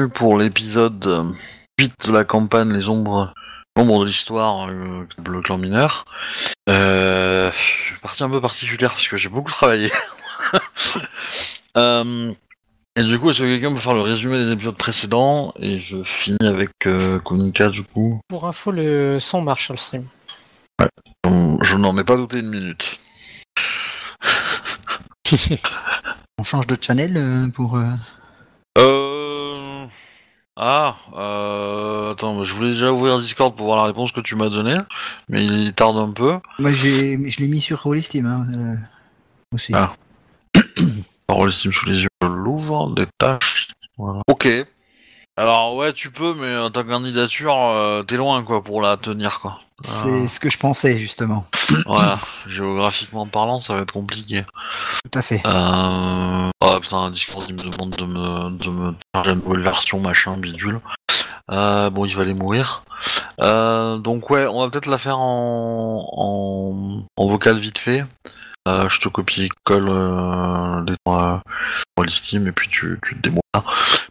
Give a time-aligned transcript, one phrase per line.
[0.00, 1.30] Bienvenue pour l'épisode euh,
[1.78, 3.34] 8 de la campagne Les Ombres,
[3.76, 6.06] Ombres de l'Histoire, euh, le clan mineur.
[6.70, 7.50] Euh,
[8.00, 9.90] partie un peu particulière parce que j'ai beaucoup travaillé.
[11.76, 12.32] Euh,
[12.96, 15.54] et du coup, est-ce que quelqu'un peut faire le résumé des épisodes précédents?
[15.60, 18.20] Et je finis avec euh, Konika du coup.
[18.26, 20.06] Pour info, le son marche sur le stream.
[20.80, 22.98] Je, je n'en ai pas douté une minute.
[26.40, 27.76] On change de channel euh, pour.
[27.76, 27.84] euh,
[28.78, 29.09] Euh...
[30.62, 32.12] Ah, euh...
[32.12, 34.76] attends, je voulais déjà ouvrir Discord pour voir la réponse que tu m'as donnée,
[35.30, 36.38] mais il tarde un peu.
[36.58, 38.74] Moi, j'ai, je l'ai mis sur Roll Steam hein, euh,
[39.54, 39.72] aussi.
[39.74, 39.94] Ah.
[41.48, 44.20] Steam sous les yeux, je l'ouvre, des tâches, voilà.
[44.28, 44.48] Ok.
[45.38, 49.40] Alors ouais, tu peux, mais euh, ta candidature, euh, t'es loin quoi pour la tenir
[49.40, 49.62] quoi.
[49.82, 51.46] C'est ce que je pensais justement.
[51.86, 54.44] Voilà, géographiquement parlant, ça va être compliqué.
[55.04, 55.40] Tout à fait.
[55.46, 56.50] Euh...
[56.60, 60.36] Oh putain, Discord il me demande de me, de me charger une nouvelle version, machin,
[60.36, 60.80] bidule.
[61.50, 62.82] Euh, bon, il va aller mourir.
[63.40, 68.04] Euh, donc ouais, on va peut-être la faire en, en, en vocal vite fait.
[68.68, 71.42] Euh, je te copie-colle euh, les trois
[71.98, 73.64] euh, et puis tu, tu te là.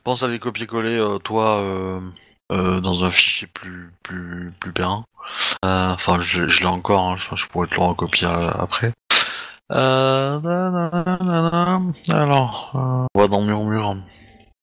[0.04, 1.62] Pense à les copier-coller toi
[2.52, 5.04] euh, dans un fichier plus plus plus bien.
[5.66, 7.02] Euh, Enfin, je, je l'ai encore.
[7.12, 8.94] hein, je, je pourrais te le recopier euh, après.
[9.72, 10.40] Euh,
[12.10, 12.72] alors,
[13.14, 13.98] on va dans Murmure.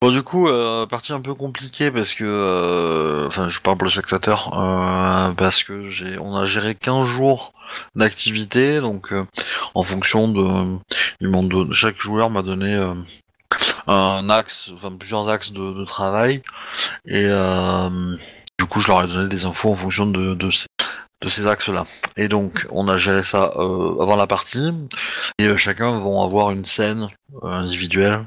[0.02, 3.84] Bon, du coup, euh, partie un peu compliquée parce que, euh, enfin, je parle pour
[3.86, 7.52] le spectateur, euh, parce que j'ai, on a géré 15 jours
[7.94, 9.14] d'activité, donc
[9.74, 10.76] en fonction de,
[11.20, 12.74] du monde de chaque joueur m'a donné
[13.86, 16.42] un axe, enfin plusieurs axes de, de travail,
[17.06, 18.16] et euh,
[18.58, 20.66] du coup, je leur ai donné des infos en fonction de, de ces,
[21.20, 21.86] de ces axes-là.
[22.16, 24.72] Et donc, on a géré ça euh, avant la partie,
[25.38, 27.08] et euh, chacun vont avoir une scène
[27.42, 28.24] euh, individuelle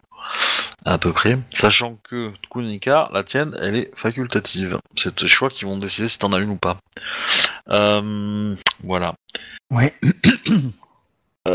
[0.85, 4.79] à peu près, sachant que Kunika, la tienne, elle est facultative.
[4.95, 6.77] C'est tes choix qui vont décider si t'en as une ou pas.
[8.83, 9.13] Voilà.
[9.71, 9.93] Ouais.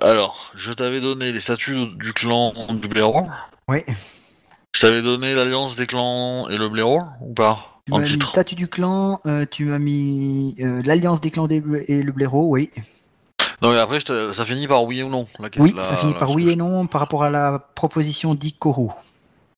[0.00, 3.26] Alors, je t'avais donné les statuts du clan du blaireau.
[3.68, 3.84] Ouais.
[4.74, 7.80] Je t'avais donné l'alliance des clans et le blaireau, ou pas?
[7.86, 11.46] Tu m'as mis le statut du clan, euh, tu m'as mis euh, l'alliance des clans
[11.48, 12.70] des et le blaireau, oui.
[13.60, 16.30] Donc après, ça finit par oui ou non la Oui, la- ça finit la- par
[16.30, 18.88] oui et non par rapport à la proposition d'Ikoru.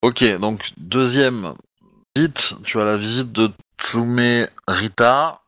[0.02, 1.54] Ok, donc deuxième
[2.16, 5.40] visite, tu as la visite de Tsume Rita.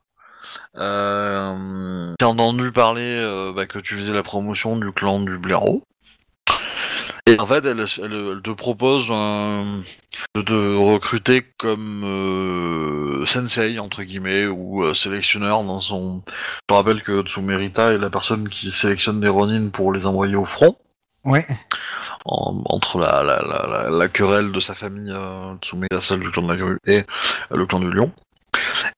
[0.77, 5.83] Euh, j'ai entendu parler euh, bah, que tu faisais la promotion du clan du blaireau.
[7.29, 9.83] Et en fait, elle, elle- elle te propose un-
[10.37, 16.23] de te recruter comme euh, sensei, entre guillemets, ou euh, sélectionneur dans son...
[16.29, 16.33] Je
[16.69, 20.45] te rappelle que Tsumerita est la personne qui sélectionne des Ronin pour les envoyer au
[20.45, 20.77] front
[21.25, 21.45] Ouais.
[22.27, 25.55] en- entre la, la, la, la, la querelle de sa famille euh,
[25.91, 27.05] la seule du clan de la grue, et
[27.51, 28.13] le clan du lion.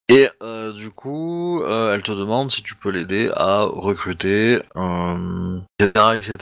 [0.09, 4.55] Et euh, du coup, euh, elle te demande si tu peux l'aider à recruter,
[5.79, 6.33] etc..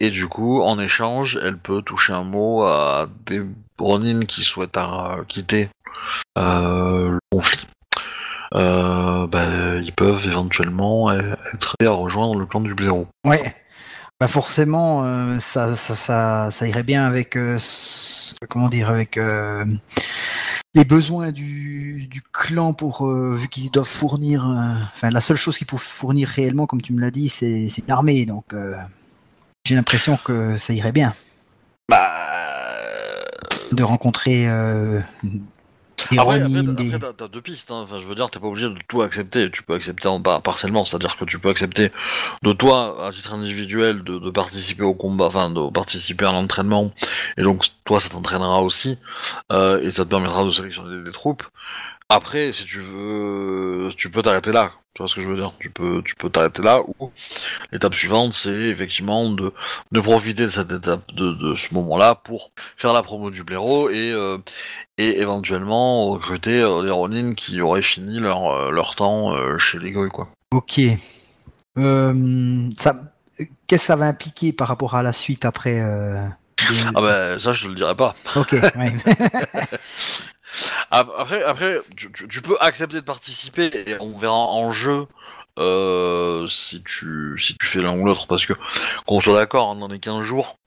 [0.00, 3.40] Et du coup, en échange, elle peut toucher un mot à des
[3.78, 5.68] Ronin qui souhaitent euh, quitter
[6.36, 7.66] le conflit.
[8.52, 13.06] Bah, ils peuvent éventuellement euh, être à rejoindre le clan du blaireau.
[13.24, 13.54] Ouais.
[14.20, 17.36] Bah forcément, ça, ça, ça, irait bien avec,
[18.48, 19.18] comment dire, avec
[20.74, 25.36] les besoins du, du clan pour, euh, vu qu'ils doivent fournir, euh, enfin la seule
[25.36, 28.26] chose qu'ils peuvent fournir réellement, comme tu me l'as dit, c'est une armée.
[28.26, 28.74] Donc euh,
[29.64, 31.14] j'ai l'impression que ça irait bien
[31.88, 32.10] Bah,
[33.72, 34.46] de rencontrer
[36.18, 37.70] Après, t'as- des- après, t'as- t'as deux pistes.
[37.70, 37.80] hein.
[37.84, 39.50] Enfin, je veux dire, t'es pas obligé de tout accepter.
[39.50, 41.90] Tu peux accepter en par- partiellement, c'est-à-dire que tu peux accepter
[42.42, 46.92] de toi, à titre individuel, de, de participer au combat, enfin, de participer à l'entraînement.
[47.38, 48.98] Et donc, toi, ça t'entraînera aussi,
[49.52, 51.44] euh, et ça te permettra de sélectionner des troupes.
[52.08, 54.72] Après, si tu veux, tu peux t'arrêter là.
[54.94, 55.52] Tu vois ce que je veux dire?
[55.58, 56.80] Tu peux, tu peux t'arrêter là.
[57.00, 57.10] Ou
[57.72, 59.52] l'étape suivante, c'est effectivement de,
[59.90, 63.90] de profiter de cette étape, de, de ce moment-là, pour faire la promo du blaireau
[63.90, 64.38] et euh,
[64.96, 69.80] et éventuellement recruter euh, les Ronin qui auraient fini leur, euh, leur temps euh, chez
[69.80, 70.28] les Goy, quoi.
[70.52, 70.80] Ok.
[71.76, 72.94] Ça,
[73.36, 77.64] qu'est-ce que ça va impliquer par rapport à la suite après Ah bah ça je
[77.64, 78.14] te le dirai pas.
[78.36, 78.52] Ok.
[78.52, 78.94] ouais.
[80.90, 85.06] Ap- Après, après tu, peux accepter de participer et on verra en jeu
[85.58, 88.54] euh, si, tu, si tu fais l'un ou l'autre parce que
[89.06, 90.58] qu'on soit d'accord, hein, dans les 15 jours,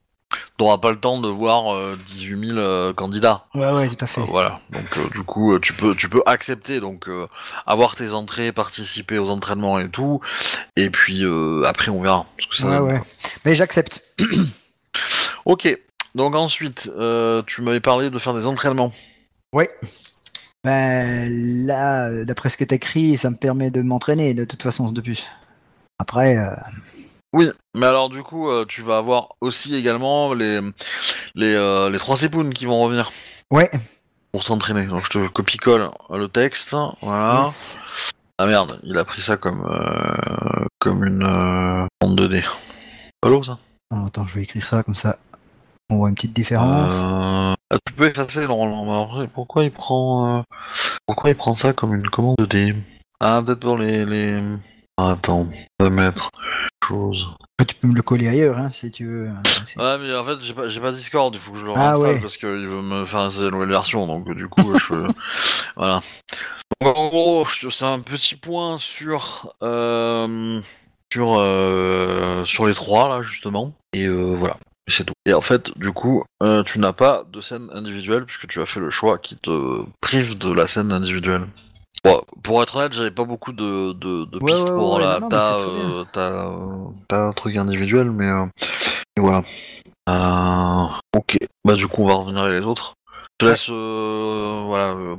[0.58, 3.46] t'auras pas le temps de voir euh, 18 000 euh, candidats.
[3.54, 4.22] ouais, ouais, tout à fait.
[4.22, 7.10] Euh, voilà, donc du coup tu peux tu peux accepter donc
[7.66, 10.22] avoir tes entrées, participer aux entraînements et tout,
[10.76, 11.26] et puis
[11.66, 12.26] après on verra.
[12.38, 13.02] Parce que ça Ouais, ouais.
[13.46, 14.02] Mais j'accepte.
[15.46, 15.68] Ok,
[16.16, 16.90] donc ensuite,
[17.46, 18.92] tu m'avais parlé de faire des entraînements.
[19.54, 19.70] Ouais.
[20.64, 24.92] Ben là, euh, d'après ce que t'écris, ça me permet de m'entraîner de toute façon
[24.92, 25.30] de plus.
[26.00, 26.56] Après, euh,
[27.34, 30.60] Oui, mais alors du coup, euh, tu vas avoir aussi également les
[31.36, 33.12] les, euh, les trois épounes qui vont revenir
[33.52, 33.70] ouais.
[34.32, 34.86] pour s'entraîner.
[34.86, 37.44] Donc je te copie-colle le texte, voilà.
[37.46, 37.80] Yes.
[38.40, 42.44] Ah merde, il a pris ça comme euh, comme une euh, bande 2D.
[43.22, 43.58] Pas lourd ça?
[43.92, 45.18] Oh, attends, je vais écrire ça comme ça.
[45.90, 46.94] On voit une petite différence.
[47.72, 49.20] Ah, Tu peux effacer normalement.
[49.20, 50.42] mais pourquoi il prend euh,
[51.06, 52.76] pourquoi il prend ça comme une commande 2D
[53.20, 54.40] Ah peut-être pour les les.
[54.98, 55.48] Ah, attends,
[55.80, 56.32] on va mettre
[56.84, 57.28] chose.
[57.68, 59.30] Tu peux me le coller ailleurs hein, si tu veux.
[59.66, 61.74] C'est- Ouais, mais en fait, j'ai pas, j'ai pas Discord, il faut que je le
[61.76, 62.20] Ah, ouais.
[62.22, 64.94] parce qu'il veut me faire une nouvelle version, donc du coup, je.
[65.76, 66.02] Voilà.
[66.82, 69.54] Donc, en gros, c'est un petit point sur.
[69.64, 70.62] Euh,
[71.12, 73.74] sur, euh, sur les trois, là, justement.
[73.94, 74.58] Et euh, voilà.
[74.88, 75.14] C'est tout.
[75.26, 78.66] Et en fait, du coup, euh, tu n'as pas de scène individuelle puisque tu as
[78.66, 81.48] fait le choix qui te prive de la scène individuelle.
[82.06, 85.04] Bon, pour être honnête, j'avais pas beaucoup de, de, de Ouais, pistes ouais, pour ouais,
[85.04, 88.46] la, ta, euh, ta, euh, ta truc individuel, mais euh,
[89.18, 89.44] et voilà.
[90.10, 90.86] Euh,
[91.18, 92.94] ok, bah du coup on va revenir à les autres.
[93.40, 95.16] Je te laisse, euh, voilà, euh,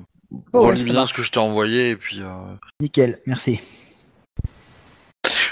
[0.53, 2.29] Oh, relis bien ce que je t'ai envoyé et puis euh,
[2.81, 3.61] Nickel, merci.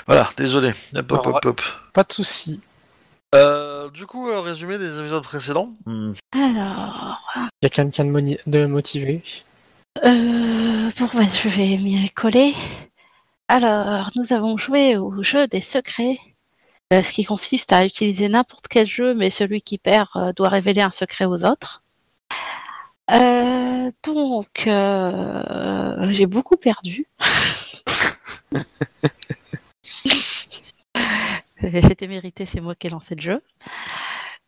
[0.06, 0.28] voilà.
[0.36, 0.74] Désolé.
[0.94, 1.60] Hop, hop, hop, hop.
[1.92, 2.60] Pas de souci.
[3.34, 5.72] Euh, du coup, euh, résumé des épisodes précédents.
[5.84, 6.12] Hmm.
[6.32, 7.20] Alors,
[7.62, 9.22] Il y a quelqu'un de, moni- de motivé?
[10.04, 12.54] euh, bon, je vais m'y coller.
[13.48, 16.18] Alors, nous avons joué au jeu des secrets,
[16.92, 20.48] euh, ce qui consiste à utiliser n'importe quel jeu, mais celui qui perd euh, doit
[20.48, 21.82] révéler un secret aux autres.
[23.10, 27.06] Euh, donc, euh, j'ai beaucoup perdu.
[31.60, 33.42] C'était mérité, c'est moi qui ai lancé le jeu.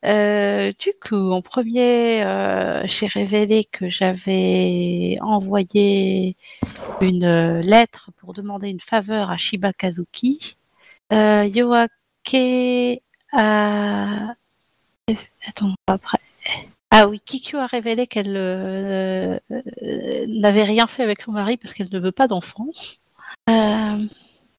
[0.05, 6.37] Euh, du coup, en premier, euh, j'ai révélé que j'avais envoyé
[7.01, 10.57] une euh, lettre pour demander une faveur à Shiba Kazuki.
[11.11, 11.91] Yoake
[13.33, 14.35] a...
[15.47, 16.19] Attends, après.
[16.91, 18.33] Ah oui, Kikyo a révélé qu'elle
[20.29, 22.69] n'avait rien fait avec son mari parce qu'elle ne veut pas d'enfant.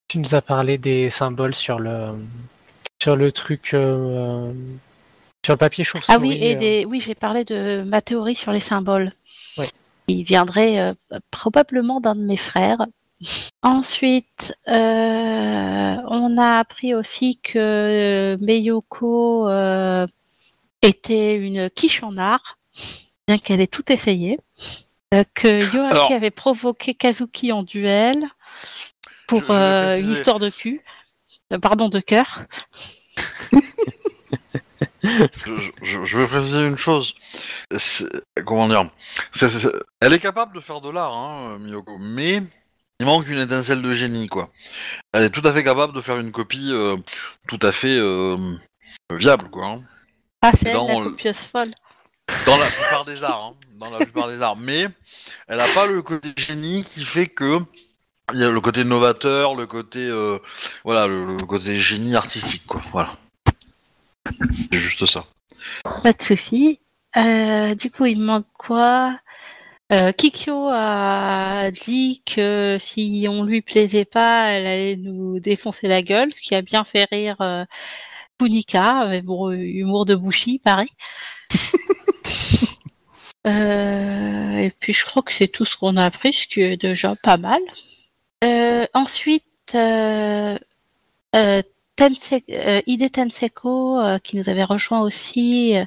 [0.10, 2.16] Tu nous as parlé des symboles sur le
[3.02, 4.52] sur le truc euh,
[5.46, 6.18] sur le papier chauve-souris.
[6.18, 6.86] Ah oui, et euh, des...
[6.86, 9.14] oui, j'ai parlé de ma théorie sur les symboles.
[9.58, 9.68] Ouais.
[10.08, 10.94] Il viendrait euh,
[11.30, 12.86] probablement d'un de mes frères.
[13.62, 20.08] Ensuite, euh, on a appris aussi que Meyoko euh,
[20.82, 22.58] était une quiche en art,
[23.28, 24.40] bien qu'elle ait tout essayé.
[25.14, 28.26] Euh, que Yoaki Alors- avait provoqué Kazuki en duel
[29.30, 30.82] pour Je- je vais euh, une histoire de cul.
[31.54, 32.42] Euh, pardon, de cœur.
[35.02, 37.16] Je, je- je veux préciser une chose.
[37.78, 38.06] C'est-
[38.46, 38.90] Comment dire?
[39.34, 39.72] C'est- c'est-
[40.02, 42.44] Elle est capable de faire de l'art, hein, Miyoko, mais
[43.00, 44.50] il manque une étincelle de génie, quoi.
[45.14, 46.98] Elle est tout à fait capable de faire une copie euh,
[47.48, 48.38] tout à fait euh,
[49.12, 49.66] viable, quoi.
[49.68, 49.76] hein.
[50.42, 51.72] Ah, c'est elle, la copieuse folle.
[52.46, 54.58] Dans la plupart des arts, hein, dans la plupart des arts.
[54.58, 54.88] Mais
[55.48, 57.60] elle n'a pas le côté génie qui fait que
[58.34, 60.40] il y a le côté novateur, le côté euh,
[60.84, 62.82] voilà, le, le côté génie artistique, quoi.
[62.92, 63.18] Voilà.
[64.72, 65.26] C'est juste ça.
[66.04, 66.80] Pas de souci.
[67.18, 69.20] Euh, du coup, il me manque quoi?
[69.92, 76.04] Euh, Kikyo a dit que si on lui plaisait pas, elle allait nous défoncer la
[76.04, 77.66] gueule, ce qui a bien fait rire euh,
[78.40, 80.90] Kunika, mais bon, humour de Bushi, pareil.
[83.48, 86.76] Euh, et puis je crois que c'est tout ce qu'on a appris, ce qui est
[86.76, 87.62] déjà pas mal.
[88.44, 89.44] Euh, ensuite,
[89.76, 90.58] euh,
[91.36, 91.62] euh,
[91.96, 95.84] Tense- euh, Ide Tenseko, euh, qui nous avait rejoint aussi, euh,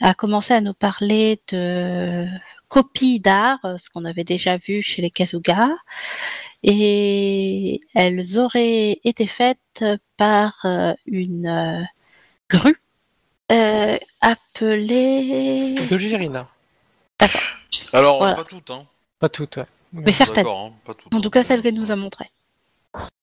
[0.00, 2.26] a commencé à nous parler de
[2.68, 5.70] copies d'art, ce qu'on avait déjà vu chez les Kazuga,
[6.62, 9.84] et elles auraient été faites
[10.16, 11.82] par euh, une euh,
[12.48, 12.80] grue
[13.50, 15.74] euh, appelée...
[15.88, 16.48] de Girina.
[17.92, 18.36] Alors, Voilà.
[18.36, 18.86] pas toutes, hein.
[19.18, 19.66] Pas toutes, ouais.
[19.92, 20.46] Mais certaines.
[20.46, 20.72] Hein.
[21.12, 22.30] En tout cas, celle qu'elle nous a montrée.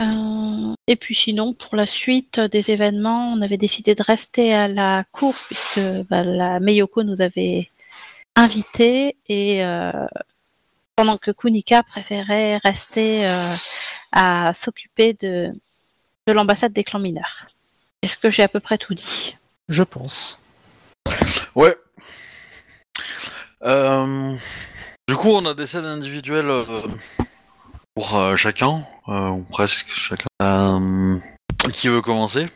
[0.02, 4.68] Euh, et puis sinon, pour la suite des événements, on avait décidé de rester à
[4.68, 5.80] la cour puisque
[6.10, 7.70] bah, la Meyoko nous avait
[8.36, 9.92] invités et euh,
[10.96, 13.56] pendant que Kunika préférait rester euh,
[14.12, 15.52] à s'occuper de,
[16.28, 17.48] de l'ambassade des clans mineurs.
[18.02, 19.36] Est-ce que j'ai à peu près tout dit?
[19.70, 20.40] Je pense.
[21.56, 21.76] Ouais.
[23.64, 24.36] Euh,
[25.10, 26.64] Du coup, on a des scènes individuelles euh,
[27.94, 30.28] pour euh, chacun, euh, ou presque chacun.
[30.42, 31.18] Euh,
[31.74, 32.48] Qui veut commencer?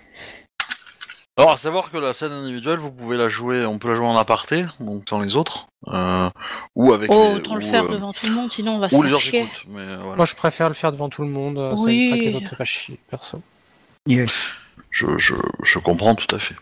[1.39, 4.07] Alors, à savoir que la scène individuelle, vous pouvez la jouer, on peut la jouer
[4.07, 6.29] en aparté, donc dans les autres, euh,
[6.75, 8.89] ou avec Oh, les, autant le faire euh, devant tout le monde, sinon on va
[8.89, 9.41] se ou les faire gens chier.
[9.41, 10.15] écoutent, mais voilà.
[10.15, 11.57] Moi, je préfère le faire devant tout le monde.
[11.77, 13.41] Ça évitera que les autres se fassent chier, perso.
[14.07, 14.31] Yes.
[14.89, 16.55] je, je, je comprends tout à fait.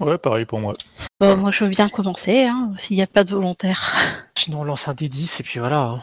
[0.00, 0.74] Ouais, pareil pour moi.
[1.20, 3.92] Bon, moi, je veux bien commencer, hein, s'il n'y a pas de volontaire.
[4.38, 5.80] Sinon, on lance un D10 et puis voilà.
[5.80, 6.00] hein.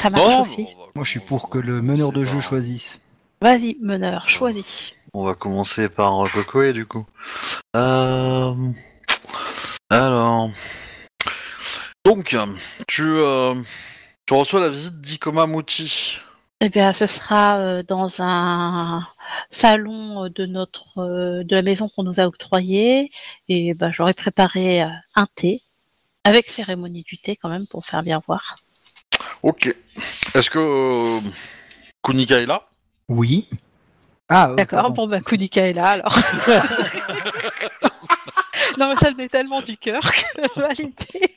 [0.00, 0.66] Ça marche aussi.
[0.94, 3.02] Moi, je suis pour que le meneur de jeu pas- choisisse.
[3.42, 4.92] Vas-y, meneur, choisis.
[5.14, 7.06] On va commencer par Kokoe du coup.
[7.76, 8.54] Euh...
[9.90, 10.50] Alors.
[12.04, 12.36] Donc,
[12.86, 13.54] tu, euh,
[14.26, 16.20] tu reçois la visite d'Ikoma Muti.
[16.60, 19.06] Eh bien, ce sera euh, dans un
[19.50, 23.10] salon euh, de notre euh, de la maison qu'on nous a octroyé
[23.48, 25.62] et ben j'aurais préparé euh, un thé
[26.24, 28.56] avec cérémonie du thé quand même pour faire bien voir.
[29.42, 29.74] Ok.
[30.34, 31.20] Est-ce que euh,
[32.02, 32.68] Kunika est là?
[33.08, 33.48] Oui.
[34.28, 34.94] Ah, euh, D'accord, pardon.
[34.94, 36.14] bon bah Kunika est là alors.
[38.78, 41.34] non mais ça venait tellement du cœur que validé.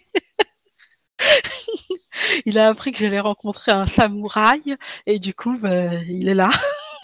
[2.46, 6.50] Il a appris que j'allais rencontrer un samouraï et du coup bah, il est là.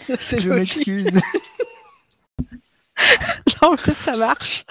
[0.20, 1.20] C'est Je m'excuse.
[3.62, 4.64] Non mais ça marche.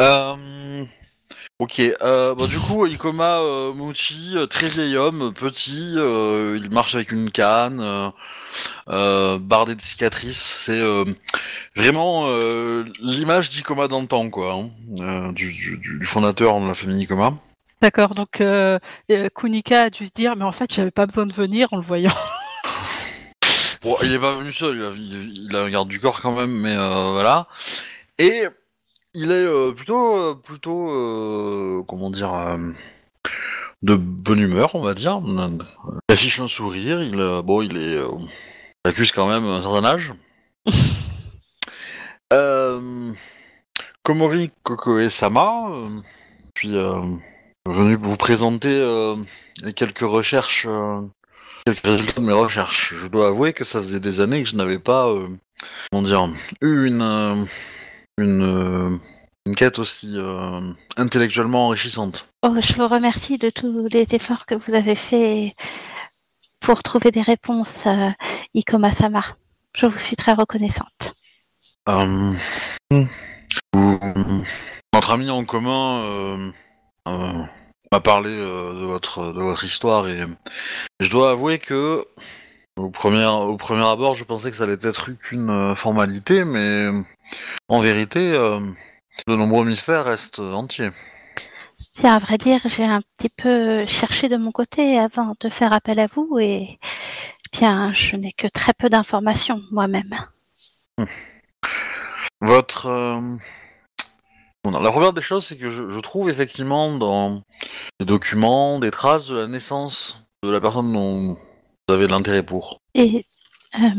[0.00, 0.84] Euh,
[1.60, 6.94] Ok, euh, bah, du coup, Ikoma euh, euh, très vieil homme, petit, euh, il marche
[6.94, 8.10] avec une canne, euh,
[8.88, 10.40] euh, bardé de cicatrices.
[10.40, 11.04] C'est euh,
[11.74, 14.70] vraiment euh, l'image d'Ikoma d'antan, quoi, hein,
[15.00, 17.34] euh, du, du- du fondateur de la famille Ikoma.
[17.82, 18.40] D'accord, donc
[19.34, 21.82] Kunika a dû se dire mais en fait j'avais pas besoin de venir en le
[21.82, 22.14] voyant.
[23.82, 26.20] Bon, il est pas venu seul, il a, il- il a un garde du corps
[26.20, 27.46] quand même, mais euh, voilà.
[28.18, 28.44] Et
[29.14, 32.72] il est euh, plutôt, euh, plutôt, euh, comment dire, euh,
[33.82, 35.20] de bonne humeur, on va dire.
[35.24, 38.08] Il affiche un sourire, il, euh, bon, il est, euh,
[38.84, 40.12] il accuse quand même un certain âge.
[42.32, 43.12] euh,
[44.02, 45.88] Komori Kokoe-sama, euh,
[46.54, 47.00] puis euh,
[47.66, 49.14] venu vous présenter euh,
[49.62, 50.66] les quelques recherches.
[51.74, 52.94] Quelques résultats de mes recherches.
[52.96, 55.28] Je dois avouer que ça faisait des années que je n'avais pas, euh,
[55.90, 56.28] comment dire,
[56.60, 57.34] eu une, euh,
[58.16, 58.96] une, euh,
[59.46, 60.60] une quête aussi euh,
[60.96, 62.26] intellectuellement enrichissante.
[62.42, 65.52] Oh, je vous remercie de tous les efforts que vous avez faits
[66.60, 68.10] pour trouver des réponses, euh,
[68.54, 69.24] Ikoma-sama.
[69.74, 71.14] Je vous suis très reconnaissante.
[71.88, 72.32] Euh,
[72.90, 74.44] vous-
[74.94, 76.50] notre ami en commun euh,
[77.08, 77.42] euh,
[77.92, 80.24] m'a parlé euh, de votre de votre histoire et
[81.00, 82.04] je dois avouer que
[82.76, 86.90] au premier au premier abord je pensais que ça allait être qu'une formalité mais
[87.68, 88.60] en vérité euh,
[89.26, 90.90] de nombreux mystères restent entiers.
[91.96, 95.72] Bien, à vrai dire, j'ai un petit peu cherché de mon côté avant de faire
[95.72, 96.78] appel à vous et
[97.52, 100.16] bien, je n'ai que très peu d'informations moi-même.
[102.40, 102.86] Votre.
[102.86, 103.36] euh,
[104.70, 107.42] la première des choses, c'est que je, je trouve effectivement dans
[108.00, 111.36] les documents des traces de la naissance de la personne dont
[111.88, 112.80] vous avez de l'intérêt pour.
[112.94, 113.24] Et
[113.76, 113.90] euh,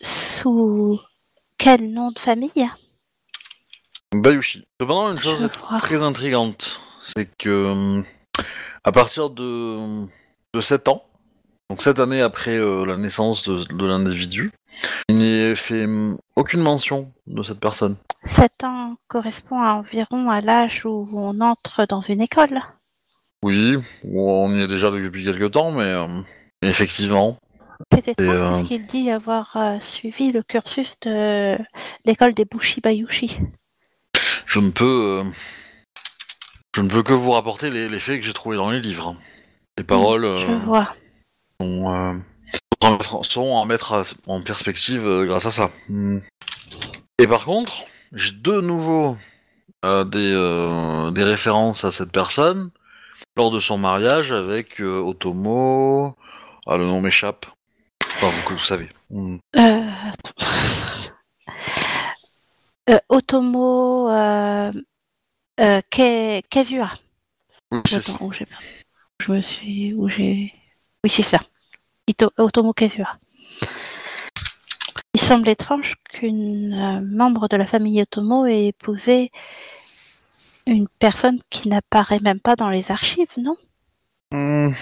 [0.00, 1.00] sous
[1.58, 2.68] quel nom de famille?
[4.12, 4.66] Bayushi.
[4.80, 7.48] Cependant, une chose très intrigante, c'est que
[7.98, 8.02] euh,
[8.84, 10.06] à partir de,
[10.54, 11.04] de 7 ans,
[11.70, 14.52] donc 7 années après euh, la naissance de, de l'individu,
[15.08, 15.86] il n'est fait
[16.36, 17.96] aucune mention de cette personne.
[18.24, 22.60] 7 ans correspond à environ à l'âge où on entre dans une école.
[23.42, 23.76] Oui,
[24.12, 26.06] on y est déjà depuis quelques temps, mais euh,
[26.62, 27.38] effectivement.
[27.92, 31.58] C'est étrange euh, parce qu'il dit avoir euh, suivi le cursus de
[32.04, 33.38] l'école des Bushi Bayushi.
[34.46, 35.24] Je ne peux, euh,
[36.74, 39.14] je ne peux que vous rapporter les, les faits que j'ai trouvés dans les livres.
[39.78, 40.94] Les paroles Je vois.
[41.60, 42.22] sont,
[42.80, 45.70] sont à mettre- à mettre à- en perspective euh, grâce à ça.
[45.88, 46.18] Hmm.
[47.18, 49.16] Et par contre, j'ai de nouveau
[49.84, 52.70] euh, des, euh, des références à cette personne
[53.36, 56.16] lors de son mariage avec Otomo.
[56.66, 57.46] Ah, le nom m'échappe.
[58.16, 58.88] Enfin, vous, vous savez.
[62.88, 64.08] Euh, Otomo
[65.58, 66.42] Ke-.
[67.72, 67.80] Oui.
[67.94, 68.46] Attends, où j'ai
[69.20, 70.52] je me suis où j'ai
[71.02, 71.40] oui c'est ça.
[72.38, 72.74] Otomo.
[75.14, 79.30] Il semble étrange qu'une euh, membre de la famille Otomo ait épousé
[80.66, 83.56] une personne qui n'apparaît même pas dans les archives, non?
[84.32, 84.72] Hmm.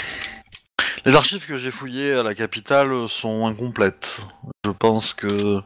[1.04, 4.22] Les archives que j'ai fouillées à la capitale sont incomplètes.
[4.64, 5.60] Je pense que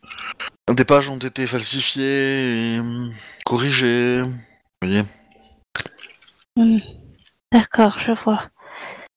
[0.68, 4.22] des pages ont été falsifiées et hum, corrigées.
[4.22, 4.32] Vous
[4.82, 5.04] voyez?
[6.56, 6.78] Hmm.
[7.52, 8.50] D'accord, je vois.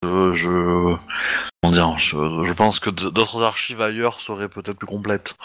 [0.04, 0.98] Je,
[1.64, 5.36] je, pense que d'autres archives ailleurs seraient peut-être plus complètes.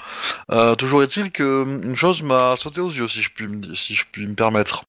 [0.50, 3.94] Euh, toujours est-il que une chose m'a sauté aux yeux, si je puis, me- si
[3.94, 4.84] je me permettre.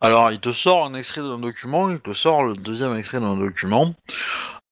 [0.00, 3.36] Alors, il te sort un extrait d'un document, il te sort le deuxième extrait d'un
[3.36, 3.94] document,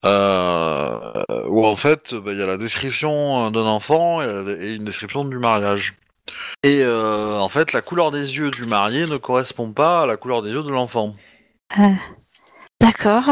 [0.05, 5.25] euh, où en fait, bah, il y a la description d'un enfant et, une description
[5.25, 5.95] du mariage.
[6.63, 10.17] Et euh, en fait, la couleur des yeux du marié ne correspond pas à la
[10.17, 11.15] couleur des yeux de l'enfant.
[11.79, 11.89] Euh,
[12.81, 13.31] D'accord.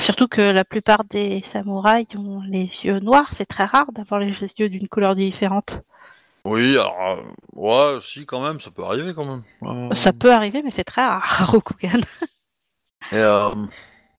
[0.00, 4.32] Surtout que la plupart des samouraïs ont les yeux noirs, c'est très rare d'avoir les
[4.58, 5.80] yeux d'une couleur différente.
[6.44, 7.22] Oui, alors, euh,
[7.54, 9.42] ouais, si, quand même, ça peut arriver quand même.
[9.64, 12.00] Euh, Ça peut arriver, mais c'est très rare, Rokugan.
[13.10, 13.50] Et, euh,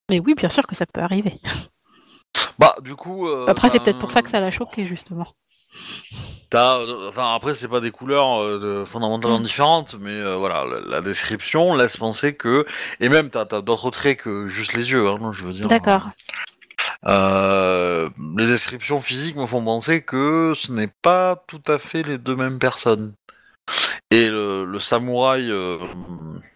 [0.10, 1.40] Mais oui, bien sûr que ça peut arriver.
[2.60, 3.30] bah, du coup.
[3.48, 5.28] Après, c'est ben, peut-être pour ça que ça l'a choqué, justement.
[6.50, 9.44] T'as, euh, enfin, après, c'est pas des couleurs euh, de- fondamentalement Mm.
[9.44, 12.66] différentes, mais euh, voilà, la, la description laisse penser que.
[13.02, 15.68] Et même, t'as, t'as d'autres traits que juste les yeux, hein, je veux dire.
[15.68, 16.08] D'accord.
[17.06, 22.18] Euh, les descriptions physiques me font penser que ce n'est pas tout à fait les
[22.18, 23.14] deux mêmes personnes.
[24.10, 25.52] Et le, le samouraï.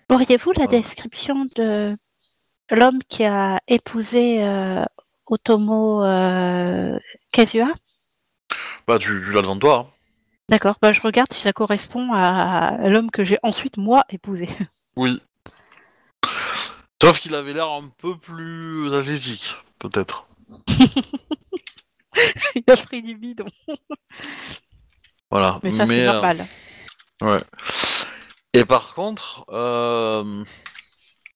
[0.09, 1.95] Auriez-vous la description de
[2.69, 4.41] l'homme qui a épousé
[5.25, 6.01] Otomo
[7.33, 7.73] Kazuha?
[8.91, 9.87] Bah, tu, tu l'as devant toi.
[9.87, 9.93] hein.
[10.49, 14.49] D'accord, bah, je regarde si ça correspond à l'homme que j'ai ensuite, moi, épousé.
[14.97, 15.21] Oui.
[17.01, 20.27] Sauf qu'il avait l'air un peu plus athlétique, peut-être.
[22.55, 23.45] Il a pris du bidon.
[25.31, 25.61] Voilà.
[25.63, 26.45] Mais ça, c'est euh, normal.
[27.21, 27.41] Ouais.
[28.53, 30.43] Et par contre, euh,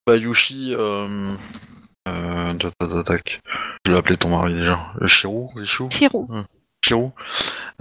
[0.05, 1.33] Bayushi, euh,
[2.09, 3.41] euh, tac, tac, tac, tac.
[3.85, 6.27] je l'ai appelé ton mari déjà, le Shirou, Rishu, Shirou.
[6.27, 6.43] Shirou.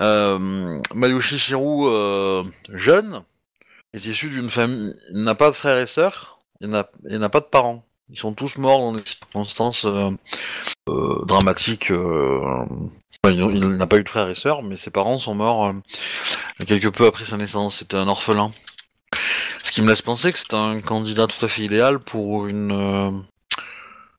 [0.01, 3.23] Euh, Mayushi Shirou, euh, jeune,
[3.93, 6.85] est issu d'une famille, il n'a pas de frères et sœurs, il n'a,
[7.29, 7.85] pas de parents.
[8.11, 10.11] Ils sont tous morts dans des circonstances euh,
[11.27, 11.91] dramatiques.
[11.91, 15.73] il, n'a pas eu de frères et sœurs, mais ses parents sont morts
[16.67, 17.77] quelque peu après sa naissance.
[17.79, 18.53] C'était un orphelin.
[19.63, 23.25] Ce qui me laisse penser que c'est un candidat tout à fait idéal pour une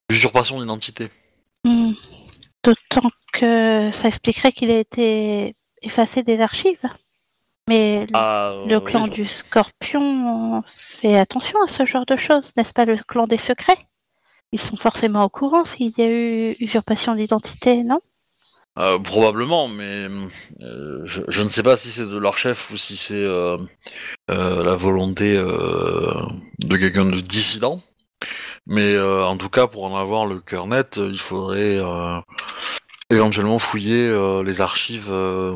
[0.09, 1.09] usurpation d'identité.
[1.63, 1.93] Hmm.
[2.63, 6.79] D'autant que ça expliquerait qu'il a été effacé des archives.
[7.67, 9.09] Mais le- Ah, le clan oui.
[9.09, 13.77] du scorpion fait attention à ce genre de choses, n'est-ce pas le clan des secrets?
[14.51, 17.99] Ils sont forcément au courant s'il y a eu usurpation d'identité, non?
[18.77, 20.07] Euh, probablement, mais
[20.61, 23.57] euh, je, je ne sais pas si c'est de leur chef ou si c'est euh,
[24.27, 27.81] la volonté de quelqu'un de dissident.
[28.67, 31.79] Mais en tout cas, pour en avoir le cœur net, il faudrait
[33.09, 35.55] éventuellement fouiller euh, les archives euh,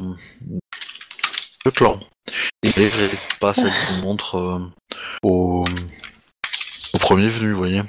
[1.65, 1.99] de clan.
[2.63, 2.89] Et et
[3.39, 4.59] pas celles qui montrent euh,
[5.23, 5.63] au,
[6.93, 7.81] au premier venu, vous voyez.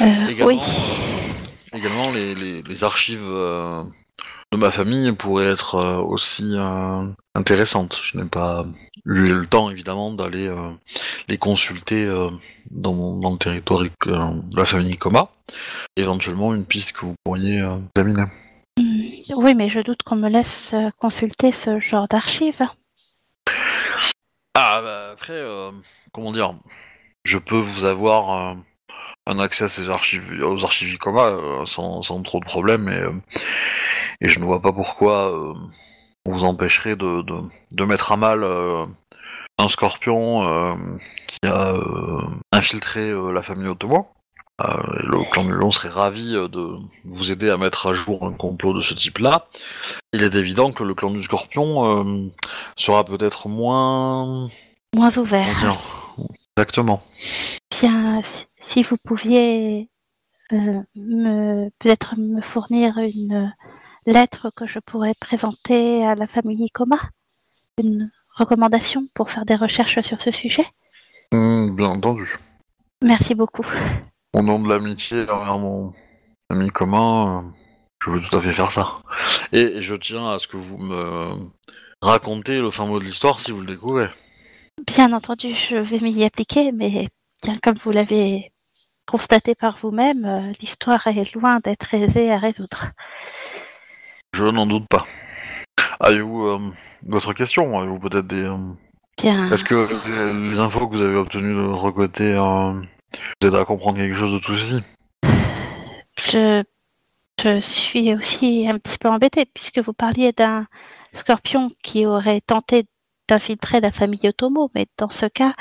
[0.00, 0.58] Euh, Également, Oui.
[1.72, 3.82] également les, les- les archives euh,
[4.52, 6.54] de ma famille pourraient être aussi
[7.34, 8.00] intéressantes.
[8.02, 8.66] Je n'ai pas
[9.06, 10.52] eu le temps évidemment d'aller
[11.28, 12.06] les consulter
[12.70, 15.28] dans, le territoire de la famille Coma.
[15.96, 17.62] Éventuellement une piste que vous pourriez
[17.96, 18.24] examiner.
[18.78, 19.02] Hmm,
[19.36, 22.62] Oui, mais je doute qu'on me laisse euh, consulter ce genre d'archives.
[24.54, 25.70] Ah bah après, euh,
[26.12, 26.54] comment dire,
[27.24, 28.54] je peux vous avoir euh,
[29.26, 34.44] un accès à ces archives, aux archives Icoma sans, trop de problèmes et, je ne
[34.44, 35.32] vois pas pourquoi
[36.26, 37.22] on vous empêcherait de,
[37.70, 40.76] de, mettre à mal un scorpion
[41.26, 41.74] qui a
[42.52, 44.08] infiltré la famille Otomo.
[44.62, 48.26] Euh, le clan du Lion serait ravi euh, de vous aider à mettre à jour
[48.26, 49.46] un complot de ce type-là.
[50.12, 52.28] Il est évident que le clan du Scorpion euh,
[52.76, 54.50] sera peut-être moins
[54.94, 55.48] Moins ouvert.
[56.56, 57.02] Exactement.
[57.80, 58.20] Bien,
[58.60, 59.88] si- vous pouviez
[60.52, 63.54] euh, me peut-être me fournir une
[64.06, 66.98] lettre que je pourrais présenter à la famille Coma,
[67.78, 70.66] une recommandation pour faire des recherches sur ce sujet.
[71.32, 72.36] Hmm, bien entendu.
[73.02, 73.64] Merci beaucoup.
[74.32, 75.92] Au nom de l'amitié envers mon
[76.50, 77.50] ami commun, euh,
[78.04, 78.98] je veux tout à fait faire ça.
[79.52, 81.34] Et, je tiens à ce que vous me
[82.00, 84.08] racontez le fin mot de l'histoire si vous le découvrez.
[84.86, 87.08] Bien entendu, je vais m'y appliquer, mais
[87.42, 88.52] bien comme vous l'avez
[89.06, 92.92] constaté par vous-même, euh, l'histoire est loin d'être aisée à résoudre.
[94.32, 95.06] Je n'en doute pas.
[95.98, 96.58] Avez-vous euh,
[97.02, 97.78] d'autres questions?
[97.78, 98.44] Avez-vous peut-être des...
[98.44, 98.56] euh,
[99.20, 99.50] Bien.
[99.50, 102.36] Est-ce que les, les infos que vous avez obtenues de votre côté
[103.66, 104.82] comprendre quelque chose de tout ceci
[106.18, 106.62] Je,
[107.42, 110.66] je suis aussi un petit peu embêtée puisque vous parliez d'un
[111.12, 112.84] scorpion qui aurait tenté
[113.28, 115.54] d'infiltrer la famille Otomo, mais dans ce cas,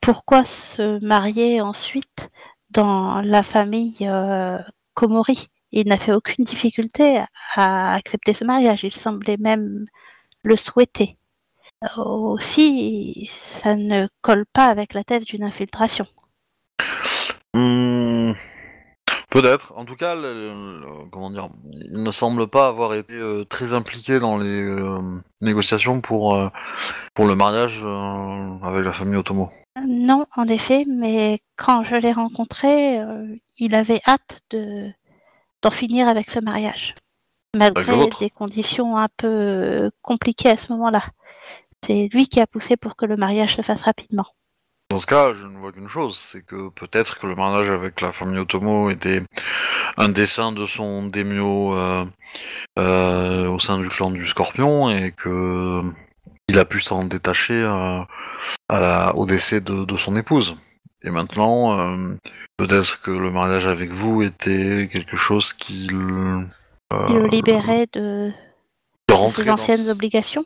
[0.00, 2.30] pourquoi se marier ensuite
[2.70, 4.58] dans la famille euh,
[4.94, 5.48] Komori?
[5.72, 7.22] Il n'a fait aucune difficulté
[7.54, 8.84] à accepter ce mariage.
[8.84, 9.86] Il semblait même
[10.42, 11.16] le souhaiter.
[11.96, 13.30] Aussi,
[13.62, 16.06] ça ne colle pas avec la thèse d'une infiltration.
[17.54, 18.32] Hmm,
[19.30, 19.72] Peut-être.
[19.76, 20.48] En tout cas, le-
[20.80, 25.00] le- comment dire, il ne semble pas avoir été euh, très impliqué dans les euh,
[25.40, 26.48] négociations pour euh,
[27.14, 29.50] pour le mariage euh, avec la famille Otomo.
[29.86, 33.26] Non, en effet, mais quand je l'ai rencontré, euh,
[33.58, 34.90] il avait hâte de
[35.62, 36.94] d'en finir avec ce mariage,
[37.56, 37.84] malgré
[38.20, 41.04] des conditions un peu compliquées à ce moment-là.
[41.84, 44.26] C'est lui qui a poussé pour que le mariage se fasse rapidement.
[44.92, 48.02] Dans ce cas, je ne vois qu'une chose, c'est que peut-être que le mariage avec
[48.02, 49.22] la famille Otomo était
[49.96, 52.04] un dessin de son démio euh,
[52.78, 55.80] euh, au sein du clan du Scorpion et que
[56.48, 58.02] il a pu s'en détacher euh,
[58.68, 60.58] à la- au décès de, de son épouse.
[61.02, 62.14] Et maintenant, euh,
[62.58, 66.44] peut-être que le mariage avec vous était quelque chose qui le,
[67.30, 68.30] libérait de,
[69.08, 70.44] ses dans- anciennes obligations?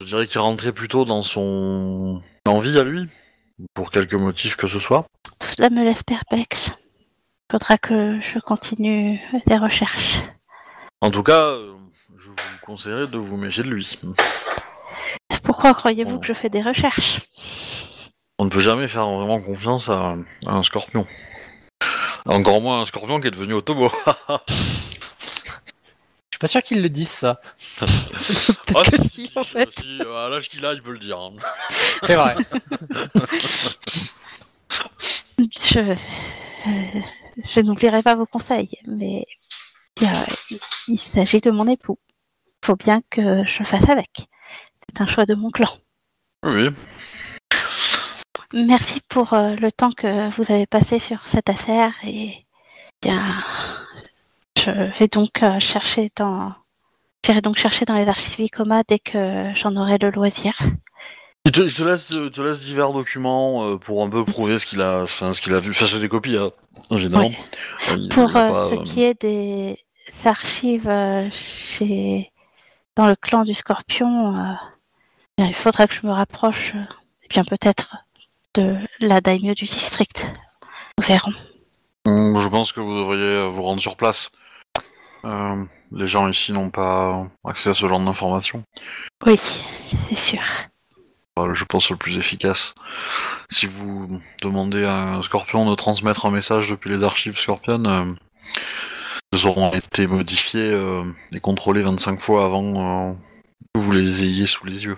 [0.00, 3.06] Je dirais qu'il rentrait plutôt dans son envie à lui,
[3.74, 5.06] pour quelque motif que ce soit.
[5.40, 6.70] Tout cela me laisse perplexe.
[7.50, 10.20] Faudra que je continue les recherches.
[11.00, 11.74] En tout cas, euh,
[12.16, 13.98] je vous conseillerais de vous méfier de lui.
[15.44, 17.20] Pourquoi croyez-vous que je fais des recherches?
[18.38, 20.16] On ne peut jamais faire vraiment confiance à,
[20.46, 21.06] à un scorpion.
[22.26, 23.90] Encore moins un scorpion qui est devenu Otomo.
[26.36, 27.40] Je suis pas sûr qu'ils le disent ça.
[27.80, 29.70] Que si, en fait.
[29.80, 31.18] si, euh, à l'âge qu'il a, il peut le dire.
[31.18, 31.32] hein.
[32.04, 32.36] C'est vrai.
[35.38, 37.00] Je, euh,
[37.44, 39.24] je n'oublierai pas vos conseils, mais
[40.02, 40.06] euh,
[40.50, 41.98] il, il s'agit de mon époux.
[42.62, 44.28] Il faut bien que je fasse avec.
[44.88, 45.68] C'est un choix de mon clan.
[46.42, 46.68] Oui,
[48.52, 52.46] Merci pour euh, le temps que vous avez passé sur cette affaire et
[53.02, 53.42] bien,
[54.66, 56.52] je vais donc euh, chercher dans
[57.24, 60.54] j'irai donc chercher dans les archives ICOMA dès que j'en aurai le loisir.
[61.44, 64.82] il te, laisse, il te laisse divers documents euh, pour un peu prouver ce qu'il
[64.82, 65.70] a, enfin, ce qu'il a vu.
[65.70, 66.50] Enfin, c'est des copies, hein,
[66.90, 67.28] évidemment.
[67.28, 67.36] Oui.
[67.90, 69.78] Euh, Pour pas, ce qui est des
[70.24, 70.90] archives
[71.32, 72.30] chez
[72.96, 74.56] dans le clan du Scorpion,
[75.38, 76.74] il faudra que je me rapproche,
[77.28, 77.96] bien peut-être
[78.54, 80.26] de la daimyo du district.
[80.98, 81.32] Nous verrons.
[82.06, 84.30] Hum, Je pense que vous devriez vous rendre sur place.
[85.24, 88.62] Euh, les gens ici n'ont pas accès à ce genre d'informations.
[89.24, 89.38] Oui,
[90.08, 90.40] c'est sûr.
[91.36, 92.74] Voilà, je pense le plus efficace.
[93.50, 98.14] Si vous demandez à un scorpion de transmettre un message depuis les archives Scorpion, euh,
[99.32, 103.12] ils auront été modifiés euh, et contrôlés 25 fois avant euh,
[103.74, 104.96] que vous les ayez sous les yeux.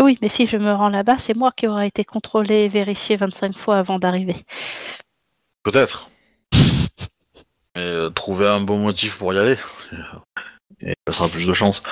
[0.00, 3.14] Oui, mais si je me rends là-bas, c'est moi qui aurai été contrôlé et vérifié
[3.14, 4.44] 25 fois avant d'arriver.
[5.62, 6.10] Peut-être.
[7.76, 9.56] Mais euh, trouver un bon motif pour y aller.
[10.80, 11.82] Et ça sera plus de chance.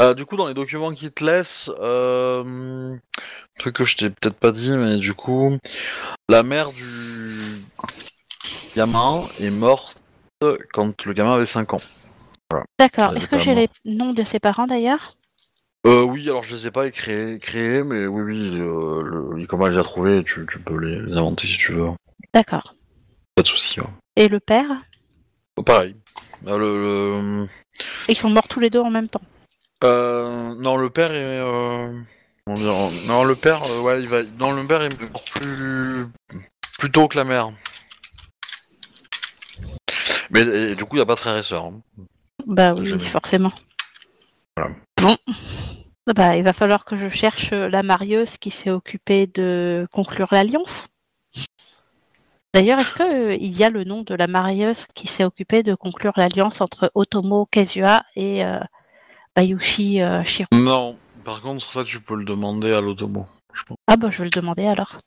[0.00, 2.96] Euh, du coup, dans les documents qu'ils te laissent, euh,
[3.58, 5.58] truc que je t'ai peut-être pas dit, mais du coup,
[6.28, 7.34] la mère du
[8.76, 9.96] gamin est morte
[10.72, 11.80] quand le gamin avait 5 ans.
[12.78, 13.10] D'accord.
[13.10, 15.16] Elle Est-ce est que j'ai les noms de ses parents d'ailleurs?
[15.86, 19.68] Euh, oui, alors je les ai pas créés, créés mais oui, oui, euh, le, l'Icoma
[19.68, 21.88] les a trouvés, tu, tu peux les, les inventer si tu veux.
[22.32, 22.74] D'accord.
[23.34, 23.80] Pas de soucis.
[23.80, 23.86] ouais.
[24.16, 24.68] Et le père?
[25.62, 25.96] Pareil.
[26.44, 27.48] Le- le,
[28.08, 29.22] Ils sont morts tous les deux en même temps.
[29.84, 31.40] Euh, non, le père est.
[31.40, 31.92] Euh...
[32.46, 34.22] Non, le père, euh, ouais, il va.
[34.38, 36.06] Non, le père est mort plus
[36.78, 37.52] plus tôt que la mère.
[40.30, 41.64] Mais et, du coup, il n'y a pas de frère et sœur.
[41.66, 41.80] hein.
[42.46, 43.04] Bah oui, Jamais.
[43.04, 43.52] forcément.
[44.56, 44.74] Voilà.
[45.00, 45.16] Bon.
[46.14, 50.86] Bah, il va falloir que je cherche la marieuse qui s'est occupée de conclure l'alliance.
[52.54, 55.64] D'ailleurs, est-ce que euh, il y a le nom de la marieuse qui s'est occupée
[55.64, 58.60] de conclure l'alliance entre Otomo Kezua et euh,
[59.34, 60.96] Bayushi euh, Shiro Non.
[61.24, 63.26] Par contre, ça, tu peux le demander à l'automo.
[63.52, 63.76] Je pense.
[63.88, 64.98] Ah bah je vais le demander alors.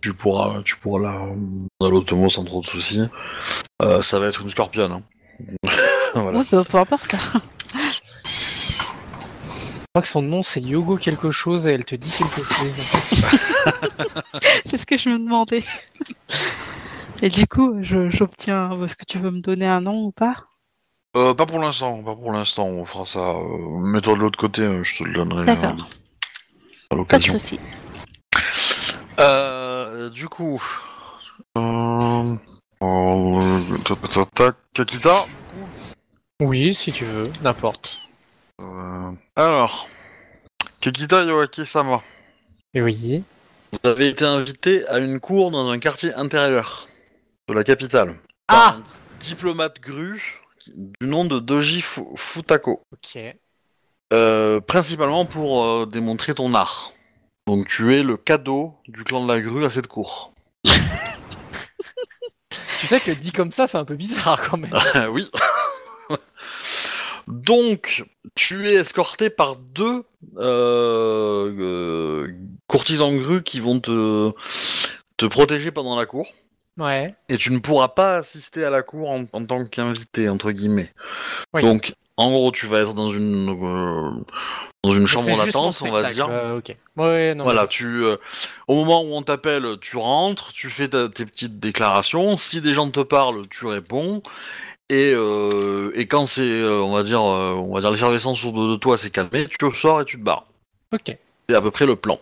[0.00, 3.02] Tu pourras, tu pourras la demander à l'automo sans trop de soucis.
[3.82, 4.92] Euh, ça va être une scorpionne.
[4.92, 5.02] hein.
[6.14, 6.38] voilà.
[6.38, 7.16] Ouais, bah, peu importe.
[9.40, 12.80] Je crois que son nom c'est Yogo quelque chose et elle te dit quelque chose.
[14.66, 15.64] C'est ce que je me demandais.
[17.22, 18.82] Et du coup, je- j'obtiens.
[18.84, 20.44] Est-ce que tu veux me donner un nom ou pas?
[21.16, 22.66] Euh, pas pour l'instant, pas pour l'instant.
[22.66, 23.36] On fera ça.
[23.36, 25.70] euh, Mets-toi de l'autre côté, euh, je te le donnerai euh, D'accord.
[25.70, 25.76] à
[26.90, 27.38] Pas de l'occasion.
[27.38, 27.60] souci.
[29.20, 30.60] Euh, du coup,
[31.58, 32.34] euh,
[32.82, 33.40] euh,
[34.74, 35.24] Kakita?
[36.40, 38.00] Oui, si tu veux, n'importe.
[38.60, 39.86] Euh, alors,
[40.80, 42.02] Kakita Yoaki-sama,
[42.74, 43.22] Oui.
[43.72, 46.88] vous avez été invité à une cour dans un quartier intérieur.
[47.48, 48.18] De la capitale.
[48.48, 48.82] Ah Un
[49.18, 52.82] diplomate grue du nom de Doji Fu- Futako.
[52.92, 53.18] Ok.
[54.12, 56.92] Euh, principalement pour euh, démontrer ton art.
[57.46, 60.32] Donc tu es le cadeau du clan de la grue à cette cour.
[62.80, 64.74] Tu sais que dit comme ça, c'est un peu bizarre quand même.
[64.94, 65.30] Ah oui.
[67.28, 70.02] Donc, tu es escorté par deux
[70.38, 72.28] euh, euh,
[72.66, 74.32] courtisans grues qui vont te,
[75.16, 76.26] te protéger pendant la cour.
[76.78, 77.14] Ouais.
[77.28, 80.90] Et tu ne pourras pas assister à la cour en, en tant qu'invité, entre guillemets.
[81.52, 81.62] Oui.
[81.62, 84.10] Donc, en gros, tu vas être dans une, euh,
[84.84, 86.28] dans une chambre d'attente, on va dire.
[86.30, 86.76] euh, ok.
[86.96, 87.44] Ouais, non.
[87.44, 88.16] Voilà, mais- tu, euh,
[88.68, 92.36] au moment où on t'appelle, tu rentres, tu fais ta- tes petites déclarations.
[92.36, 94.22] Si des gens te parlent, tu réponds.
[94.88, 98.98] Et, euh, et quand c'est, on va dire, on va dire l'effervescence autour de toi
[98.98, 100.44] s'est calmée, tu sors et tu te barres.
[100.92, 101.16] Ok.
[101.48, 102.18] C'est à peu près le plan.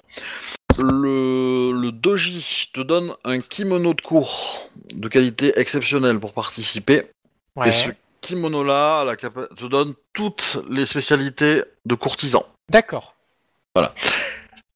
[0.83, 7.11] Le, le doji te donne un kimono de cours de qualité exceptionnelle pour participer.
[7.57, 7.69] Ouais.
[7.69, 7.89] Et ce
[8.23, 12.45] kimono-là la capa- te donne toutes les spécialités de courtisan.
[12.71, 13.15] D'accord.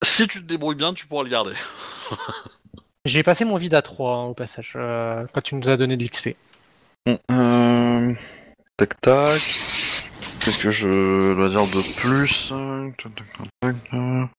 [0.03, 1.55] Si tu te débrouilles bien, tu pourras le garder.
[3.07, 6.05] J'ai passé mon vide à 3 au passage, euh, quand tu nous as donné de
[6.05, 6.37] l'XP.
[7.09, 8.13] Euh,
[8.77, 9.41] Tac tac.
[10.45, 12.53] Qu'est-ce que je dois dire de plus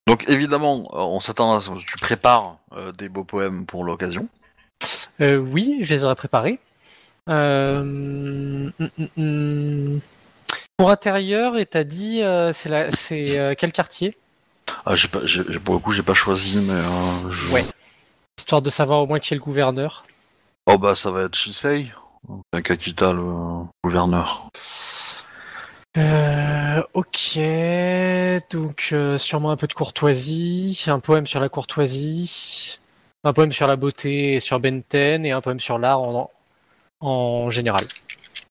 [0.08, 3.84] Donc évidemment, euh, on s'attend à ce que tu prépares euh, des beaux poèmes pour
[3.84, 4.28] l'occasion.
[5.20, 6.60] Euh, oui, je les aurais préparés.
[7.28, 10.00] Euh, hum, hum, hum.
[10.78, 12.22] Pour intérieur, et t'as dit,
[12.54, 12.92] c'est la...
[12.92, 14.16] c'est quel quartier?
[14.86, 17.66] Ah, j'ai pas, j'ai, pour le coup, j'ai pas choisi, mais euh, je- Ouais.
[18.38, 20.06] Histoire de savoir au moins qui est le gouverneur.
[20.68, 21.92] Oh bah ça va être Shisei,
[22.64, 23.24] Kakita le
[23.84, 24.50] gouverneur.
[25.98, 27.40] Euh, ok,
[28.52, 32.80] donc euh, sûrement un peu de courtoisie, un poème sur la courtoisie,
[33.24, 36.32] un poème sur la beauté et sur Benten, et un poème sur l'art en,
[37.00, 37.86] en général,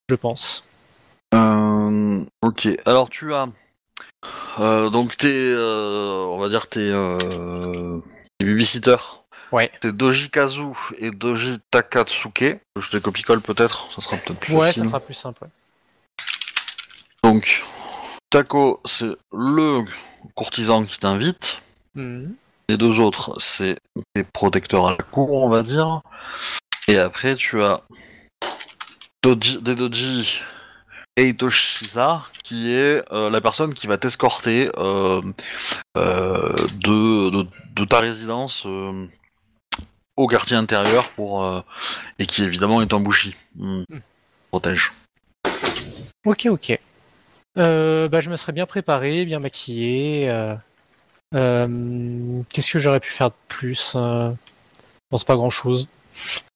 [0.09, 0.67] je pense.
[1.35, 3.49] Euh, ok, alors tu as
[4.59, 6.89] euh, donc tes, on va dire tes,
[8.39, 9.21] tes babysitters.
[9.53, 9.71] Ouais.
[9.83, 10.65] C'est Doji Kazu
[10.97, 12.59] et Doji Takatsuke.
[12.81, 14.85] Je te copie-colle peut-être, ça sera peut-être plus Ouais, facile.
[14.85, 15.45] ça sera plus simple.
[15.45, 15.51] ouais.
[17.25, 17.65] Donc,
[18.29, 19.85] Tako, c'est le
[20.35, 21.63] courtisan qui t'invite.
[21.95, 22.35] Mhm.
[22.69, 23.79] Les deux autres, c'est
[24.15, 26.03] des protecteurs à la cour, on va dire.
[26.87, 27.81] Et après, tu as
[29.23, 30.43] Doji, des Doji
[31.17, 35.23] Eitoshisa, qui est euh, la personne qui va t'escorter euh,
[35.97, 38.67] euh, de, de, de ta résidence
[40.17, 41.63] au quartier intérieur pour euh,
[42.19, 43.35] et qui évidemment est un bushi.
[43.57, 43.85] Hmm.
[44.51, 44.93] Protège.
[46.27, 46.79] Ok, ok.
[47.57, 50.29] Euh, bah, je me serais bien préparé, bien maquillé.
[50.29, 50.55] euh,
[51.35, 55.89] euh, Qu'est-ce que j'aurais pu faire de plus euh, Je pense pas grand-chose.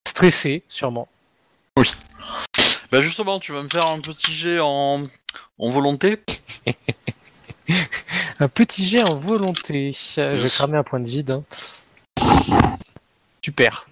[0.07, 1.07] Stressé, sûrement.
[2.91, 5.03] Bah justement, tu vas me faire un petit jet en,
[5.59, 6.19] en volonté.
[8.41, 9.91] Un petit jet en volonté.
[10.17, 11.31] Euh, Je vais cramer un point de vide.
[11.31, 11.43] hein.
[13.43, 13.85] Super.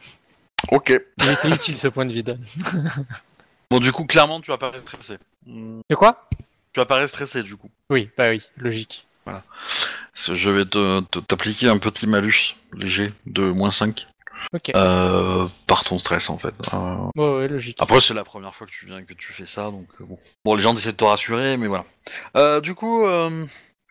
[0.72, 1.00] Ok.
[1.20, 2.40] Il était utile ce point de vide.
[3.70, 5.18] Bon, du coup, clairement, tu apparais stressé.
[5.46, 5.82] Hmm.
[5.90, 6.30] De quoi?
[6.78, 7.72] Tu apparais stressé, du coup.
[7.90, 9.08] Oui, bah oui, logique.
[9.26, 10.64] Que Je vais
[11.28, 14.06] t'appliquer un petit malus léger de moins 5
[14.54, 14.70] Ok.
[14.76, 16.54] euh, par ton stress, en fait.
[16.76, 17.78] Euh, Ouais, ouais, logique.
[17.82, 20.20] Après, c'est la première fois que tu viens que tu fais ça, donc euh, bon.
[20.46, 21.86] Bon, les gens essaient de te rassurer, mais voilà.
[22.36, 23.04] Euh, du coup,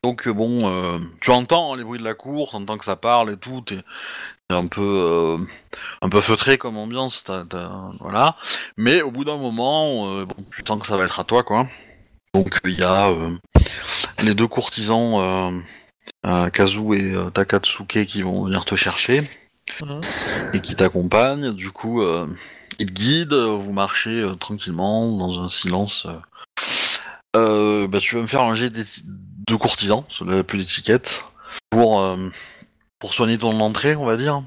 [0.05, 3.33] donc bon, tu entends hein, les bruits de la cour, tu entends que ça parle
[3.33, 3.83] et tout, t'es
[4.51, 5.39] un peu,
[6.03, 7.25] un peu feutré comme ambiance,
[7.99, 8.37] voilà.
[8.77, 11.67] Mais au bout d'un moment, bon, tu sens que ça va être à toi, quoi.
[12.37, 13.31] Donc il y a euh,
[14.23, 15.51] les deux courtisans, euh,
[16.27, 19.23] euh, Kazu et Takatsuke, qui vont venir te chercher
[20.53, 21.53] et qui t'accompagne.
[21.55, 22.27] Du coup, euh,
[22.79, 26.07] il te guide, euh, vous marchez tranquillement dans un silence.
[27.33, 31.25] bah, tu vas me faire un jet de courtisan, n'a plus d'étiquette,
[31.71, 32.07] pour,
[32.99, 34.43] pour soigner ton entrée, on va dire.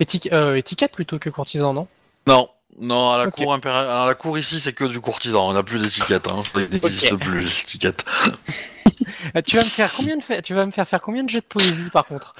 [0.00, 1.86] Éti- euh, étiquette plutôt que courtisan, non?
[2.26, 2.48] Non,
[2.80, 5.62] non, à la, cour, impéri- à la cour ici, c'est que du courtisan, on n'a
[5.62, 6.42] plus d'étiquette, hein.
[6.52, 8.04] ça n'existe plus l'étiquette.
[9.36, 11.40] Euh, Tu vas me faire combien de tu vas me faire faire combien de jets
[11.40, 12.34] de poésie par contre?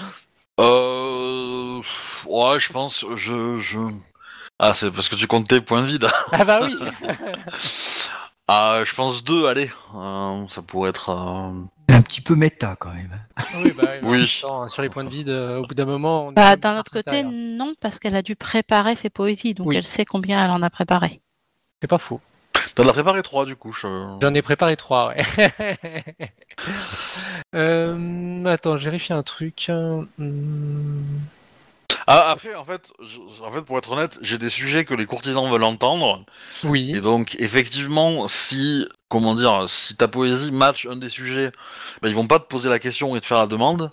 [0.61, 1.81] Euh...
[2.27, 3.59] Ouais, je pense, je...
[3.59, 3.79] je...
[4.59, 6.07] Ah, c'est parce que tu comptes tes points de vide.
[6.33, 6.77] Ah bah oui.
[8.49, 9.71] Ah, je pense deux, allez.
[9.95, 11.11] Euh, ça pourrait être...
[11.11, 11.53] euh,
[11.95, 13.11] un petit peu méta quand même.
[13.63, 14.39] oui, bah oui.
[14.41, 16.27] temps, sur les points de vide, euh, au bout d'un moment.
[16.27, 19.69] on est Bah, d'un autre côté, non, parce qu'elle a dû préparer ses poésies, donc
[19.69, 19.77] Oui.
[19.77, 21.21] elle sait combien elle en a préparé.
[21.81, 22.21] c'est pas faux.
[22.75, 23.73] T'en as préparé trois, du coup.
[23.73, 25.19] je- J'en ai préparé trois, ouais.
[27.55, 29.67] euh, attends, je vérifie un truc.
[29.69, 31.05] Hum,
[32.15, 35.07] Ah, après, en fait, je- en fait, pour être honnête, j'ai des sujets que les
[35.07, 36.27] courtisans veulent entendre.
[36.63, 36.93] Oui.
[36.95, 41.53] Et donc, effectivement, si, comment dire, si ta poésie match un des sujets,
[42.03, 43.93] bah, ils vont pas te poser la question et te faire la demande.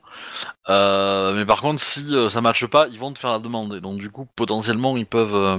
[0.68, 3.74] Euh, mais par contre, si euh, ça matche pas, ils vont te faire la demande.
[3.76, 5.58] Et donc, du coup, potentiellement, ils peuvent, euh,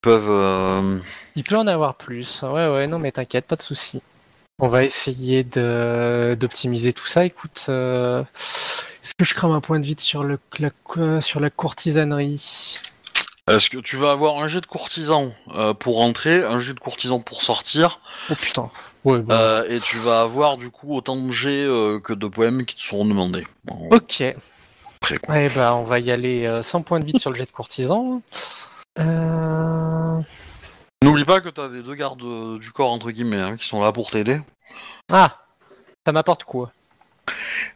[0.00, 0.30] peuvent.
[0.30, 0.98] euh,
[1.34, 2.42] Il peut en avoir plus.
[2.44, 4.02] Ouais, ouais, non, mais t'inquiète, pas de souci.
[4.60, 7.24] On va essayer de d'optimiser tout ça.
[7.24, 7.70] Écoute,
[9.08, 12.78] est-ce que je crame un point de vide sur le la, sur la courtisanerie
[13.50, 16.78] Est-ce que tu vas avoir un jet de courtisan euh, pour rentrer, un jet de
[16.80, 18.70] courtisan pour sortir, Oh putain.
[19.04, 19.32] Ouais, bon.
[19.34, 22.76] euh, et tu vas avoir du coup autant de jets euh, que de poèmes qui
[22.76, 23.46] te seront demandés.
[23.64, 24.22] Bon, Ok.
[25.00, 25.38] après, quoi.
[25.38, 27.50] Eh ben, on va y aller euh, sans point de vide sur le jet de
[27.50, 28.20] courtisan.
[28.98, 30.20] Euh...
[31.02, 33.90] N'oublie pas que t'as des deux gardes du corps entre guillemets hein, qui sont là
[33.90, 34.38] pour t'aider.
[35.10, 35.38] Ah,
[36.04, 36.70] ça m'apporte quoi?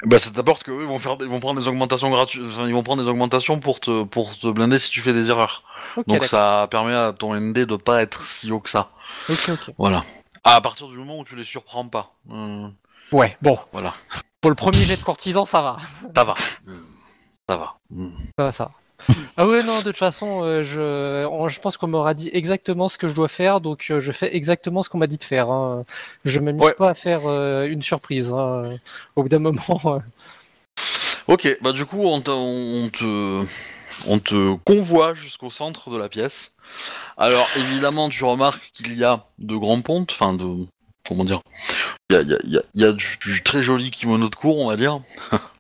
[0.05, 2.75] Bah ça t'apporte qu'eux ils vont faire, ils vont prendre des augmentations gratuites, enfin, ils
[2.75, 5.63] vont prendre des augmentations pour te pour te blinder si tu fais des erreurs.
[6.09, 8.91] Donc ça permet à ton ND de pas être si haut que ça.
[9.29, 9.75] Ok, ok.
[9.79, 10.05] Voilà.
[10.45, 12.15] À partir du moment où tu les surprends pas.
[12.31, 12.69] Euh,
[13.13, 13.59] Ouais, bon.
[13.73, 13.93] Voilà.
[14.41, 15.77] Pour le premier jet de courtisan, ça va.
[16.17, 16.35] ça va.
[16.67, 16.81] Euh,
[17.49, 17.75] Ça va.
[17.91, 18.09] Mm.
[18.39, 18.71] Ça va, ça va.
[19.37, 22.89] Ah ouais, non, de toute façon, euh, je, on- je pense qu'on m'aura dit exactement
[22.89, 25.23] ce que je dois faire, donc euh, je fais exactement ce qu'on m'a dit de
[25.25, 25.51] faire.
[25.51, 25.85] hein.
[26.25, 26.75] Je m'amuse Ouais.
[26.75, 28.33] pas à faire euh, une surprise.
[28.33, 28.63] hein.
[29.17, 30.03] Au bout d'un moment,
[31.29, 33.47] Ok, bah du coup on te, on te,
[34.07, 36.53] on te convoie jusqu'au centre de la pièce.
[37.17, 40.67] Alors évidemment tu remarques qu'il y a de grands pontes, enfin de,
[41.07, 41.41] comment dire,
[42.11, 44.29] il y a, y a- y a- il y a du, du très joli kimono
[44.29, 45.01] de cours on va dire.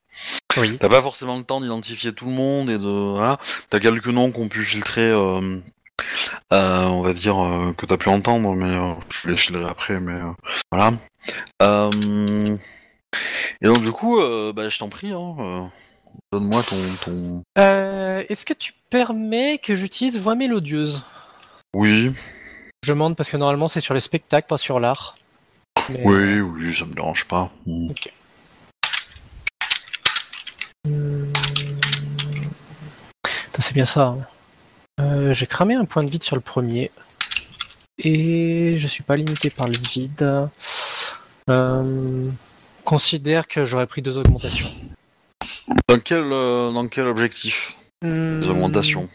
[0.58, 0.78] oui.
[0.78, 3.38] T'as pas forcément le temps d'identifier tout le monde et de, voilà.
[3.70, 5.58] T'as quelques noms qu'on pu filtrer, euh,
[6.52, 10.00] euh, on va dire euh, que t'as pu entendre, mais euh, je les filerai après,
[10.00, 10.32] mais euh,
[10.70, 10.92] voilà.
[11.62, 12.56] Euh,
[13.60, 15.60] et donc du coup, euh, bah, je t'en prie, hein, euh,
[16.32, 21.04] donne-moi ton, ton, Euh, Est-ce que tu permets que j'utilise voix mélodieuse?
[21.74, 22.12] Oui,
[22.82, 25.16] Je demande parce que normalement c'est sur les spectacles, pas sur l'art.
[25.88, 27.50] Mais- oui, oui, ça me dérange pas.
[27.66, 27.88] Mm.
[33.58, 34.06] C'est bien ça.
[34.08, 34.18] hein.
[35.00, 36.90] Euh, J'ai cramé un point de vide sur le premier.
[37.98, 40.48] Et je suis pas limité par le vide.
[41.48, 42.30] Euh,
[42.84, 44.68] considère que j'aurais pris deux augmentations.
[45.88, 49.08] Dans quel, euh, dans quel objectif Les Hmm, augmentations?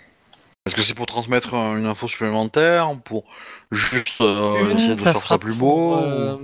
[0.66, 3.26] Est-ce que c'est pour transmettre euh, une info supplémentaire Pour
[3.72, 6.38] juste euh, Une, essayer de ça faire sera ça plus pour, beau euh,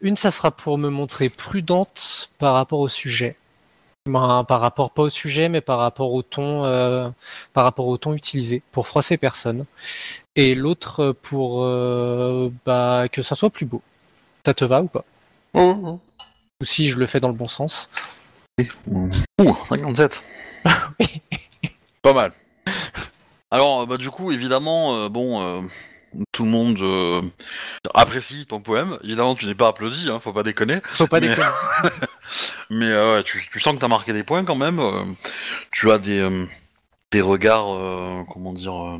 [0.00, 3.36] Une, ça sera pour me montrer prudente par rapport au sujet.
[4.06, 7.10] Ben, par rapport pas au sujet, mais par rapport au ton, euh,
[7.52, 9.66] par rapport au ton utilisé pour froisser personne.
[10.36, 13.82] Et l'autre euh, pour euh, bah, que ça soit plus beau.
[14.46, 15.04] Ça te va ou pas?
[15.52, 16.00] Oh, oh.
[16.62, 17.90] Ou si je le fais dans le bon sens?
[18.88, 19.10] Ouh,
[19.68, 20.22] 57
[22.02, 22.32] Pas mal.
[23.50, 25.60] Alors, bah, du coup, évidemment, euh, bon, euh,
[26.32, 27.22] tout le monde euh,
[27.94, 28.98] apprécie ton poème.
[29.04, 30.80] Évidemment, tu n'es pas applaudi, hein, faut pas déconner.
[30.84, 31.48] Faut pas Mais- déconner.
[32.70, 34.78] Mais euh, ouais, tu, tu sens que tu as marqué des points quand même.
[34.80, 35.04] euh,
[35.72, 36.46] tu as des,
[37.12, 38.98] des regards, comment dire,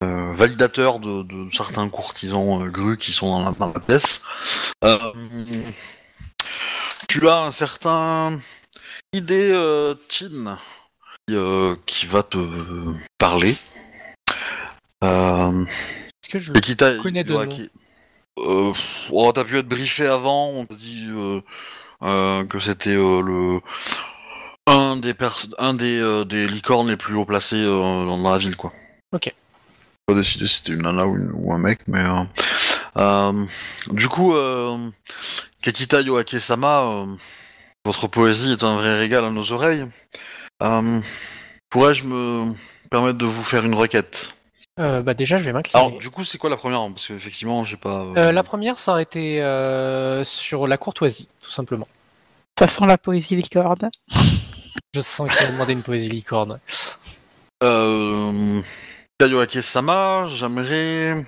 [0.00, 4.22] validateurs de, de certains courtisans grus qui sont dans la, dans la pièce.
[7.08, 8.40] Tu as un certain
[9.12, 9.52] idée
[10.08, 10.58] Chin
[11.28, 11.36] qui,
[11.86, 12.38] qui va te
[13.18, 13.56] parler.
[15.04, 15.64] Euh,
[16.24, 16.96] Est-ce que je et qui t'a.
[16.96, 17.54] connais de ouais, nom.
[17.54, 17.70] qui-
[18.38, 21.40] Euh, pff, oh, t'as pu être briefé avant, on t'a dit euh,
[22.02, 23.60] euh, que c'était euh, le
[24.66, 28.38] un des pers- un des, euh, des licornes les plus haut placés euh, dans, la
[28.38, 28.72] ville quoi.
[29.12, 29.34] Ok.
[30.06, 32.24] Pas décidé si c'était une nana ou, une- ou un mec, mais euh,
[32.96, 33.44] euh,
[33.90, 34.78] du coup, euh,
[35.60, 37.06] Kakita Yoake-sama, euh,
[37.84, 39.86] votre poésie est un vrai régal à nos oreilles.
[40.62, 41.00] Euh,
[41.68, 42.54] Pourrais-je me
[42.90, 44.34] permettre de vous faire une requête?
[44.80, 45.84] Euh, bah déjà, je vais m'incliner.
[45.84, 48.06] Alors, du coup, c'est quoi la première Parce qu'effectivement, j'ai pas.
[48.16, 51.86] euh, la première, ça aurait été euh, sur la courtoisie, tout simplement.
[52.58, 53.90] Ça sent la poésie licorne.
[54.94, 56.58] Je sens qu'il a demandé une poésie licorne.
[57.62, 58.60] Euh,
[59.18, 61.24] Kayoake-sama, j'aimerais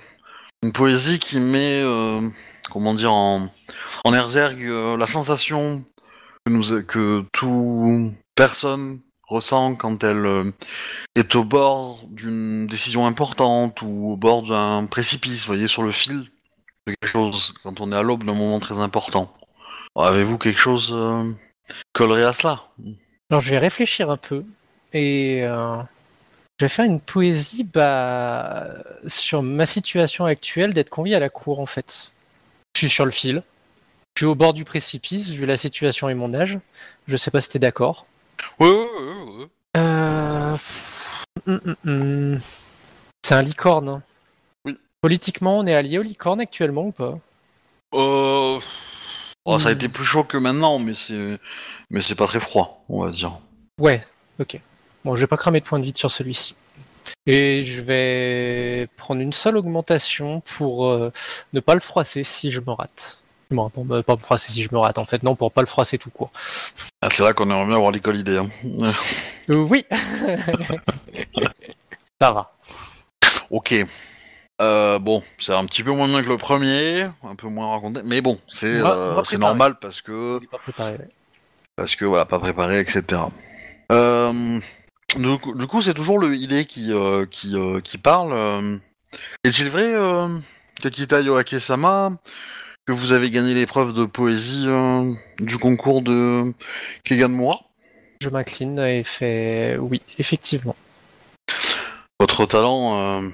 [0.63, 2.21] une poésie qui met, euh,
[2.71, 3.49] comment dire, en,
[4.03, 5.83] en exergue euh, la sensation
[6.45, 10.51] que, nous, que toute personne ressent quand elle euh,
[11.15, 15.91] est au bord d'une décision importante ou au bord d'un précipice, vous voyez, sur le
[15.91, 16.29] fil
[16.87, 19.33] de quelque chose, quand on est à l'aube d'un moment très important.
[19.95, 21.31] Avez-vous quelque chose euh,
[21.67, 22.63] qui collerait à cela?
[23.29, 24.45] Alors, je vais réfléchir un peu
[24.93, 25.77] et euh,
[26.59, 28.67] je vais faire une poésie bah,
[29.07, 32.13] sur ma situation actuelle d'être convié à la cour, en fait.
[32.75, 33.43] Je suis sur le fil.
[34.15, 36.59] Je suis au bord du précipice, vu la situation et mon âge.
[37.07, 38.05] Je sais pas si t'es d'accord.
[38.59, 39.47] Ouais, ouais, ouais, ouais.
[39.77, 41.36] Euh, pff, hum, hum, hum.
[43.23, 43.89] C'est un licorne.
[43.89, 44.03] hein.
[44.65, 44.77] Oui.
[45.01, 47.17] Politiquement, on est allié au licorne actuellement ou pas?
[47.93, 48.59] Euh...
[49.45, 51.39] oh, Ça a été plus chaud que maintenant, mais c'est
[51.89, 53.39] mais c'est pas très froid, on va dire.
[53.79, 54.05] Ouais,
[54.39, 54.59] ok.
[55.05, 56.55] Bon, je vais pas cramer de points de vide sur celui-ci.
[57.25, 61.11] Et je vais prendre une seule augmentation pour euh,
[61.53, 63.21] ne pas le froisser si je me rate.
[63.49, 65.61] Bon, pour me- pas me froisser si je me rate, en fait, non, pour pas
[65.61, 66.31] le froisser tout court.
[67.01, 68.37] Ah, c'est là qu'on aimerait bien avoir l'école idée.
[68.37, 68.49] Hein.
[69.49, 69.85] Euh, oui
[72.21, 72.51] Ça va.
[73.49, 73.73] Ok.
[74.59, 78.01] Euh, bon, c'est un petit peu moins bien que le premier, un peu moins raconté,
[78.03, 81.07] mais bon, c'est euh, normal parce que pas préparé, ouais.
[81.75, 83.03] parce que voilà, pas préparé, etc.
[83.91, 84.59] Euh,
[85.15, 88.79] du coup, du coup, c'est toujours le idée qui euh, qui euh, qui parle.
[89.43, 90.27] Est-il vrai, euh,
[90.81, 92.09] Kakita Yoake-sama,
[92.87, 96.53] que vous avez gagné l'épreuve de poésie euh, du concours de
[97.03, 97.59] Keganmura
[98.21, 100.75] Je m'incline et fais oui, effectivement.
[102.17, 103.29] Votre talent, euh,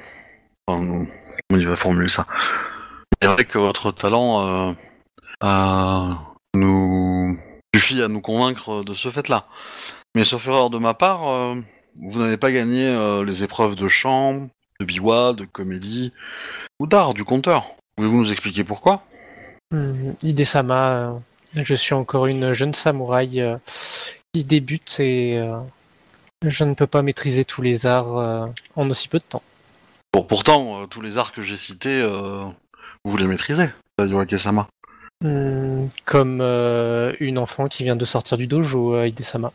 [0.68, 1.06] enfin,
[1.50, 2.26] comment il va formuler ça?
[3.22, 4.74] C'est vrai que votre talent
[5.44, 6.14] euh,
[6.56, 7.38] nous
[7.76, 9.46] suffit à nous convaincre de ce fait-là.
[10.16, 11.56] Mais sauf erreur de ma part, euh,
[12.02, 14.50] vous n'avez pas gagné les épreuves de chant,
[14.80, 16.12] de biwa, de comédie
[16.80, 17.76] ou d'art du conteur.
[17.96, 19.04] Pouvez-vous nous expliquer pourquoi?
[19.72, 21.14] Hmm, Ide-sama, euh,
[21.56, 23.58] je suis encore une jeune samouraï euh,
[24.34, 25.58] qui débute et euh,
[26.46, 28.46] je ne peux pas maîtriser tous les arts euh,
[28.76, 29.44] en aussi peu de temps.
[30.14, 32.46] Bon, pourtant, euh, tous les arts que j'ai cités, euh,
[33.04, 34.68] vous les maîtrisez, Yoake-sama.
[35.22, 39.52] Hmm, Comme euh, une enfant qui vient de sortir du dojo, euh, Ide-sama.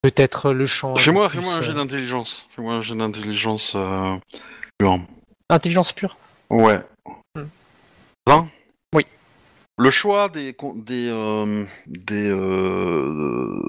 [0.00, 0.96] Peut-être le chant.
[0.96, 2.48] Fais-moi fais-moi un euh, jet d'intelligence.
[2.56, 4.16] Fais-moi un jet d'intelligence euh,
[4.78, 4.98] pur.
[5.48, 6.16] Intelligence pure?
[6.50, 6.80] Ouais.
[8.26, 8.48] 20 Oui.
[9.82, 10.54] Le choix des
[10.86, 13.60] des euh, des euh,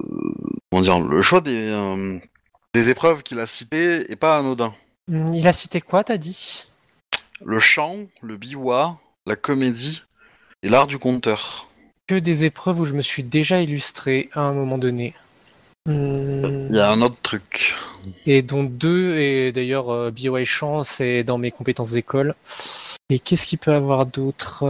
[0.70, 2.20] comment dire le choix des euh,
[2.76, 4.76] des épreuves qu'il a citées est pas anodin.
[5.08, 6.68] Hmm, Il a cité quoi, t'as dit?
[7.44, 10.04] Le chant, le biwa, la comédie
[10.62, 11.68] et l'art du conteur.
[12.06, 15.16] Que des épreuves où je me suis déjà illustré à un moment donné.
[15.88, 17.74] Hmm, Il y a un autre truc.
[18.28, 22.36] Et dont deux, et d'ailleurs, Bio et Chant, c'est dans mes compétences d'école.
[23.10, 24.64] Et qu'est-ce qu'il peut avoir d'autre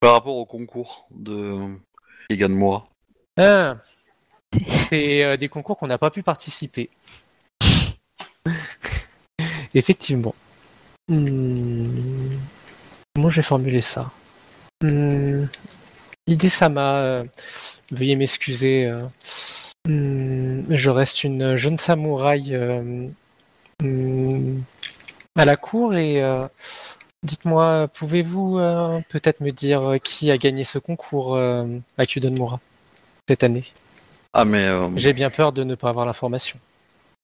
[0.00, 1.76] Par rapport au concours de
[2.30, 2.86] Egan Moa.
[3.38, 3.76] Ah
[4.90, 6.90] C'est euh, des concours qu'on n'a pas pu participer.
[9.74, 10.34] Effectivement.
[11.08, 11.86] Hmm,
[13.14, 14.10] Comment je vais formuler ça?
[14.82, 15.44] Hmm,
[16.26, 17.24] Ide-sama, euh,
[17.90, 18.86] veuillez m'excuser.
[18.86, 19.02] euh,
[19.88, 23.08] hmm, je reste une jeune samouraï euh,
[23.82, 24.60] hmm,
[25.36, 26.46] à la cour et euh,
[27.26, 31.66] dites-moi, pouvez-vous euh, peut-être me dire euh, qui a gagné ce concours euh,
[31.98, 32.58] à Kyudon
[33.28, 33.64] cette année?
[34.32, 36.58] Ah mais J'ai bien peur de ne pas avoir l'information.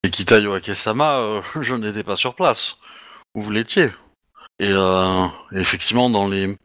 [0.03, 2.77] Ekita Yoake-sama, euh, je n'étais pas sur place.
[3.35, 3.89] Vous l'étiez?
[4.59, 6.55] Et euh, effectivement, dans les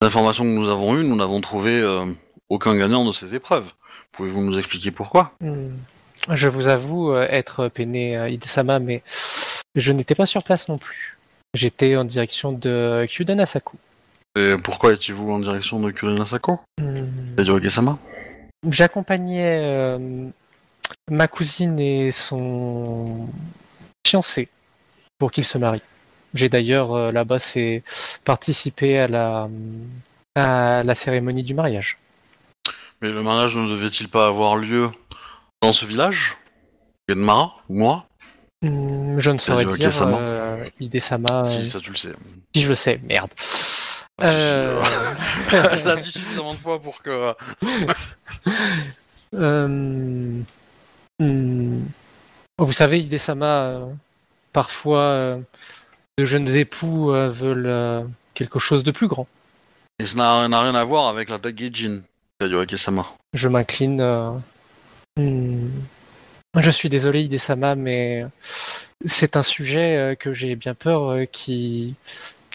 [0.00, 2.06] informations que nous avons eues, nous n'avons trouvé euh,
[2.48, 3.72] aucun gagnant de ces épreuves.
[4.12, 5.34] Pouvez-vous nous expliquer pourquoi?
[5.40, 5.76] Hmm.
[6.32, 9.02] Je vous avoue être peiné à Ide-sama, mais
[9.74, 11.17] je n'étais pas sur place non plus.
[11.54, 13.76] J'étais en direction de Kyudon Asaku.
[14.36, 17.06] Et pourquoi étiez-vous en direction de Kurin Asako Hmm.
[17.38, 17.98] Yoake-sama
[18.68, 20.28] J'accompagnais euh,
[21.10, 23.28] ma cousine et son
[24.06, 24.48] fiancé
[25.18, 25.82] pour qu'ils se marient.
[26.34, 27.82] J'ai d'ailleurs euh, là-bas c'est
[28.24, 29.48] participé à la
[30.34, 31.98] à la cérémonie du mariage.
[33.00, 34.90] Mais le mariage ne devait-il pas avoir lieu
[35.62, 36.36] dans ce village?
[37.08, 38.04] Genmara Moi
[38.62, 42.12] je ne saurais dire Ide-sama euh, Ide-sama, euh, Si, ça tu le sais.
[42.54, 43.30] si je le sais, merde.
[43.38, 47.32] Ah, si, si, Euh, euh, Je l'ai dit suffisamment de fois pour que...
[49.34, 50.42] Euh,
[51.20, 51.80] hmm,
[52.58, 53.86] Vous savez, Ide-sama, euh,
[54.52, 55.40] parfois euh,
[56.18, 58.02] de jeunes époux euh, veulent euh,
[58.34, 59.28] quelque chose de plus grand.
[60.00, 62.00] Et ça n'a rien à voir avec la Tageijin,
[62.40, 63.06] Yoake-sama.
[63.34, 64.00] Je m'incline.
[64.00, 64.30] euh,
[65.16, 65.68] hmm,
[66.56, 68.24] Je suis désolé, Ide-sama, mais
[69.04, 71.94] c'est un sujet euh, que j'ai bien peur euh, qui...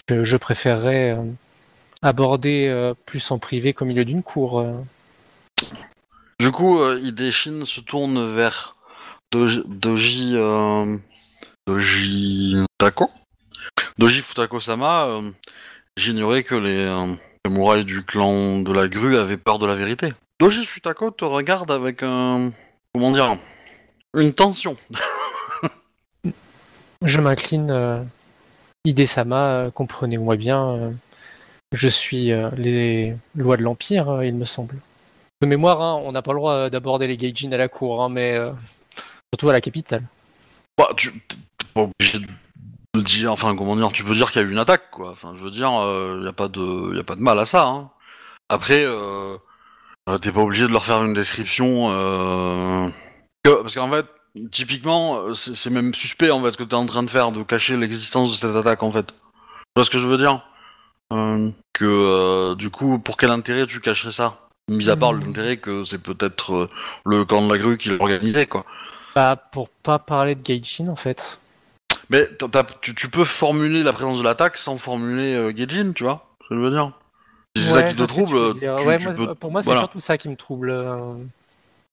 [0.07, 1.23] que je préférerais euh,
[2.01, 4.65] aborder plus en privé qu'au milieu d'une cour.
[6.39, 8.75] Du coup, Hideshin se tourne vers
[9.31, 10.35] Doji, Doji,
[11.65, 12.57] Doji.
[13.97, 15.21] Doji Futako-sama,
[15.95, 17.13] j'ignorais que les euh,
[17.45, 20.13] samouraïs du clan de la grue avaient peur de la vérité.
[20.39, 22.51] Doji Futako te regarde avec un...
[22.93, 23.37] comment dire
[24.15, 24.77] Une tension.
[27.03, 27.71] Je m'incline.
[27.71, 28.03] euh,
[28.85, 30.69] Ide-sama, euh, comprenez-moi bien.
[30.71, 30.91] euh,
[31.71, 34.75] je suis euh, les lois de l'Empire, euh, il me semble.
[35.41, 38.09] De mémoire, hein, on n'a pas le droit d'aborder les gaijin à la cour, hein,
[38.09, 38.51] mais euh,
[39.33, 40.03] surtout à la capitale.
[40.77, 41.37] Bah, tu t'es
[41.73, 44.59] pas obligé de dire, enfin, comment dire, tu peux dire qu'il y a eu une
[44.59, 45.11] attaque, quoi.
[45.11, 47.45] Enfin, je veux dire, il n'y a, pas de- y a pas de mal à
[47.45, 47.65] ça.
[47.65, 47.89] Hein.
[48.49, 49.37] Après, euh,
[50.09, 51.87] euh, t'es pas obligé de leur faire une description.
[51.89, 52.89] euh,
[53.43, 54.05] que- parce qu'en fait,
[54.51, 57.31] typiquement, euh, c'est c'est même suspect, en fait, ce que t'es en train de faire,
[57.31, 59.07] de cacher l'existence de cette attaque, en fait.
[59.07, 59.13] Tu
[59.75, 60.41] vois ce que je veux dire?
[61.11, 64.39] Euh, Que, euh, du coup, pour quel intérêt tu cacherais ça?
[64.69, 65.21] Mis à part Hmm.
[65.25, 66.69] l'intérêt que c'est peut-être euh,
[67.05, 68.63] le camp de la grue qui l'organisait, quoi.
[69.15, 71.39] Bah, pour pas parler de Gaijin, en fait.
[72.09, 75.93] Mais t'as- t'as- tu, tu peux formuler la présence de l'attaque sans formuler euh, Gaijin,
[75.93, 76.91] tu vois ce que je veux dire?
[77.55, 78.77] Si c'est ça Ouais, qui je te vois ce que tu trouble, veux dire.
[78.79, 79.81] tu- Ouais, tu moi, peux- Pour moi, c'est voilà.
[79.81, 80.69] surtout ça qui me trouble.
[80.69, 81.15] euh.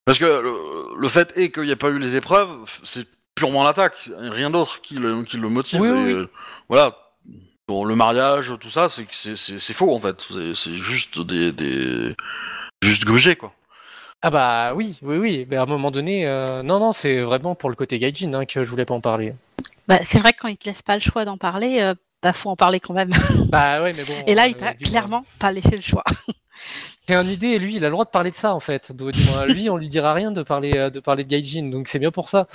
[0.05, 2.49] Parce que le, le fait est qu'il n'y a pas eu les épreuves,
[2.83, 5.79] c'est purement l'attaque, rien d'autre qui le, qui le motive.
[5.81, 6.27] Oui, et, oui, euh,
[6.69, 6.97] voilà.
[7.67, 10.25] Bon, le mariage, tout ça, c'est c'est- c'est c'est faux en fait.
[10.55, 12.15] C'est- juste des, des
[12.83, 13.53] juste grugé quoi.
[14.23, 15.47] Ah bah oui, oui, oui.
[15.49, 18.45] Mais à un moment donné, euh, non, non, c'est vraiment pour le côté Gaijin hein,
[18.45, 19.33] que je voulais pas en parler.
[19.87, 22.33] Bah, c'est vrai que quand il te laisse pas le choix d'en parler, euh, bah
[22.33, 23.11] faut en parler quand même.
[23.49, 24.13] Bah ouais, mais bon.
[24.27, 26.03] Et là, il euh, t'a clairement pas laissé le choix.
[27.11, 28.93] C'est un idée, et lui, il a le droit de parler de ça en fait.
[28.95, 31.89] Donc, dis-moi, lui, on lui dira rien de parler, euh, de parler de Gaijin, donc
[31.89, 32.47] c'est bien pour ça.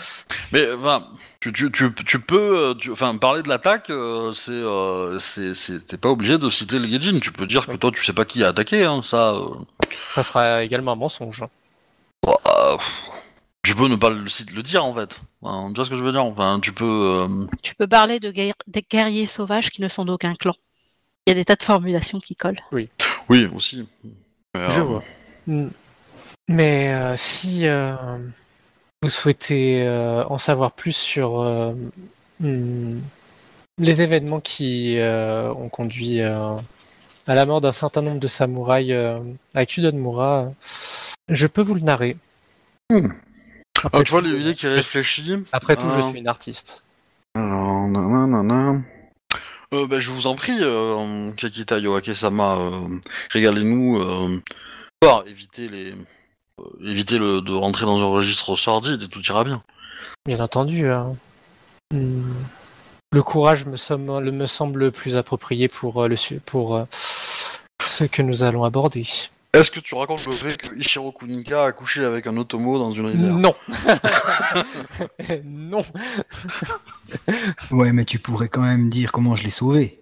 [0.51, 1.09] Mais enfin,
[1.41, 5.53] tu, tu, tu, tu peux, euh, tu- enfin, parler de l'attaque, euh, c'est, euh, c'est,
[5.53, 7.21] c'est- t'es pas obligé de citer le Gaijin.
[7.21, 9.35] Tu peux dire que toi, tu sais pas qui a attaqué, hein, ça.
[9.35, 9.49] euh,
[10.15, 11.45] Ça sera également un mensonge.
[12.23, 12.39] bah,
[12.79, 13.11] pff,
[13.63, 15.21] tu peux ne pas le, dire en fait.
[15.43, 16.25] Enfin, tu vois ce que je veux dire?
[16.25, 16.85] Enfin, tu peux.
[17.29, 20.55] euh, Tu peux parler de guerri- des guerriers sauvages qui ne sont d'aucun clan.
[21.27, 22.61] Il y a des tas de formulations qui collent.
[23.29, 23.87] Oui, aussi.
[24.59, 25.05] Mais, Je euh, vois.
[25.47, 25.69] Mm.
[26.49, 27.95] Mais euh, si euh,
[29.03, 31.73] vous souhaitez euh, en savoir plus sur euh,
[32.41, 32.99] mm,
[33.79, 36.55] les événements qui euh, ont conduit euh,
[37.27, 39.19] à la mort d'un certain nombre de samouraïs euh,
[39.55, 40.53] à Kudonmura,
[41.29, 42.17] je peux vous le narrer.
[42.91, 43.09] Hmm.
[43.83, 45.45] Après Ah, tu vois tout, l'idée qui réfléchit.
[45.53, 46.85] Après tout, je Euh, suis une artiste.
[47.35, 48.81] Alors, nanana.
[49.75, 52.81] Euh, bah, je vous en prie, euh, Kakita Yoake-sama, euh,
[53.31, 54.01] régalez-nous.
[54.01, 54.41] Euh,
[55.01, 59.45] pour éviter les, euh, éviter le, de rentrer dans un registre sordide et tout ira
[59.45, 59.63] bien.
[60.25, 60.89] Bien entendu.
[60.89, 61.17] hein.
[61.93, 62.23] Hmm.
[63.13, 66.87] Le courage me, somme- me semble plus approprié pour, euh, le, pour
[67.85, 69.05] ce que nous allons aborder.
[69.57, 72.91] Est-ce que tu racontes le fait que Ichiro Kunika a couché avec un Otomo dans
[72.91, 73.33] une rivière?
[73.33, 73.55] Non.
[75.45, 75.83] non.
[77.71, 80.01] Ouais, mais tu pourrais quand même dire comment je l'ai sauvé.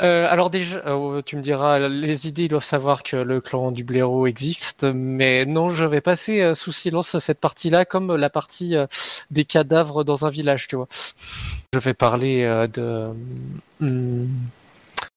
[0.00, 3.82] Euh, alors déjà, euh, tu me diras, les idées doivent savoir que le clan du
[3.82, 8.76] blaireau existe, mais non, je vais passer euh, sous silence cette partie-là, comme la partie
[8.76, 8.86] euh,
[9.32, 10.88] des cadavres dans un village, tu vois.
[11.72, 13.10] Je vais parler euh, de
[13.80, 14.28] hum,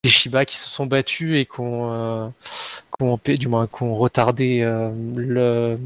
[0.03, 5.79] des Shiba qui se sont battus et qui ont, euh, du moins, retardé euh, le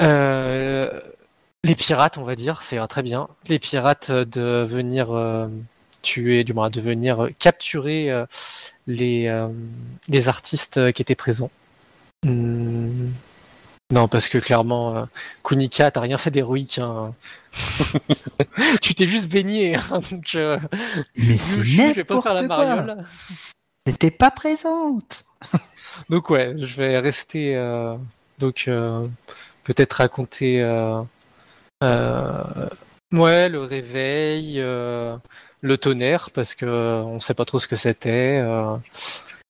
[0.00, 1.00] euh,
[1.64, 3.28] les pirates, on va dire, c'est très bien.
[3.48, 5.08] Les pirates de venir
[6.02, 8.24] tuer, du moins de venir capturer
[8.86, 9.46] les,
[10.08, 11.50] les artistes qui étaient présents.
[12.24, 13.08] Hmm.
[13.92, 15.04] Non, parce que clairement, euh,
[15.44, 16.78] Kunika, t'as rien fait d'héroïque.
[16.78, 17.14] hein.
[18.82, 19.76] tu t'es juste baigné.
[19.76, 20.58] hein, donc, euh,
[21.16, 22.96] Mais c'est je vais pas faire la n'importe quoi.
[23.84, 25.24] T'étais pas présente.
[26.10, 27.54] Donc ouais, je vais rester.
[27.54, 27.96] euh,
[28.38, 29.06] donc euh,
[29.64, 30.62] peut-être raconter.
[33.12, 38.42] ouais, le réveil, le tonnerre, parce que on sait pas trop ce que c'était.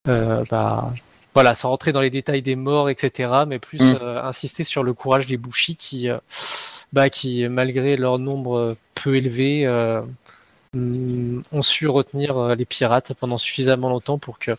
[0.05, 0.93] bah
[1.37, 3.43] voilà, sans rentrer dans les détails des morts, etc.
[3.47, 3.97] Mais plus Mm.
[4.01, 6.17] euh, insister sur le courage des Bushi qui, euh,
[6.93, 9.67] bah, qui malgré leur nombre euh, peu élevé.
[9.67, 10.01] euh,
[10.73, 14.51] mm, ont su retenir les pirates pendant suffisamment longtemps pour que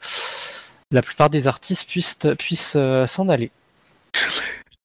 [0.92, 3.50] la plupart des artistes puissent, puissent euh, s'en aller.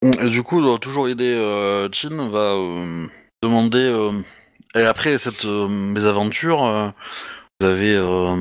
[0.02, 3.06] Et du coup, doit toujours aider euh, Chin va euh,
[3.44, 3.78] demander.
[3.78, 4.12] euh,
[4.76, 6.90] et après cette euh, mésaventure, euh,
[7.60, 8.36] vous avez euh,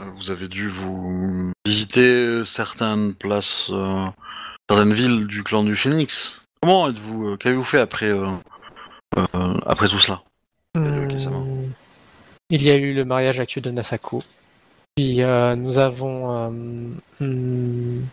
[0.00, 4.06] vous avez dû vous visiter certaines places, euh,
[4.68, 6.40] certaines villes du clan du Phoenix.
[6.60, 8.26] Comment êtes-vous euh, Qu'avez-vous fait après euh,
[9.16, 10.22] euh, après tout cela?
[10.76, 11.08] Euh,
[12.50, 14.22] Il y a eu le mariage à de Nasako.
[14.96, 16.48] Puis euh, nous avons, euh,
[17.20, 18.06] hum,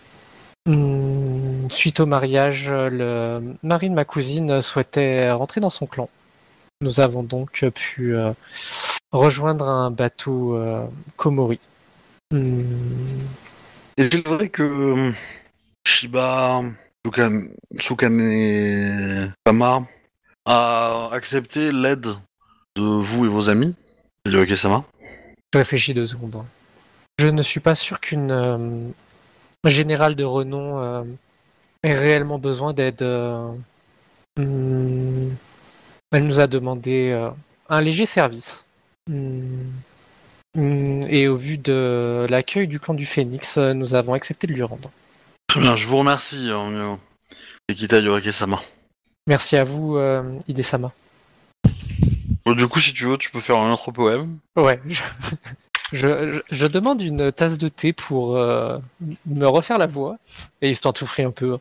[0.68, 6.10] hum, suite au mariage, le mari de ma cousine souhaitait rentrer dans son clan.
[6.82, 8.32] Nous avons donc pu euh,
[9.12, 11.60] rejoindre un bateau euh, Komori.
[12.32, 12.64] Hum,
[13.98, 15.12] Est-il vrai que euh,
[15.86, 16.62] Shiba
[17.06, 17.50] Tsukane,
[19.46, 19.86] Sama
[20.46, 22.08] a accepté l'aide
[22.76, 23.76] de vous et vos amis
[24.26, 24.86] de sama
[25.54, 26.44] Je réfléchis deux secondes.
[27.20, 28.90] Je ne suis pas sûr qu'une euh,
[29.66, 31.04] générale de renom euh,
[31.84, 33.02] ait réellement besoin d'aide.
[34.38, 35.36] hum,
[36.14, 37.30] Elle nous a demandé
[37.68, 38.66] un léger service.
[39.10, 39.68] Hmm.
[40.56, 44.54] Hmm, Et au vu de l'accueil du clan du Phénix, euh, nous avons accepté de
[44.54, 44.92] lui rendre.
[45.48, 46.96] Très bien, je vous remercie, euh.
[49.28, 50.92] Merci à vous, euh, Ide-sama.
[52.46, 54.38] Bon, du coup, si tu veux, tu peux faire un autre poème.
[54.58, 55.02] Ouais, je,
[55.94, 58.78] je- je- je demande une tasse de thé pour euh,
[59.26, 60.18] me refaire la voix,
[60.62, 61.58] et histoire de souffler un peu.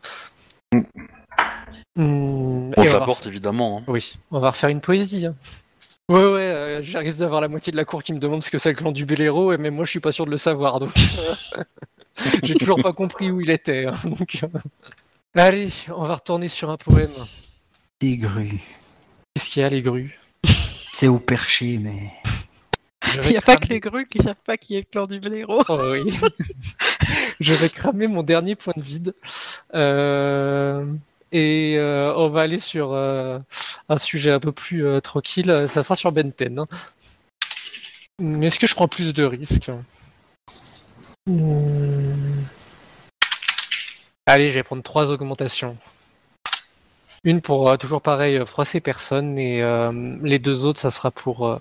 [1.97, 3.79] On et on t'apporte évidemment.
[3.79, 3.85] hein.
[3.89, 5.27] Oui, on va refaire une poésie.
[5.27, 5.35] hein.
[6.11, 8.51] Ouais, ouais, euh, j'ai risque d'avoir la moitié de la cour qui me demande ce
[8.51, 10.39] que c'est le clan du Belero, et même moi je suis pas sûr de le
[10.39, 11.63] savoir, donc euh,
[12.43, 13.87] j'ai toujours pas compris où il était.
[13.87, 14.49] hein, donc, euh.
[15.37, 17.13] Allez, on va retourner sur un poème.
[18.01, 18.61] Des grues.
[19.37, 20.19] Qu'est-ce qu'il y a, les grues?
[20.93, 22.11] C'est au perché, mais.
[23.23, 25.21] Il n'y a pas que les grues qui savent pas qui est le clan du
[25.21, 25.63] blaireau.
[25.69, 26.13] Oh, oui.
[27.41, 29.15] je vais cramer mon dernier point de vide.
[31.33, 33.39] Et euh, on va aller sur euh,
[33.89, 35.65] un sujet un peu plus euh, tranquille.
[35.67, 36.59] Ça sera sur Benten.
[36.59, 36.67] hein.
[38.43, 39.71] Est-ce que je prends plus de risques?
[41.27, 42.43] Hmm.
[44.27, 45.77] Allez, je vais prendre trois augmentations.
[47.25, 49.63] Une pour toujours pareil, froisser personne, et
[50.23, 51.61] les deux autres, ça sera pour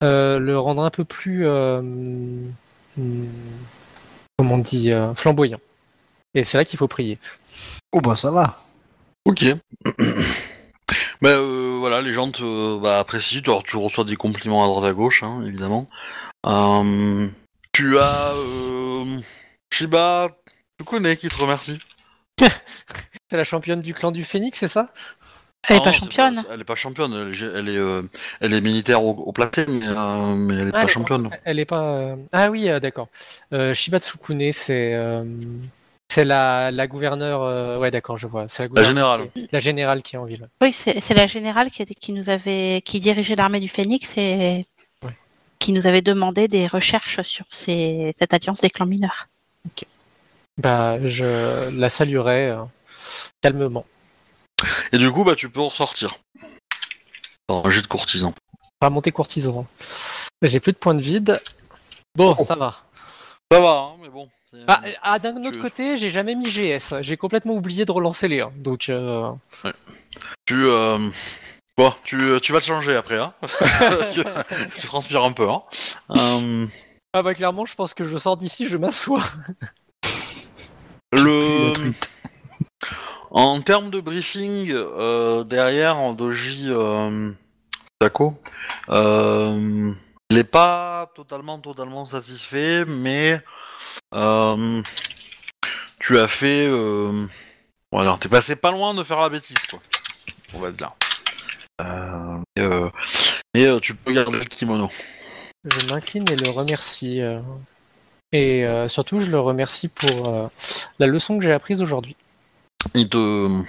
[0.00, 2.52] le rendre un peu plus, hmm,
[4.36, 5.60] comment on dit, flamboyant.
[6.34, 7.18] Et c'est là qu'il faut prier.
[7.92, 8.56] Oh bah ça va.
[9.24, 9.44] Ok.
[11.20, 14.90] bah euh, voilà, les gens te bah, apprécient, tu, tu reçois des compliments à droite
[14.90, 15.88] à gauche, hein, évidemment.
[16.46, 17.28] Euh,
[17.72, 19.18] tu as euh,
[19.72, 20.30] Shiba,
[20.78, 21.78] tu connais, qui te remercie?
[23.30, 24.88] C'est la championne du clan du Phénix, c'est ça?
[25.68, 26.44] Elle est Ah pas non, championne.
[26.50, 28.02] elle est pas championne, elle est, elle est, euh,
[28.40, 31.30] elle est militaire au, au platé, mais, euh, mais elle est Ah, pas elle championne.
[31.44, 31.82] Elle est pas.
[31.82, 33.08] euh, Ah oui, euh, d'accord.
[33.54, 35.24] Euh, Shiba Tsukune, c'est euh,
[36.12, 37.42] c'est la, la gouverneure.
[37.42, 38.46] euh, Ouais, d'accord, je vois.
[38.48, 39.30] C'est la, gouverneure générale.
[39.32, 40.48] qui est- la générale qui est en ville.
[40.60, 44.12] Oui, c'est c'est la générale qui, était- qui nous avait, qui dirigeait l'armée du Phénix
[44.16, 44.66] et
[45.04, 45.16] Ouais.
[45.58, 49.28] qui nous avait demandé des recherches sur ces, cette alliance des clans mineurs.
[50.58, 52.62] Bah, je la saluerai euh,
[53.40, 53.86] calmement.
[54.92, 56.18] Et du coup, bah tu peux en ressortir.
[57.48, 58.34] Alors, un jet de courtisan.
[58.78, 59.66] Pas monter courtisan.
[60.42, 61.40] J'ai plus de points de vide.
[62.14, 62.76] Bon, ça va.
[63.50, 64.28] Ça va, hein, mais bon.
[64.52, 66.94] C'est- Ah, ah, d'un autre côté, j'ai jamais mis GS.
[67.00, 68.52] J'ai complètement oublié de relancer les 1.
[68.56, 69.30] Donc, euh,
[70.46, 70.98] Tu, euh...
[71.76, 73.32] bon, tu, tu vas te changer après, hein.
[74.14, 74.22] tu,
[74.80, 75.62] tu transpires un peu, hein.
[76.10, 76.66] Euh,
[77.14, 79.22] ah bah clairement, je pense que je sors d'ici, je m'assois.
[81.12, 81.72] le...
[83.30, 87.30] En termes de briefing, euh, derrière, en doji euh,
[87.98, 88.34] Taco,
[88.90, 89.92] euh,
[90.30, 93.40] il n'est pas totalement, totalement satisfait, mais
[94.12, 94.82] euh,
[95.98, 96.66] tu as fait...
[96.68, 97.26] Euh,
[97.90, 99.80] bon, alors, t'es passé pas loin de faire la bêtise, quoi.
[100.54, 100.92] On va dire.
[101.80, 102.90] Euh, et, euh,
[103.56, 104.90] euh, tu peux garder le kimono.
[105.64, 107.20] Je m'incline et le remercie.
[107.20, 107.40] euh,
[108.32, 110.48] Et euh, surtout, je le remercie pour euh,
[110.98, 112.16] la leçon que j'ai apprise aujourd'hui.
[112.94, 113.62] Il te,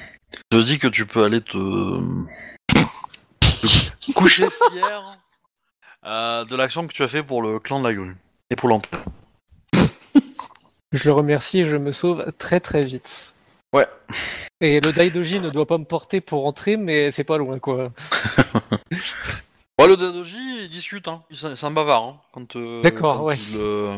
[0.51, 2.01] dit que tu peux aller te,
[3.39, 5.17] te coucher fier
[6.05, 8.15] euh, de l'action que tu as fait pour le clan de la grue
[8.49, 9.05] et pour l'empereur.
[10.93, 13.35] Je le remercie et je me sauve très très vite.
[13.73, 13.87] Ouais.
[14.61, 17.91] Et le Daidoji ne doit pas me porter pour rentrer, mais c'est pas loin quoi.
[19.79, 21.23] Ouais, le Dadoji, il discute, hein.
[21.33, 22.03] C'est un bavard.
[22.03, 23.37] Hein, quand, euh, D'accord, quand ouais.
[23.49, 23.97] Il euh,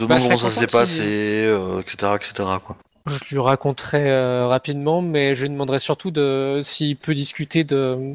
[0.00, 2.32] demande Bah, comment ça s'est passé, euh, etc., etc.
[2.64, 2.76] Quoi.
[3.06, 8.14] Je lui raconterai euh, rapidement, mais je lui demanderai surtout de s'il peut discuter de,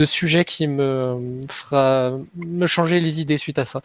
[0.00, 3.82] de sujets qui me fera me changer les idées suite à ça.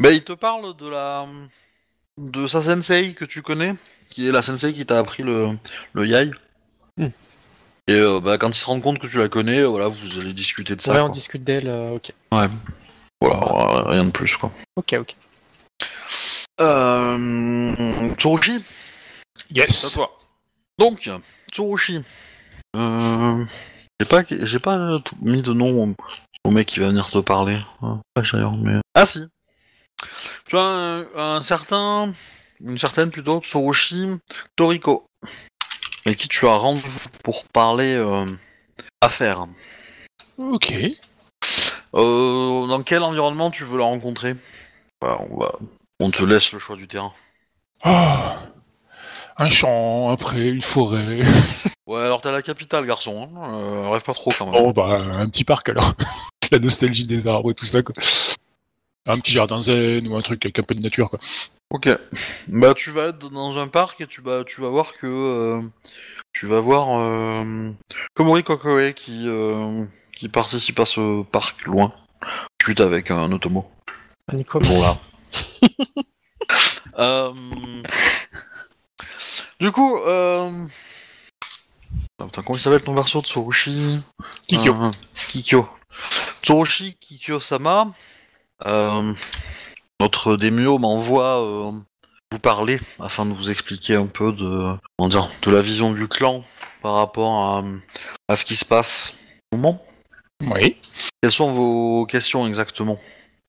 [0.00, 1.28] Ben, il te parle de la
[2.18, 3.74] de sa sensei que tu connais,
[4.10, 5.50] qui est la sensei qui t'a appris le,
[5.92, 6.30] le yai.
[6.96, 7.08] Hmm.
[7.86, 10.18] Et euh, bah, quand il se rend compte que tu la connais, euh, voilà, vous
[10.18, 10.92] allez discuter de ça.
[10.92, 11.14] ouais, on quoi.
[11.14, 11.68] discute d'elle.
[11.68, 12.48] euh, ok, Ouais.
[13.20, 14.52] Voilà, euh, rien de plus quoi.
[14.76, 15.16] ok, ok.
[16.60, 18.14] Euh...
[18.14, 18.62] Tsurushi,
[19.50, 19.92] c'est à Yes.
[19.92, 20.16] toi.
[20.78, 21.10] Donc,
[21.52, 22.02] Tsurushi.
[22.76, 23.44] Euh...
[24.00, 25.94] J'ai pas, j'ai pas mis de nom
[26.44, 27.58] au, mec qui va venir te parler.
[27.82, 27.98] Ah,
[28.58, 28.80] mais...
[28.94, 29.24] Ah si.
[30.48, 32.14] Tu as un, un certain,
[32.62, 34.18] une certaine plutôt, Tsurushi
[34.56, 35.06] Toriko,
[36.06, 38.26] avec qui tu as rendez-vous pour parler euh,
[39.00, 39.46] affaires.
[40.38, 40.72] Ok.
[41.94, 44.34] Euh, dans quel environnement tu veux la rencontrer?
[45.00, 45.52] Bah, on, va...
[46.00, 47.12] on te laisse le choix du terrain.
[47.82, 48.40] Ah.
[49.36, 51.22] Un champ, après une forêt.
[51.86, 53.28] Ouais, alors t'es à la capitale, garçon.
[53.36, 53.52] Hein.
[53.52, 54.54] Euh, rêve pas trop quand même.
[54.54, 55.92] Bon, bah, un petit parc alors.
[56.50, 57.94] La nostalgie des arbres et tout ça, quoi.
[59.06, 61.18] Un petit jardin zen ou un truc avec un peu de nature, quoi.
[61.70, 61.88] Ok.
[62.48, 65.60] Bah tu vas être dans un parc et tu vas tu vas voir que euh,
[66.32, 67.70] tu vas voir euh,
[68.14, 69.84] Komori Kokoe qui euh,
[70.14, 71.92] qui participe à ce parc loin.
[72.62, 73.70] Suite avec un automo.
[74.32, 74.96] Nico, Bon là.
[76.98, 77.32] Euh,
[79.58, 80.66] Du coup, euh...
[82.20, 84.00] ah, putain, comment il s'appelle ton verso Tsurushi?
[84.46, 84.74] Kikyo.
[84.74, 84.90] Euh,
[85.28, 85.68] Kikyo.
[86.42, 87.92] Tsurushi Kikyo-sama.
[88.66, 89.12] Euh...
[90.00, 91.70] Notre démio m'envoie euh,
[92.32, 96.08] vous parler afin de vous expliquer un peu de, comment dire, de la vision du
[96.08, 96.44] clan
[96.82, 97.64] par rapport à,
[98.28, 99.14] à ce qui se passe
[99.52, 99.82] au moment.
[100.40, 100.76] Oui.
[101.22, 102.98] Quelles sont vos questions exactement?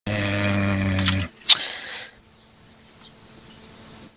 [0.08, 0.98] Hum,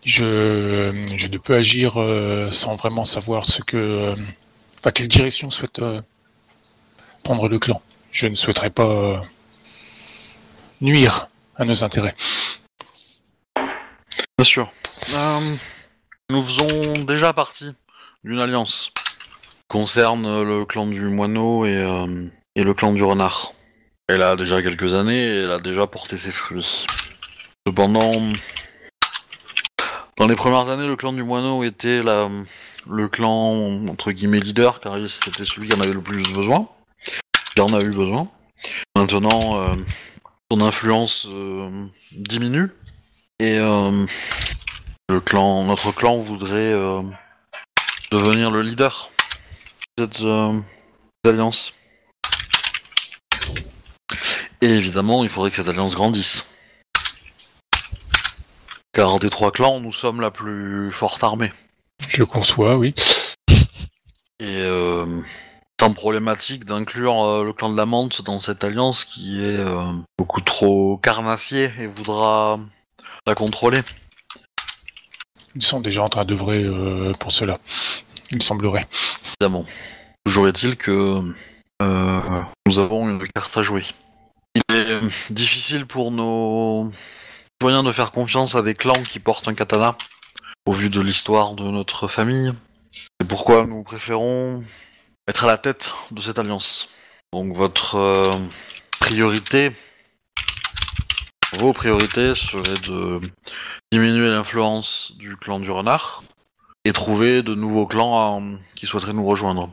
[0.05, 4.16] Je, je ne peux agir euh, sans vraiment savoir ce que, euh,
[4.78, 6.01] enfin quelle direction souhaite euh,
[7.24, 7.82] prendre le clan.
[8.11, 9.18] Je ne souhaiterais pas euh,
[10.81, 12.14] nuire à nos intérêts.
[13.57, 14.70] Bien sûr.
[15.14, 15.57] Euh,
[16.31, 17.72] nous faisons déjà partie
[18.24, 23.53] d'une alliance qui concerne le clan du moineau et, euh, et le clan du renard.
[24.09, 26.87] Elle a déjà quelques années et elle a déjà porté ses fruits.
[27.66, 28.33] Cependant,
[30.16, 32.29] dans les premières années, le clan du moineau était la,
[32.89, 36.68] le clan entre guillemets leader car c'était celui qui en avait le plus besoin.
[37.55, 38.29] Qui en a eu besoin.
[38.97, 39.76] Maintenant, euh,
[40.51, 42.70] son influence euh, diminue
[43.38, 44.07] et euh,
[45.09, 47.03] le clan, notre clan voudrait euh,
[48.11, 49.11] devenir le leader
[49.99, 50.24] de cette
[51.26, 51.74] alliance.
[54.61, 56.44] Et évidemment, il faudrait que cette alliance grandisse.
[58.92, 61.53] Car des trois clans, nous sommes la plus forte armée.
[62.09, 62.94] Je conçois, oui.
[64.40, 65.20] Et euh,
[65.81, 69.93] sans problématique d'inclure euh, le clan de la menthe dans cette alliance qui est euh,
[70.18, 72.59] beaucoup trop carnassier et voudra
[73.26, 73.81] la contrôler.
[75.55, 77.59] Ils sont déjà en train d'œuvrer euh, pour cela.
[78.31, 78.87] Il semblerait.
[79.41, 79.66] Évidemment.
[80.24, 81.22] Toujours est-il que
[81.81, 83.85] nous avons une carte à jouer.
[84.55, 85.01] Il est
[85.31, 86.93] difficile pour nos
[87.55, 89.97] citoyens de faire confiance à des clans qui portent un katana,
[90.66, 92.53] au vu de l'histoire de notre famille.
[92.93, 94.64] C'est pourquoi nous préférons
[95.29, 96.89] être à la tête de cette alliance.
[97.33, 98.39] Donc votre euh,
[98.99, 99.76] priorité,
[101.59, 103.20] vos priorités seraient de
[103.93, 106.22] diminuer l'influence du clan du renard
[106.85, 109.70] et trouver de nouveaux clans euh, qui souhaiteraient nous rejoindre.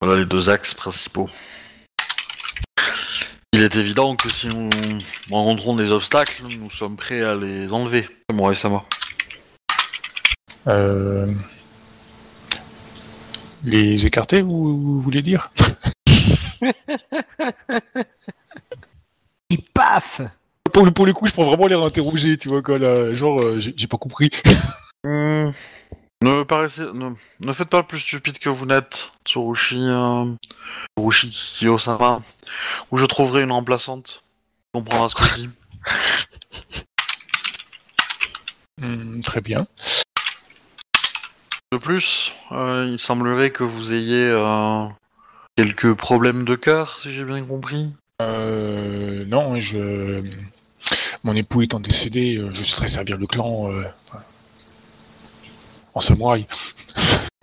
[0.00, 1.30] Voilà les deux axes principaux.
[3.54, 4.68] Il est évident que si nous
[5.30, 8.08] rencontrons des obstacles, nous sommes prêts à les enlever.
[8.32, 8.84] Moi et Sama.
[10.66, 11.32] Euh,
[13.64, 15.50] Les écarter, vous, vous voulez dire?
[19.50, 20.20] Et paf
[20.72, 23.14] pour pour le coup, je prends vraiment l'air interrogé, tu vois, quoi, là.
[23.14, 24.30] Genre, euh, j'ai j'ai pas compris.
[25.06, 25.50] Hmm,
[26.22, 27.10] Ne paraissez, ne,
[27.40, 30.32] ne faites pas plus stupide que vous n'êtes, Tsurushi, euh,
[30.96, 32.22] Tsurushi Kiyosama,
[32.90, 34.22] où je trouverai une remplaçante.
[34.72, 35.50] qui comprendra ce que je dis.
[38.80, 39.68] Hmm, très bien.
[41.74, 44.86] De plus, euh, il semblerait que vous ayez euh,
[45.56, 47.92] quelques problèmes de cœur, si j'ai bien compris.
[48.22, 50.22] Euh, non, je...
[51.24, 53.82] Mon époux étant décédé, euh, je souhaiterais servir le clan euh,
[55.94, 56.46] en samouraï.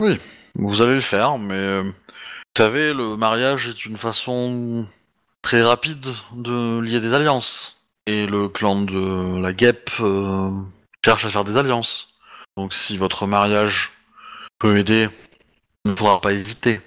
[0.54, 1.92] Vous allez le faire, mais vous
[2.56, 4.86] savez, le mariage est une façon
[5.42, 7.84] très rapide de lier des alliances.
[8.06, 10.50] Et le clan de la guêpe euh,
[11.04, 12.14] cherche à faire des alliances.
[12.56, 13.90] Donc si votre mariage
[14.62, 15.08] peut aider,
[15.84, 16.80] il ne faudra pas hésiter.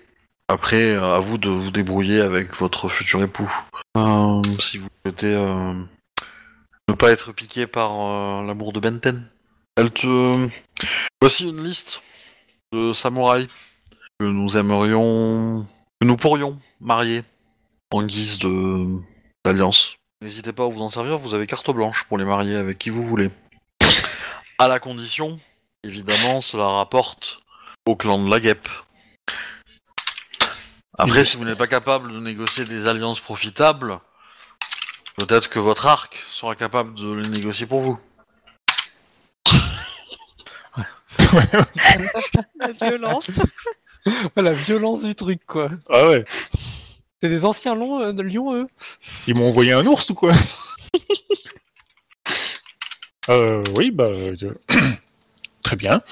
[0.48, 3.52] Après, euh, à vous de vous débrouiller avec votre futur époux.
[3.98, 5.74] Euh, si vous souhaitez euh,
[6.88, 9.30] ne pas être piqué par euh, l'amour de Benten.
[9.76, 10.48] Elle te...
[11.22, 12.02] Voici une liste
[12.72, 13.50] de samouraïs
[14.20, 15.68] que nous aimerions,
[16.00, 17.24] que nous pourrions marier
[17.92, 19.02] en guise de
[19.44, 19.98] d'alliance.
[20.22, 22.90] N'hésitez pas à vous en servir, vous avez carte blanche pour les marier avec qui
[22.90, 23.32] vous voulez.
[24.60, 25.42] À la condition,
[25.84, 27.42] évidemment, cela rapporte
[27.86, 28.68] au clan de la guêpe.
[30.98, 34.00] Après, si vous n'êtes pas capable de négocier des alliances profitables,
[35.18, 38.00] peut-être que votre arc sera capable de les négocier pour vous.
[42.60, 43.28] La violence.
[44.36, 45.70] La violence du truc, quoi.
[45.90, 46.26] Ah ouais
[47.22, 48.68] C'est des anciens longs euh, de Lyon, eux
[49.26, 50.34] Ils m'ont envoyé un ours ou quoi?
[53.28, 54.12] Euh, oui, bah...
[54.36, 54.46] je-
[55.64, 56.04] très bien.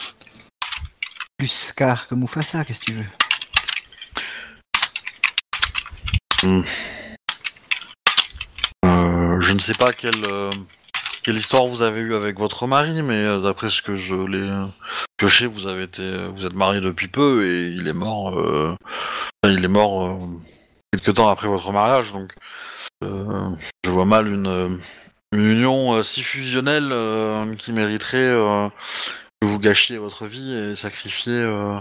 [1.44, 3.04] Plus Scar que Mufasa, qu'est-ce que tu veux?
[8.86, 10.54] Euh, je ne sais pas quel, euh,
[11.22, 14.50] quelle histoire vous avez eu avec votre mari, mais euh, d'après ce que je l'ai
[15.18, 18.40] pioché, vous avez été, vous êtes marié depuis peu et il est mort.
[19.44, 20.18] il est mort
[20.94, 22.32] quelques temps après votre mariage, donc
[23.02, 24.80] je vois mal une,
[25.34, 28.72] union si fusionnelle qui mériterait
[29.44, 31.78] que vous gâchiez votre vie et sacrifiez, euh,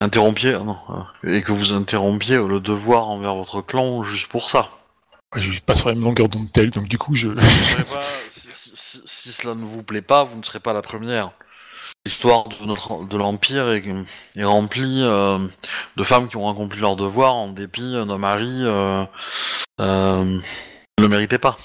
[0.00, 0.78] interrompiez, ah non,
[1.24, 4.70] euh, et que vous interrompiez le devoir envers votre clan juste pour ça.
[5.34, 7.28] Je passerai même longueur d'onde telle, donc du coup, je.
[7.30, 7.42] Pas-
[8.28, 11.32] si, si- si- si cela ne vous plaît pas, vous ne serez pas la première.
[12.06, 13.82] L'histoire de notre de l'empire est,
[14.36, 15.38] est remplie euh,
[15.96, 19.04] de femmes qui ont accompli leur devoir en dépit d'un mari euh,
[19.80, 20.40] ne
[21.00, 21.58] le méritait pas,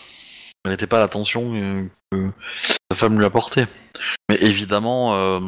[0.66, 2.32] méritait pas l'attention euh, que
[2.92, 3.68] sa femme lui apportait.
[4.30, 5.40] Mais évidemment, euh,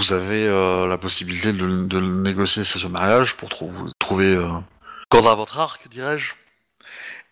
[0.00, 4.36] vous avez euh, la possibilité de, de négocier ce mariage pour trou- trouver
[5.08, 6.34] corde à votre arc, dirais-je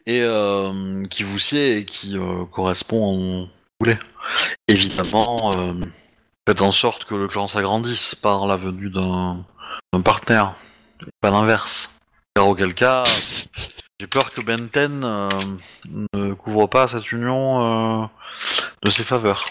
[0.07, 0.27] et
[1.11, 2.17] qui vous sied et qui
[2.51, 3.99] correspond à mon voulez.
[4.67, 5.53] Évidemment,
[6.49, 9.45] faites en sorte que le clan s'agrandisse par la venue d'un
[10.03, 10.57] partenaire,
[11.21, 11.91] pas l'inverse.
[12.35, 13.05] Car auquel cas,
[14.01, 15.29] j'ai peur que Benten euh,
[16.15, 18.07] ne couvre pas cette union euh,
[18.83, 19.51] de ses faveurs,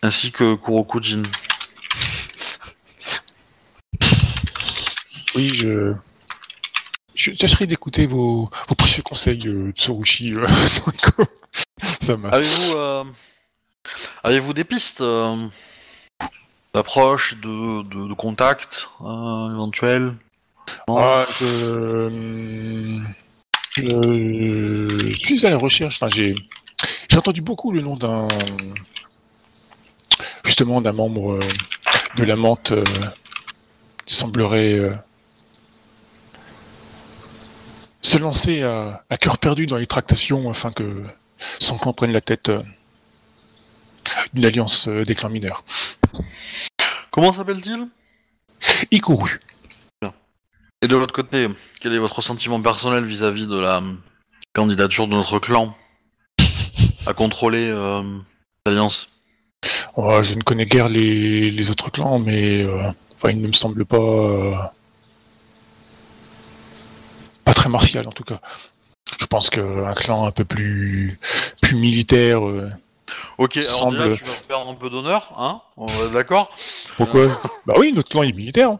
[0.00, 1.20] ainsi que Kurokujin.
[5.34, 5.92] Oui, je.
[7.14, 10.32] Je tâcherai d'écouter vos, vos précieux conseils, euh, Tsurushi.
[10.36, 10.46] euh,
[11.20, 11.24] euh,
[12.00, 12.30] ça m'a.
[12.30, 13.12] Avez-vous
[14.24, 15.04] avez-vous des pistes
[16.72, 20.14] d'approche, de, de, de contact éventuels
[20.88, 20.96] Non?
[20.96, 23.02] Ah, je...
[23.76, 25.96] je suis à la recherche.
[25.96, 26.34] Enfin, j'ai
[27.08, 28.28] j'ai entendu beaucoup le nom d'un
[30.44, 31.40] justement d'un membre euh,
[32.16, 32.84] de la menthe euh,
[34.06, 34.94] qui semblerait euh,
[38.02, 41.04] se lancer à, à cœur perdu dans les tractations afin que
[41.58, 42.62] son clan prenne la tête euh,
[44.32, 45.64] d'une alliance euh, des clans mineurs.
[47.10, 47.88] Comment s'appelle-t-il?
[48.90, 49.40] Ikuru.
[50.82, 51.48] Et de l'autre côté,
[51.80, 53.82] quel est votre sentiment personnel vis-à-vis de la
[54.52, 55.74] candidature de notre clan
[57.06, 58.02] à contrôler euh,
[58.66, 59.08] l'alliance?
[59.96, 63.52] Oh, je ne connais guère les, les autres clans, mais euh, enfin, il ne me
[63.52, 64.54] semble pas euh,
[67.44, 68.40] pas très martial en tout cas.
[69.20, 71.18] Je pense qu'un clan un peu plus
[71.60, 72.40] plus militaire.
[73.38, 76.50] Ok, alors Semble- déjà, tu vas perdre un peu d'honneur, hein On est d'accord?
[76.96, 77.26] Pourquoi?
[77.66, 78.70] Bah oui, notre clan est militaire.
[78.70, 78.78] hein.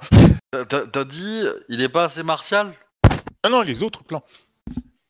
[0.53, 2.75] T'as- dit, il est pas assez martial?
[3.43, 4.23] Ah non, les autres clans.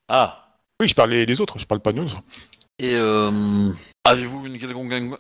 [0.09, 0.47] Ah.
[0.81, 2.09] Oui, je parlais des autres, je parle pas de nous.
[2.79, 3.73] Et euh,
[4.05, 5.19] avez-vous une quelconque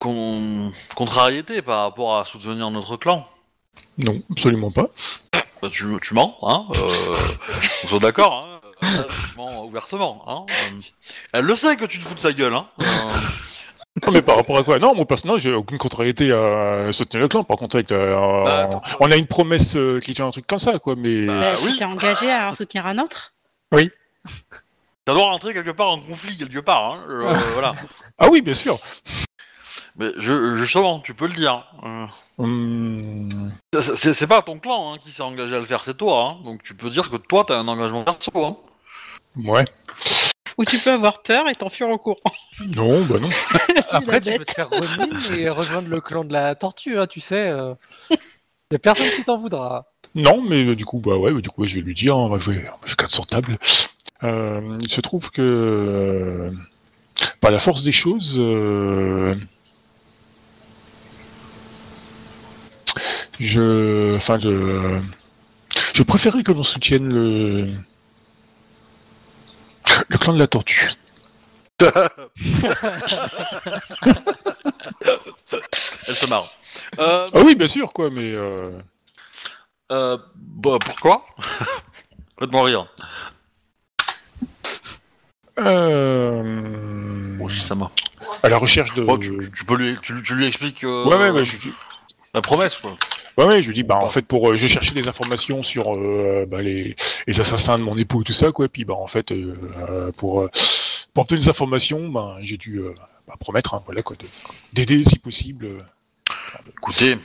[0.00, 3.28] con- contrariété par rapport à soutenir notre clan?
[3.98, 4.88] Non, absolument pas.
[5.62, 7.14] Bah, tu, tu mens, hein euh,
[7.84, 10.80] On soit d'accord, hein euh, Tu mens ouvertement, hein euh,
[11.32, 12.84] Elle le sait que tu te fous de sa gueule, hein euh,
[14.06, 14.78] Non, mais par rapport à quoi?
[14.78, 17.44] Non, mon personnage, j'ai aucune contrariété à soutenir le clan.
[17.44, 20.58] Par contre, avec, euh, Bah, on a une promesse euh, qui tient un truc comme
[20.58, 20.94] ça, quoi.
[20.96, 21.72] Mais Bah, oui.
[21.72, 23.32] Tu t'es engagé à soutenir un autre?
[23.72, 23.80] Ça
[25.14, 27.74] doit rentrer quelque part en conflit, quelque part, hein euh, Voilà.
[28.18, 28.78] ah oui, bien sûr.
[29.96, 31.64] Mais je, justement, tu peux le dire.
[31.84, 32.06] euh,
[32.38, 36.30] Hum, c'est pas ton clan hein, qui s'est engagé à le faire, c'est toi.
[36.40, 38.32] Hein, donc tu peux dire que toi, t'as un engagement perso.
[38.34, 38.56] Hein.
[39.36, 39.64] ouais.
[40.58, 42.20] Ou tu peux avoir peur et t'enfuir au courant.
[42.76, 43.28] Non, bah non.
[43.90, 47.20] Après, tu peux te faire Ronin et rejoindre le clan de la tortue, hein, tu
[47.20, 47.48] sais.
[47.48, 47.74] euh.
[48.70, 49.86] Y a personne qui t'en voudra.
[50.14, 52.28] Non, mais euh, du coup, bah ouais, bah, du coup, je vais lui dire, on
[52.28, 53.58] va jouer, on va jouer 4 sur table.
[54.24, 56.50] Euh, il se trouve que, euh,
[57.40, 59.34] par la force des choses, euh,
[63.40, 65.00] je, enfin, je,
[65.94, 67.68] je préférais que l'on soutienne le,
[70.08, 70.90] le clan de la tortue.
[76.08, 76.50] Elle se marre.
[76.98, 78.70] Euh, Ah oui, bien sûr, quoi, mais euh,
[79.90, 81.26] euh, bah, pourquoi?
[82.38, 82.86] Faites-moi rire.
[85.58, 87.90] euh, ça m'a.
[88.42, 89.04] à la recherche de.
[89.04, 91.68] Bon, tu, tu peux lui, tu, tu lui expliques euh, Ouais, ouais, ouais, je,
[92.34, 92.96] la promesse, quoi.
[93.38, 95.94] Ouais, ouais, je lui dis, bah, en fait, pour, euh, je cherchais des informations sur
[95.94, 96.94] euh, bah, les,
[97.26, 98.66] les assassins de mon époux et tout ça, quoi.
[98.66, 99.56] Et puis, bah, en fait, euh,
[99.88, 100.50] euh, pour, euh,
[101.14, 102.94] pour obtenir des informations, bah, j'ai dû euh,
[103.26, 104.26] bah, promettre, hein, voilà, quoi, de-
[104.74, 105.68] d'aider si possible.
[106.68, 107.16] Écoutez,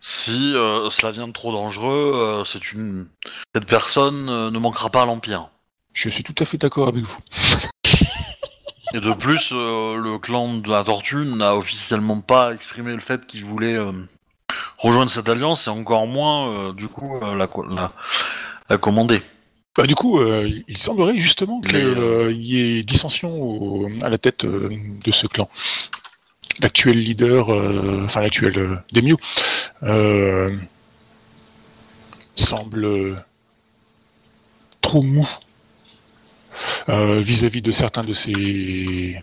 [0.00, 3.08] si euh, cela vient de trop dangereux, euh, c'est une
[3.54, 5.48] cette personne euh, ne manquera pas à l'empire.
[5.92, 7.18] Je suis tout à fait d'accord avec vous.
[8.92, 13.26] Et de plus, euh, le clan de la Tortue n'a officiellement pas exprimé le fait
[13.26, 13.92] qu'il voulait euh,
[14.78, 17.92] rejoindre cette alliance et encore moins, euh, du coup, euh, la, co- la,
[18.68, 19.22] la commander.
[19.76, 24.18] Bah, du coup, euh, il semblerait justement qu'il euh, y ait dissension au- à la
[24.18, 24.70] tête euh,
[25.04, 25.48] de ce clan.
[26.60, 27.48] L'actuel leader,
[28.04, 29.16] enfin l'actuel Demio,
[32.36, 33.16] semble
[34.80, 35.28] trop mou
[36.88, 39.20] vis-à-vis de certains de ses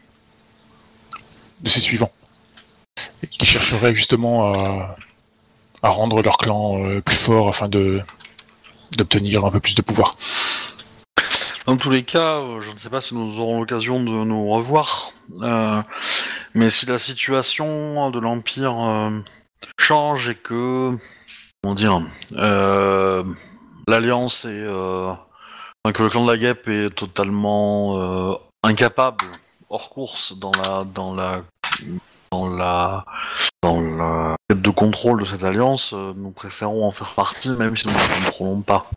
[1.61, 2.11] de ses suivants,
[3.29, 4.95] qui chercheraient justement à,
[5.83, 8.01] à rendre leur clan euh, plus fort afin de
[8.97, 10.15] d'obtenir un peu plus de pouvoir.
[11.65, 14.49] Dans tous les cas, euh, je ne sais pas si nous aurons l'occasion de nous
[14.49, 15.81] revoir, euh,
[16.53, 19.11] mais si la situation de l'Empire
[19.79, 20.91] change et que,
[21.61, 22.01] comment dire,
[23.87, 29.25] l'Alliance enfin, que le clan de la guêpe est totalement incapable,
[29.69, 31.43] hors course dans la, dans la,
[32.31, 33.05] dans la,
[33.61, 37.75] dans la quête de contrôle de cette alliance, euh, nous préférons en faire partie, même
[37.75, 38.89] si nous ne contrôlons pas.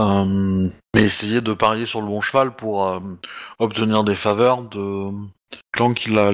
[0.00, 3.00] Euh, mais essayer de parier sur le bon cheval pour euh,
[3.58, 5.10] obtenir des faveurs de
[5.72, 6.32] clan qui la,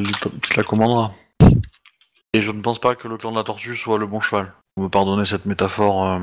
[0.66, 1.12] commandera.
[2.34, 4.52] Et je ne pense pas que le clan de la tortue soit le bon cheval.
[4.76, 6.06] Vous me pardonnez cette métaphore.
[6.06, 6.20] euh.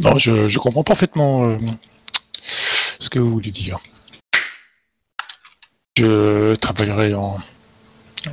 [0.00, 1.58] Non, je, je comprends parfaitement
[2.98, 3.78] ce que vous voulez dire.
[5.98, 7.38] Je travaillerai en,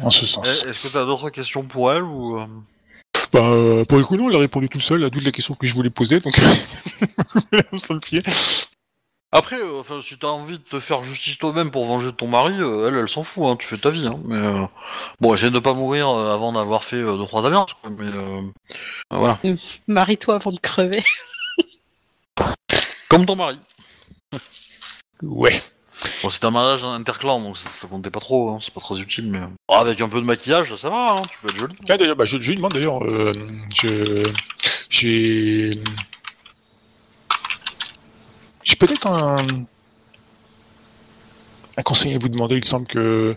[0.02, 0.64] en ce sens.
[0.66, 2.46] Eh, Est-ce que tu as d'autres questions pour elle ou euh,
[3.34, 5.56] Bah, euh, pour le coup, non, elle a répondu tout seul à toutes les questions
[5.56, 6.36] que je voulais poser, donc
[7.78, 8.24] sur le pied.
[9.32, 12.56] Après, euh, enfin, si t'as envie de te faire justice toi-même pour venger ton mari,
[12.60, 14.08] euh, elle, elle s'en fout, hein, tu fais ta vie.
[14.08, 14.66] Hein, mais euh,
[15.22, 17.74] bon, essaye de pas mourir euh, avant d'avoir fait euh, deux trois alliances.
[17.80, 18.42] quoi, mais euh,
[19.12, 19.40] voilà,
[19.88, 21.04] Marie-toi avant de crever.
[23.08, 23.60] comme ton mari.
[25.22, 25.62] Ouais.
[26.24, 29.00] Bon, c'est un mariage interclan, donc ça, ça comptait pas trop, hein, c'est pas très
[29.00, 31.76] utile, mais avec un peu de maquillage, ça va, hein, tu peux être joli.
[31.88, 33.34] D'ailleurs, bah, je, lui demande d'ailleurs, euh,
[34.89, 35.72] j'ai,
[38.64, 39.36] j'ai peut-être un,
[41.84, 42.58] conseil à vous demander.
[42.58, 43.36] Il semble que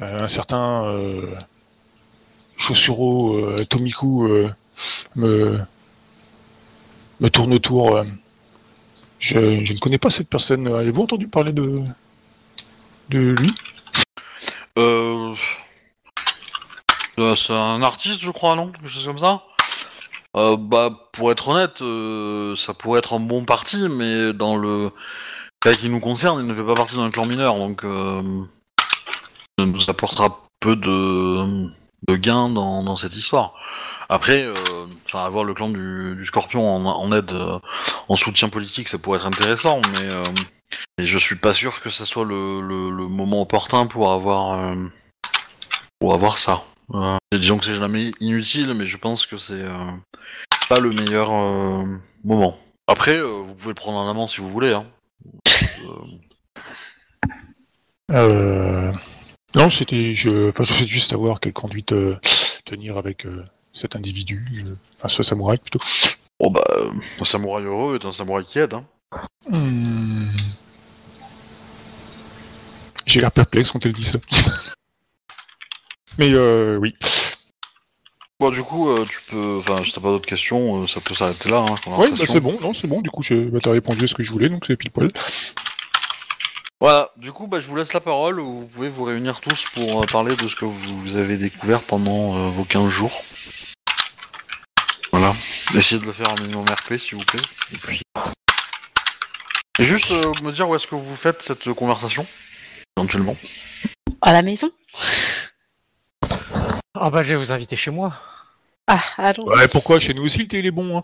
[0.00, 1.36] euh, un certain euh,
[2.70, 4.28] euh, Tomiku
[5.16, 5.60] me,
[7.20, 8.04] me tourne autour.
[9.20, 10.66] Je, je ne connais pas cette personne.
[10.66, 11.82] Avez-vous entendu parler de,
[13.10, 13.54] de lui?
[14.78, 15.34] Euh...
[17.18, 18.72] euh, c'est un artiste, je crois, non?
[18.72, 19.44] Quelque chose comme ça?
[20.36, 24.90] Euh, Bah, pour être honnête, euh, ça pourrait être un bon parti, mais dans le
[25.60, 29.90] cas qui nous concerne, il ne fait pas partie d'un clan mineur, donc ça nous
[29.90, 31.68] apportera peu de,
[32.08, 33.52] de gains dans, dans cette histoire.
[34.12, 34.54] Après, euh,
[35.06, 37.60] enfin, avoir le clan du, Scorpion en, aide, euh,
[38.08, 40.24] en soutien politique, ça pourrait être intéressant, mais euh,
[40.98, 42.60] et je suis pas sûr que ça soit le,
[43.08, 44.74] moment opportun pour avoir
[46.00, 46.64] pour avoir ça.
[47.32, 49.92] Disons que c'est jamais inutile, mais je pense que c'est euh,
[50.68, 51.30] pas le meilleur
[52.24, 52.58] moment.
[52.88, 54.72] Après, vous pouvez le prendre en amont si vous voulez.
[54.72, 54.86] Hein.
[59.54, 61.94] Non, c'était, je, enfin, je souhaite juste savoir quelle conduite
[62.64, 63.26] tenir avec
[63.72, 65.80] cet individu, euh, enfin, ce samouraï plutôt.
[66.38, 66.64] Bon bah,
[67.20, 68.74] un samouraï heureux est un samouraï qui aide.
[68.74, 68.84] Hein.
[69.48, 70.30] Hmm.
[73.06, 74.18] J'ai l'air perplexe quand elle dit ça.
[76.18, 76.94] Mais euh, oui.
[78.38, 81.14] Bon, du coup, euh, tu peux, enfin, si t'as pas d'autres questions, euh, ça peut
[81.14, 81.64] s'arrêter là.
[81.68, 83.00] Hein, Ouais, bah, c'est bon, non, c'est bon.
[83.02, 85.10] Du coup, je, bah, t'as répondu à ce que je voulais, donc c'est pile poil.
[86.80, 88.40] Voilà, du coup, bah, je vous laisse la parole.
[88.40, 92.34] Vous pouvez vous réunir tous pour euh, parler de ce que vous avez découvert pendant
[92.34, 93.22] euh, vos 15 jours.
[95.12, 95.30] Voilà.
[95.74, 97.42] Essayez de le faire en minimum RP, s'il vous plaît.
[97.74, 98.00] Et puis...
[99.78, 102.26] Et juste euh, me dire où est-ce que vous faites cette conversation,
[102.96, 103.36] éventuellement.
[104.22, 104.70] À la maison?
[106.94, 108.14] Ah bah je vais vous inviter chez moi.
[108.86, 109.46] Ah, allons.
[109.46, 110.00] Ouais, pourquoi?
[110.00, 110.98] Chez nous aussi, le thé, il est bon.
[110.98, 111.02] Hein.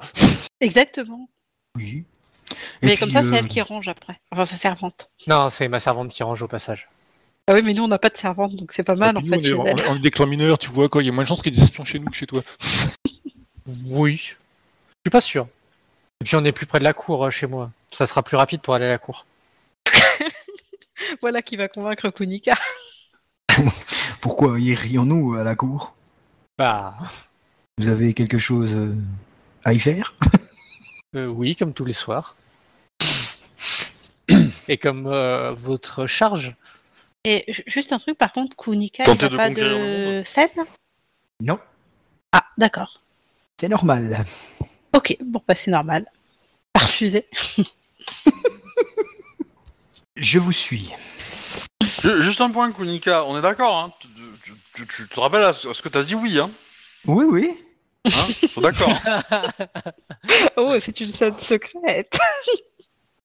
[0.61, 1.29] Exactement.
[1.77, 2.05] Oui.
[2.83, 4.21] Et Mais puis, comme ça, c'est euh, elle qui range après.
[4.31, 5.11] Enfin, sa servante.
[5.27, 6.89] Non, c'est ma servante qui range au passage.
[7.49, 9.23] Ah oui, mais nous, on n'a pas de servante, donc c'est pas mal, Et en
[9.23, 9.75] fait, on, est, elle.
[9.75, 11.03] on est- on est des clans mineurs, tu vois, quoi.
[11.03, 12.27] Il y a moins de chances qu'il y ait des espions chez nous que chez
[12.27, 12.43] toi.
[13.87, 14.17] Oui.
[14.19, 15.49] Je suis pas sûr.
[16.21, 17.71] Et puis on est plus près de la cour euh, chez moi.
[17.93, 19.27] Ça sera plus rapide pour aller à la cour.
[21.21, 22.55] Voilà qui va convaincre Kunika.
[24.21, 25.95] Pourquoi irions-nous à la cour?
[26.59, 26.95] Bah
[27.79, 28.95] Vous avez quelque chose euh,
[29.65, 30.15] à y faire?
[31.17, 32.37] Euh, oui, comme tous les soirs.
[34.69, 36.55] Et comme euh, votre charge.
[37.25, 40.49] Et ju- juste un truc, par contre, Kunika, il n'a de pas de scène?
[41.41, 41.59] Non,
[42.33, 43.03] Ah, d'accord.
[43.61, 44.25] c'est normal.
[44.93, 46.07] Ok, bon, bah c'est normal.
[46.73, 47.27] Pas refusé.
[50.17, 50.93] Je vous suis.
[52.03, 53.25] Ju- Juste un point, Kunika.
[53.27, 54.09] On est d'accord, hein tu,
[54.43, 56.51] tu- tu- tu te rappelles à ce à ce que t'as dit oui, hein?
[57.07, 57.51] Oui, oui.
[58.07, 58.91] Hein D'accord.
[60.57, 62.19] Oh, c'est une scène secrète.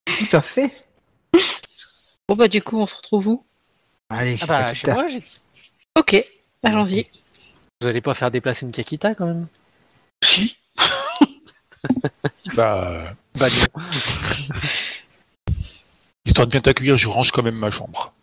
[0.05, 0.71] Tout à fait.
[2.27, 3.45] Bon bah du coup on se retrouve où?
[4.09, 5.33] Allez, Ah bah, chez moi, j'ai dit.
[5.97, 6.25] Ok,
[6.63, 7.07] allons-y.
[7.79, 9.47] Vous allez pas faire déplacer une Kakita quand même?
[10.23, 10.57] Si.
[12.55, 13.83] Bah, Bah non.
[16.25, 18.13] histoire de bien t'accueillir, je range quand même ma chambre.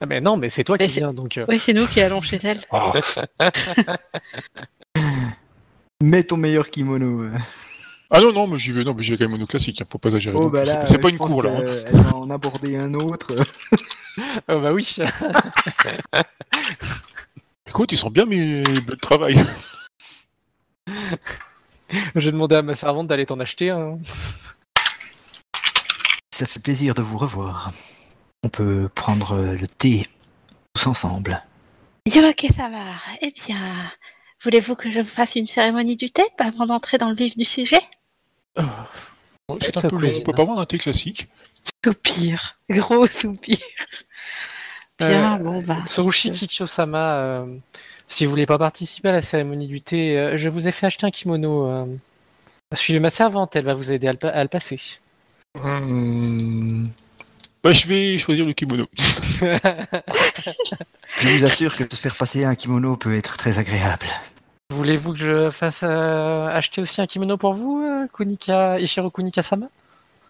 [0.00, 1.38] Ah mais non, mais c'est toi qui Mais viens, donc...
[1.38, 2.60] euh, Oui, c'est nous qui allons chez elle.
[2.72, 2.92] Ah,
[6.02, 7.22] Mets ton meilleur kimono.
[7.22, 7.32] euh.
[8.10, 9.86] Ah non, non, mais j'y vais, non, mais j'y vais quand même mono classique, hein,
[9.90, 10.36] faut pas exagérer.
[10.36, 11.50] Oh bah c'est euh, pas une cour là.
[11.56, 11.62] hein.
[11.86, 13.34] Elle va en aborder un autre.
[14.46, 14.86] Oh bah oui
[17.66, 19.42] Écoute, ils sont bien mes bleus de travail.
[22.16, 23.98] J'ai demandé à ma servante d'aller t'en acheter un.
[26.30, 27.72] Ça fait plaisir de vous revoir.
[28.44, 30.06] On peut prendre euh, le thé
[30.74, 31.42] tous ensemble.
[32.04, 33.90] Yoake Samar, eh bien,
[34.42, 37.44] voulez-vous que je vous fasse une cérémonie du thé avant d'entrer dans le vif du
[37.44, 37.80] sujet?
[38.58, 38.62] Oh,
[39.48, 41.28] Ouais, C'est un peu long, on peut pas avoir un thé classique?
[41.84, 43.58] Soupir, gros soupir.
[44.98, 45.78] Bien, Euh, bon bah.
[45.86, 47.46] Tsurushi Kikyo-sama, euh,
[48.08, 50.86] si vous voulez pas participer à la cérémonie du thé, euh, je vous ai fait
[50.86, 51.66] acheter un kimono.
[51.66, 51.86] euh,
[52.74, 54.80] Suivez ma servante, elle va vous aider à le, pa- à le passer.
[55.60, 56.90] Hum,
[57.62, 58.86] Bah, je vais choisir le kimono.
[61.18, 64.06] Je vous assure que de se faire passer un kimono peut être très agréable.
[64.76, 69.66] Voulez-vous que je fasse euh, acheter aussi un kimono pour vous, euh, Kunika, Ishiro Kunika-sama?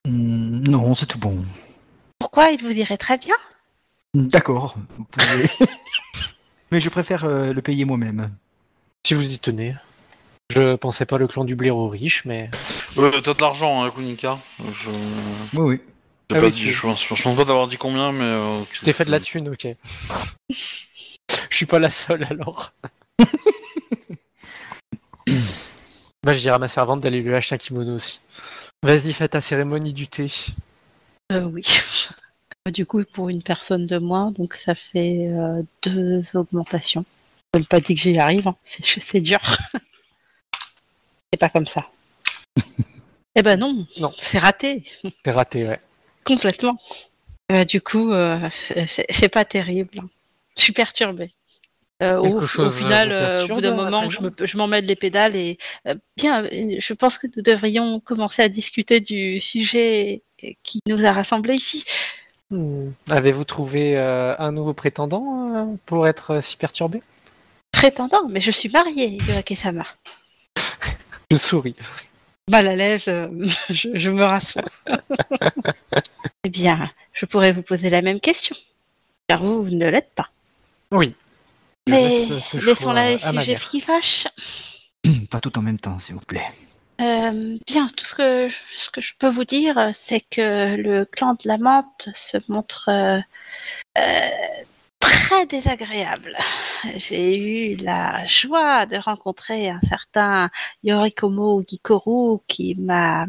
[0.05, 1.45] Hmm, non, c'est tout bon.
[2.19, 3.37] Pourquoi il vous irait très bien?
[4.15, 5.49] D'accord, vous pouvez.
[6.73, 8.33] Mais je préfère euh, le payer moi-même.
[9.07, 9.77] Si vous y tenez.
[10.51, 12.51] Je pensais pas le clan du blaireau riche, mais...
[12.99, 14.39] Euh, T'as de l'argent, hein, Kunika.
[14.75, 14.91] Je...
[15.55, 15.81] Oui, oui.
[16.31, 18.25] j'ai Ah pas oui, dit- tu- je, pense, je pense pas t'avoir dit combien, mais.
[18.25, 19.69] Euh, Tu t'es fait de la thune, ok.
[20.51, 22.73] Je suis pas la seule alors.
[26.25, 28.21] bah, je dirais à ma servante d'aller lui acheter un kimono aussi.
[28.83, 30.31] Vas-y, fais ta cérémonie du thé.
[31.33, 31.63] Euh, Oui.
[32.73, 37.05] Du coup, pour une personne de moins, donc ça fait euh, deux augmentations.
[37.55, 38.55] Je ne pas dit que j'y arrive, hein.
[38.65, 39.41] c'est dur.
[41.33, 41.89] c'est pas comme ça.
[43.35, 44.13] eh ben non, Non.
[44.17, 44.85] c'est raté.
[45.25, 45.81] C'est raté, ouais.
[46.23, 46.79] Complètement.
[47.49, 49.99] Bah, du coup, euh, c'est pas terrible.
[50.01, 50.09] hein.
[50.57, 51.33] Je suis perturbée.
[52.03, 55.37] Euh, au, chose final, euh, au bout d'un moment, je me- je m'emmène les pédales
[55.37, 60.23] et euh, bien, euh, je pense que nous devrions commencer à discuter du sujet
[60.65, 61.85] qui nous a rassemblés ici.
[62.51, 62.91] Hmm.
[63.09, 67.03] Avez-vous trouvé euh, un nouveau prétendant euh, pour être euh, si perturbé?
[67.71, 69.87] Prétendant, mais je suis mariée, Yoake-sama.
[71.31, 71.77] Je souris.
[72.51, 73.29] Mal à l'aise, euh,
[73.71, 74.65] je, je me rassois.
[76.45, 78.57] eh bien, je pourrais vous poser la même question,
[79.29, 80.29] car vous, vous ne l'êtes pas.
[80.91, 81.15] Oui.
[81.89, 83.69] Mais laissons sujets mère.
[83.71, 84.29] qui fâchent.
[85.31, 86.47] Pas tout en même temps, s'il vous plaît.
[87.01, 91.35] Euh, bien, tout ce que, ce que je peux vous dire, c'est que le clan
[91.35, 93.19] de la menthe se montre euh,
[93.99, 94.31] euh,
[95.01, 96.37] très désagréable.
[96.97, 100.51] J'ai eu la joie de rencontrer un certain
[100.85, 103.27] Yorikomo Gikoru qui m'a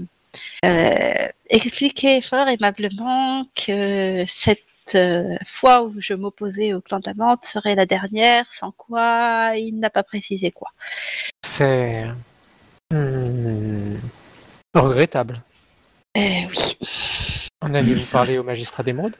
[0.65, 4.65] euh, expliqué fort aimablement que cette
[4.95, 9.53] euh, fois où je m'opposais au clan de la menthe serait la dernière, sans quoi
[9.55, 10.71] il n'a pas précisé quoi.
[11.43, 12.05] C'est...
[12.91, 13.97] Hmm.
[14.75, 15.41] Regrettable.
[16.17, 17.47] Euh, oui.
[17.61, 19.15] En allez-vous parler au magistrat d'émeraude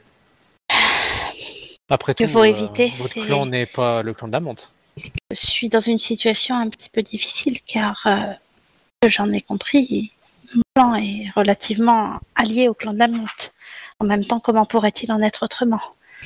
[1.88, 4.72] Après tout, faut éviter, votre clan n'est pas le clan de la menthe.
[5.30, 10.12] Je suis dans une situation un petit peu difficile car, euh, j'en ai compris,
[10.54, 13.52] mon clan est relativement allié au clan de la monte.
[14.04, 15.80] En même temps, comment pourrait-il en être autrement?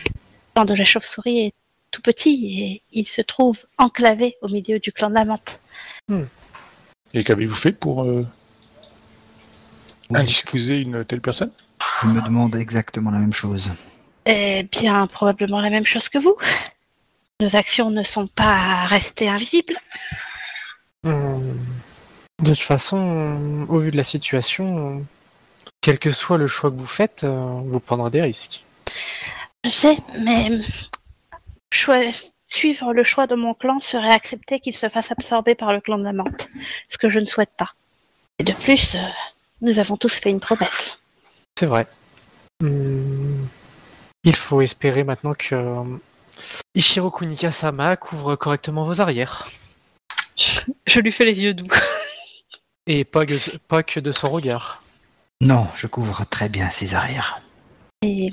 [0.05, 0.11] Le
[0.53, 1.53] clan de la chauve-souris est
[1.93, 5.61] tout petit et il se trouve enclavé au milieu du clan de la menthe.
[7.15, 8.27] Et qu'avez-vous fait pour euh,
[10.11, 11.53] Oui, indisposer une telle personne?
[12.03, 13.71] Je me demande exactement la même chose.
[14.27, 16.35] Eh bien, probablement la même chose que vous.
[17.39, 19.77] Nos actions ne sont pas restées invisibles.
[21.05, 21.55] Hmm.
[22.43, 25.07] De toute façon, au vu de la situation,
[25.81, 28.63] quel que soit le choix que vous faites, euh, vous prendrez des risques.
[29.65, 30.51] Je sais, mais
[31.73, 32.13] choi-
[32.47, 35.99] suivre le choix de mon clan serait accepter qu'il se fasse absorber par le clan
[35.99, 36.49] de la menthe,
[36.89, 37.75] ce que je ne souhaite pas.
[38.39, 38.99] Et de plus, euh,
[39.61, 40.99] nous avons tous fait une promesse.
[41.59, 41.87] C'est vrai.
[42.61, 43.45] Hmm.
[44.25, 45.99] Il faut espérer maintenant que euh,
[46.75, 49.49] Ishiro Kunika-sama couvre correctement vos arrières.
[50.87, 51.67] Je lui fais les yeux doux.
[52.87, 54.83] Et pas que, pas que de son regard.
[55.41, 57.43] Non, je couvre très bien ses arrières.
[58.03, 58.31] Et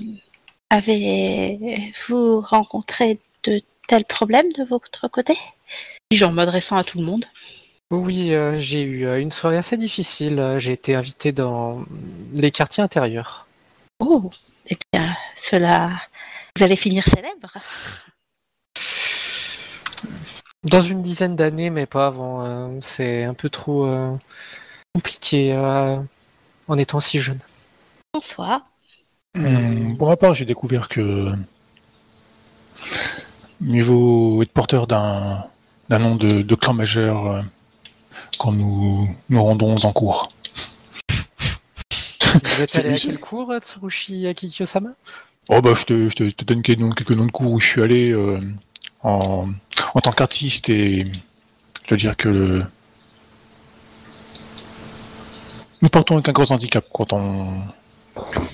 [0.70, 5.38] avez-vous rencontré de tels problèmes de votre côté?
[6.10, 7.26] Dis-je en m'adressant à tout le monde.
[7.92, 10.56] Oui, euh, j'ai eu euh, une soirée assez difficile.
[10.58, 11.86] J'ai été invité dans
[12.34, 13.48] les quartiers intérieurs.
[14.00, 14.30] Oh,
[14.68, 15.92] eh bien, cela.
[16.58, 17.54] Vous allez finir célèbre.
[20.64, 22.44] Dans une dizaine d'années, mais pas avant.
[22.44, 24.18] euh, c'est un peu trop euh,
[24.96, 25.98] compliqué euh,
[26.68, 27.40] en étant si jeune.
[28.14, 28.64] Bonsoir.
[29.36, 31.34] Hum, Pour ma part, j'ai découvert que
[33.62, 35.46] mieux vaut être porteur d'un
[35.90, 37.42] d'un nom de, de clan majeur euh,
[38.40, 40.30] quand nous nous rendons en cours.
[42.44, 44.92] Vous êtes C'est- allé à quel cours, euh, Tsurushi Akikyo-sama?
[45.48, 47.52] Oh bah je te, je te, je te donne quelques noms, quelques noms de cours
[47.52, 48.40] où je suis allé euh,
[49.04, 49.48] en,
[49.94, 51.06] en tant qu'artiste et
[51.84, 52.66] je dois dire que le...
[55.86, 57.60] nous partons avec un gros handicap quand on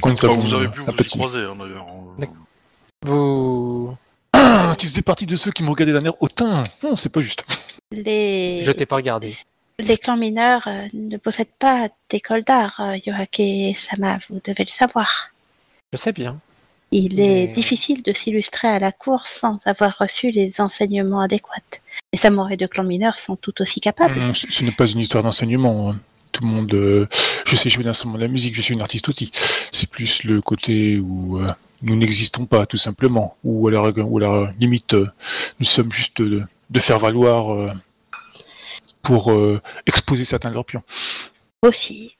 [0.02, 1.86] quand Enfin, vous avez pu vous y croiser hein, d'ailleurs.
[2.20, 2.36] D'accord.
[3.06, 3.96] Vous.
[4.34, 6.64] Ah, tu faisais partie de ceux qui me regardaient d'un air hautain.
[6.84, 7.46] Non, c'est pas juste.
[7.94, 9.34] Les, Je t'ai pas regardé.
[9.80, 14.70] les clans mineurs euh, ne possèdent pas d'école d'art, euh, Yohake Sama, vous devez le
[14.70, 15.30] savoir.
[15.94, 16.38] Je sais bien.
[16.92, 21.80] Il est Mais- difficile de s'illustrer à la cour sans avoir reçu les enseignements adéquats.
[22.12, 24.20] Les samouraïs de clans mineurs sont tout aussi capables.
[24.20, 25.96] Hum, ce ce n'est pas une histoire d'enseignement.
[26.32, 27.08] Tout le monde, euh,
[27.46, 29.32] je sais jouer d'instrument de la musique, je suis une artiste aussi.
[29.72, 31.48] C'est plus le côté où euh,
[31.82, 35.10] nous n'existons pas, tout simplement, ou à la, ou à la limite, euh,
[35.60, 37.72] nous sommes juste de, de faire valoir euh,
[39.02, 40.84] pour euh, exposer certains de leurs pions.
[41.64, 42.16] Aussi.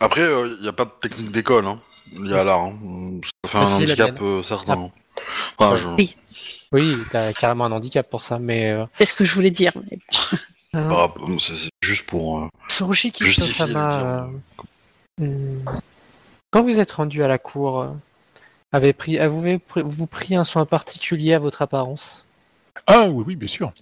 [0.00, 1.66] Après, il n'y a pas de technique d'école.
[1.66, 1.80] Hein.
[2.12, 2.60] Il y a l'art.
[2.60, 3.20] Hein.
[3.44, 4.90] Ça fait un handicap euh, certain.
[4.90, 5.24] Ah.
[5.58, 5.78] Enfin, Ouais.
[5.80, 6.16] je- Oui.
[6.72, 8.72] Oui, t'as carrément un handicap pour ça, mais.
[8.72, 9.72] euh, C'est ce que je voulais dire.
[9.90, 9.98] mais
[10.74, 12.38] euh, c'est juste pour.
[12.40, 14.30] euh, Kikyo-sama,
[15.18, 15.64] les euh, hmm,
[16.50, 17.94] quand vous êtes rendu à la cour,
[18.72, 22.26] avez pris, avez-vous pris- un soin particulier à votre apparence?
[22.86, 23.72] Ah oui, oui, bien sûr.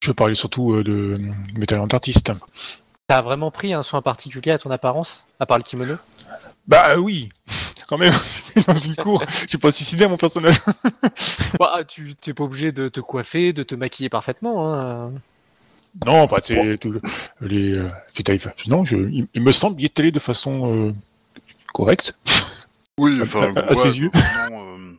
[0.00, 1.18] Je parlais surtout euh, de
[1.56, 2.32] mes talents d'artiste.
[3.06, 5.96] T'as vraiment pris un soin particulier à ton apparence, à part le kimono?
[6.66, 7.28] Bah oui,
[7.88, 8.14] quand même,
[8.66, 10.56] dans une cour, j'ai pas suicidé à mon personnage.
[11.58, 14.72] bah, Tu t'es pas obligé de te coiffer, de te maquiller parfaitement.
[14.74, 15.12] Hein.
[16.06, 16.98] Non, pas c'est tout-
[17.40, 17.88] les euh,
[18.66, 20.92] Non, je, il, il me semble y est allé de façon euh,
[21.74, 22.16] correcte.
[22.98, 23.52] Oui, enfin.
[23.54, 24.10] à- à ses yeux.
[24.14, 24.92] euh,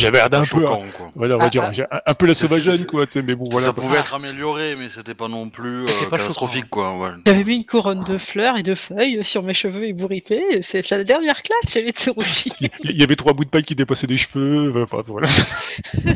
[0.00, 1.12] J'avais l'air d'un peu, choquant, quoi.
[1.14, 1.72] voilà, on va Ah, dire, ah.
[1.72, 2.48] j'ai un, un peu la c'est-
[2.86, 3.66] quoi, tu sais, mais bon, voilà.
[3.68, 3.84] ça quoi.
[3.84, 6.98] pouvait être amélioré, mais c'était pas non plus C'était euh, pas catastrophique, quoi.
[6.98, 7.10] Ouais.
[7.26, 10.62] J'avais mis une couronne de fleurs et de feuilles sur mes cheveux ébouriffés.
[10.62, 12.50] C'est la dernière classe chez les Tsurushi.
[12.84, 15.28] Il y avait trois bouts de paille qui dépassaient des cheveux, enfin, voilà.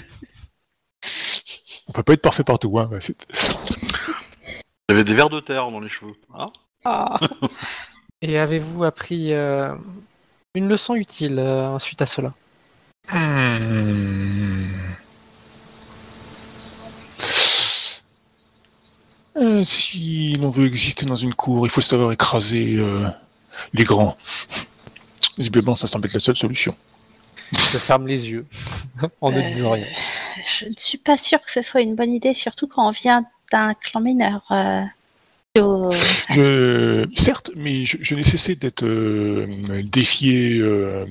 [1.89, 2.89] on peut pas être parfait partout, hein.
[4.89, 6.15] C'est- Il y avait des vers de terre dans les cheveux.
[6.85, 7.19] Ah.
[8.23, 9.75] Et avez-vous appris euh,
[10.55, 12.33] une leçon utile euh, suite à cela?
[13.13, 14.69] Hmm.
[19.37, 23.07] Euh, si l'on veut exister dans une cour, il faut savoir écraser euh,
[23.73, 24.17] les grands.
[25.39, 26.77] Visiblement, ça semble être la seule solution.
[27.53, 28.47] Je ferme les yeux
[29.21, 29.87] en ne disant rien.
[30.45, 33.27] Je ne suis pas sûre que ce soit une bonne idée, surtout quand on vient
[33.55, 34.43] d'un clan mineur.
[34.51, 34.83] euh,
[36.31, 37.07] Je...
[37.17, 41.07] Certes, mais je, je n'ai cessé d'être euh, défié euh,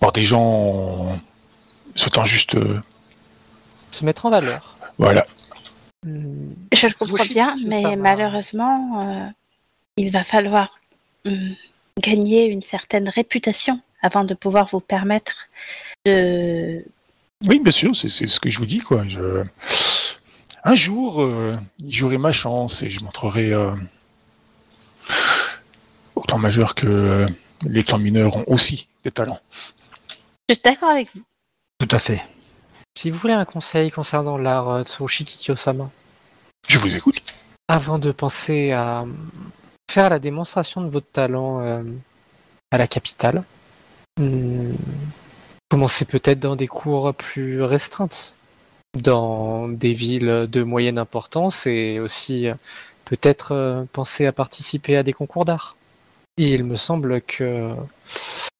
[0.00, 1.18] par des gens
[1.94, 2.56] souhaitant juste...
[2.56, 2.78] euh,
[3.90, 4.76] Se mettre en valeur.
[4.98, 5.26] voilà.
[6.04, 9.26] Je le comprends bien, mais malheureusement, euh,
[9.96, 10.78] il va falloir
[11.24, 11.54] hum,
[12.02, 15.48] gagner une certaine réputation avant de pouvoir vous permettre
[16.04, 16.84] de...
[17.46, 19.04] Oui, bien sûr, c'est c'est ce que je vous dis, quoi.
[19.08, 19.44] Je...
[20.64, 23.74] Un jour, euh, j'aurai ma chance et je montrerai euh,
[26.14, 27.28] autant majeur que euh,
[27.62, 29.40] les clans mineurs ont aussi des talents.
[30.48, 31.22] Je suis d'accord avec vous.
[31.78, 32.22] Tout à fait.
[32.96, 35.90] Si vous voulez un conseil concernant l'art euh, Tsurushi Kikyo-sama,
[36.68, 37.22] Je vous écoute.
[37.68, 39.04] avant de penser à
[39.90, 41.82] faire la démonstration de votre talent euh,
[42.70, 43.42] à la capitale,
[44.18, 44.72] hmm,
[45.68, 48.34] commencez peut-être dans des cours plus restreintes,
[48.94, 52.54] dans des villes de moyenne importance et aussi euh,
[53.04, 55.76] peut-être euh, penser à participer à des concours d'art.
[56.36, 57.70] Il me semble que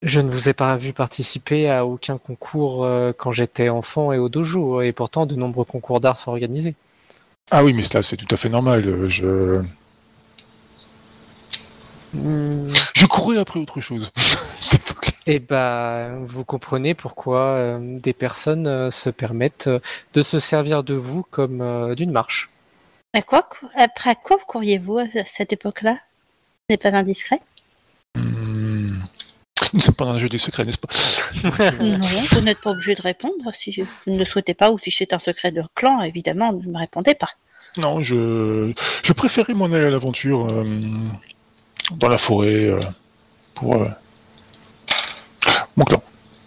[0.03, 4.19] je ne vous ai pas vu participer à aucun concours euh, quand j'étais enfant et
[4.19, 6.75] au dojo, et pourtant de nombreux concours d'art sont organisés.
[7.51, 9.09] Ah oui, mais cela, c'est tout à fait normal.
[9.09, 9.63] Je,
[12.15, 14.13] Hmm, je courais après autre chose.
[15.27, 19.81] Et bah, vous comprenez pourquoi euh, des personnes euh, se permettent euh,
[20.13, 22.51] de se servir de vous comme euh, d'une marche.
[23.15, 25.95] À quoi, après quoi vous courriez-vous à cette époque-là?
[26.69, 27.41] Ce n'est pas indiscret?
[28.17, 28.87] Hmm.
[29.73, 30.89] Nous ne sommes pas dans un jeu des secrets, n'est-ce pas?
[31.81, 33.53] Non, vous n'êtes pas obligé de répondre.
[33.53, 36.67] Si vous ne le souhaitez pas ou si c'est un secret de clan, évidemment, ne
[36.67, 37.31] me répondez pas.
[37.79, 38.73] Non, je,
[39.03, 40.65] je préférais m'en aller à l'aventure euh,
[41.93, 42.79] dans la forêt euh,
[43.55, 43.89] pour euh,
[45.77, 46.03] Mon clan.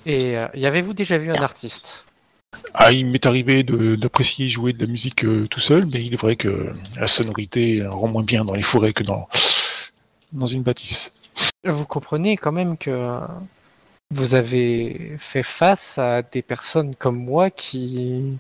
[0.06, 2.06] Et euh, y avez-vous déjà vu un artiste?
[2.74, 6.22] Ah, il m'est arrivé d'apprécier jouer de la musique euh, tout seul, mais il est
[6.22, 9.28] vrai que la sonorité rend moins bien dans les forêts que dans,
[10.32, 11.14] dans une bâtisse.
[11.66, 13.20] Vous comprenez quand même que
[14.12, 18.38] vous avez fait face à des personnes comme moi qui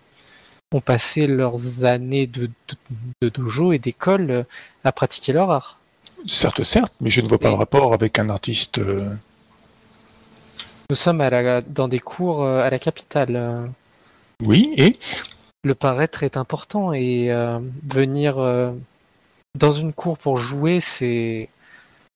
[0.71, 2.75] ont passé leurs années de, de,
[3.21, 4.45] de dojo et d'école
[4.83, 5.79] à pratiquer leur art.
[6.25, 8.79] Certes, certes, mais je ne vois pas Et- le rapport avec un artiste.
[8.79, 9.13] euh,
[10.89, 13.71] Nous sommes à la- dans des cours euh, à la capitale.
[14.43, 14.97] Oui, et
[15.63, 17.59] Le paraître est important et euh,
[17.89, 18.71] venir euh,
[19.55, 21.49] dans une cour pour jouer, c'est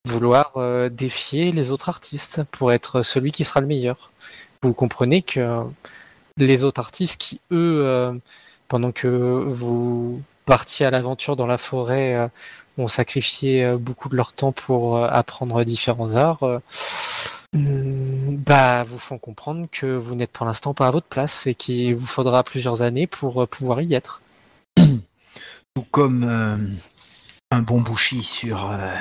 [0.06, 4.10] vouloir euh, défier les autres artistes pour être celui qui sera le meilleur.
[4.62, 5.64] Vous comprenez que
[6.38, 8.20] les autres artistes qui, eux,
[8.68, 12.30] pendant que vous partiez à l'aventure dans la forêt,
[12.78, 16.60] ont sacrifié beaucoup de leur temps pour apprendre différents arts,
[17.54, 21.54] hum, bah, vous font comprendre que vous n'êtes pour l'instant pas à votre place et
[21.54, 24.20] qu'il vous faudra plusieurs années pour euh, pouvoir y être.
[24.76, 26.58] Tout comme euh,
[27.50, 28.94] un bon bouchi sur euh,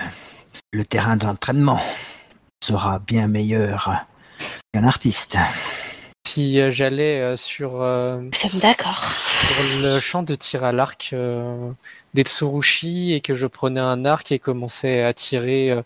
[0.71, 1.81] le terrain d'entraînement
[2.63, 4.05] sera bien meilleur
[4.71, 5.37] qu'un artiste.
[6.33, 8.21] Si euh, j'allais euh, sur, euh,
[8.61, 9.03] d'accord.
[9.03, 11.69] sur le champ de tir à l'arc euh,
[12.13, 15.81] des Tsurushi et que je prenais un arc et commençais à tirer euh,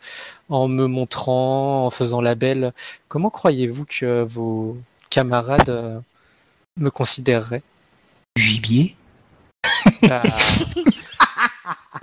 [0.49, 2.73] en me montrant, en faisant la belle,
[3.07, 4.77] comment croyez-vous que vos
[5.09, 5.99] camarades euh,
[6.77, 7.63] me considéreraient?
[8.35, 8.95] Du gibier
[10.03, 10.21] Bah,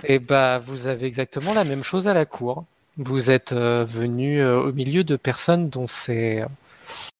[0.03, 2.65] Et bah, vous avez exactement la même chose à la cour.
[2.97, 6.43] Vous êtes euh, venu euh, au milieu de personnes dont c'est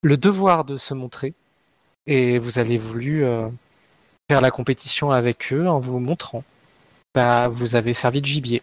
[0.01, 1.33] le devoir de se montrer,
[2.07, 3.47] et vous avez voulu euh,
[4.29, 6.43] faire la compétition avec eux en vous montrant.
[7.13, 8.61] Bah, vous avez servi de gibier.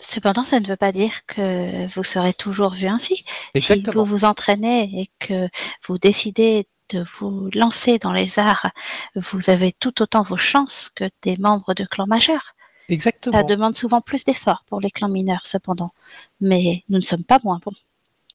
[0.00, 3.24] Cependant, ça ne veut pas dire que vous serez toujours vu ainsi.
[3.54, 4.04] Exactement.
[4.04, 5.48] Si vous vous entraînez et que
[5.86, 8.70] vous décidez de vous lancer dans les arts,
[9.16, 12.54] vous avez tout autant vos chances que des membres de clans majeurs.
[12.88, 13.36] Exactement.
[13.36, 15.92] Ça demande souvent plus d'efforts pour les clans mineurs, cependant.
[16.40, 17.72] Mais nous ne sommes pas moins bons.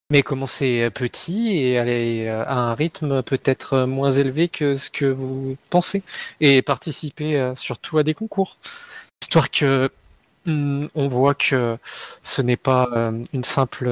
[0.10, 5.06] Mais commencez petit et aller euh, à un rythme peut-être moins élevé que ce que
[5.06, 6.02] vous pensez.
[6.40, 8.58] Et participer euh, surtout à des concours.
[9.22, 9.92] Histoire que
[10.46, 11.78] hum, on voit que
[12.24, 13.90] ce n'est pas euh, une simple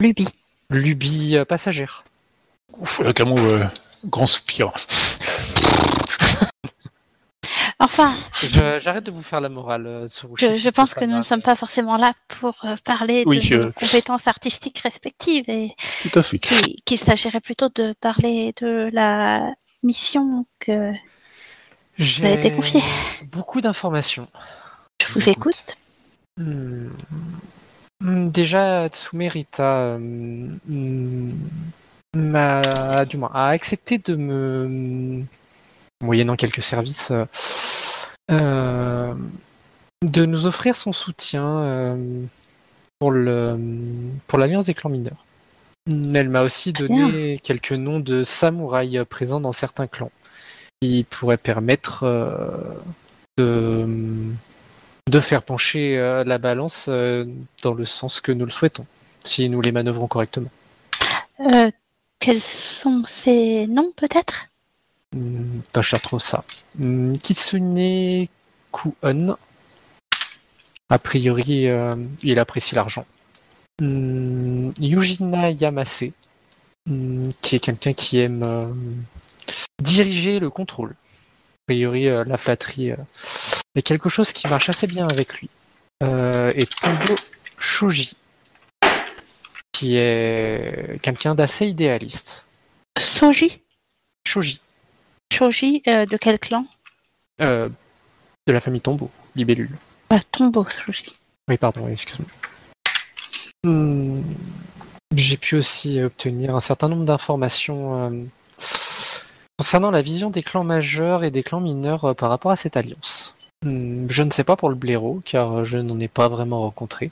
[0.00, 0.28] Lubie.
[0.68, 2.04] lubie passagère.
[2.78, 3.64] ouf, là, Camo, euh,
[4.04, 4.72] grand soupir.
[7.78, 10.46] Enfin, Je- J'arrête de vous faire la morale, euh, Tsurushi.
[10.46, 13.56] je, je pense que nous ne sommes pas forcément là pour euh, parler Oui, de
[13.56, 13.72] nos euh.
[13.72, 15.72] compétences artistiques respectives et
[16.02, 16.38] Tout à fait.
[16.38, 20.92] qu'il qu'il s'agirait plutôt de parler de la mission que
[21.98, 22.82] J'ai été confié.
[23.30, 24.28] beaucoup d'informations.
[25.06, 25.76] je vous écoute.
[26.38, 26.88] Hmm.
[28.00, 31.32] Hmm, Déjà, Tsumerita hmm,
[32.14, 35.22] m'a, du moins, a accepté de me,
[36.02, 37.24] moyennant quelques services, euh,
[38.30, 39.14] euh,
[40.02, 42.22] de nous offrir son soutien euh,
[42.98, 43.58] pour le
[44.26, 45.24] pour l'Alliance des clans mineurs.
[45.88, 50.10] Elle m'a aussi donné quelques noms de samouraïs présents dans certains clans
[50.80, 52.74] qui pourraient permettre euh,
[53.38, 54.32] de
[55.08, 57.24] de faire pencher euh, la balance euh,
[57.62, 58.86] dans le sens que nous le souhaitons,
[59.24, 60.50] si nous les manœuvrons correctement.
[62.18, 64.48] Quels sont ces noms, peut-être?
[65.14, 66.44] Hmm, Tâche trop ça.
[66.78, 68.28] Hmm, Kitsune
[68.72, 69.36] Kuon.
[70.88, 71.90] A priori, euh,
[72.22, 73.06] il apprécie l'argent.
[73.80, 76.04] Hmm, Yujina Yamase,
[76.86, 78.66] hmm, qui est quelqu'un qui aime euh,
[79.82, 80.90] diriger le contrôle.
[80.90, 82.92] A priori, euh, la flatterie
[83.74, 85.48] est quelque chose qui marche assez bien avec lui.
[86.02, 87.14] Et Tombo
[87.58, 88.16] Shoji,
[89.72, 92.46] qui est quelqu'un d'assez idéaliste.
[92.98, 93.62] Soji
[94.26, 94.60] Shoji,
[95.36, 96.64] Shoji, euh, de quel clan
[97.42, 97.68] euh,
[98.46, 99.76] de la famille Tombo, libellule.
[100.10, 101.14] Ah, Tombo Shoji.
[101.48, 102.28] Oui, pardon, excuse-moi.
[103.64, 104.22] Hmm,
[105.14, 108.24] J'ai pu aussi obtenir un certain nombre d'informations euh,
[109.58, 113.34] concernant la vision des clans majeurs et des clans mineurs par rapport à cette alliance.
[113.64, 117.10] Hmm, Je ne sais pas pour le blaireau, car je n'en ai pas vraiment rencontré.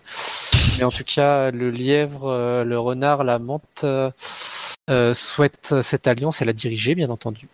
[0.78, 6.44] Mais en tout cas, le lièvre, le renard, la menthe euh, souhaitent cette alliance et
[6.44, 7.48] la diriger, bien entendu.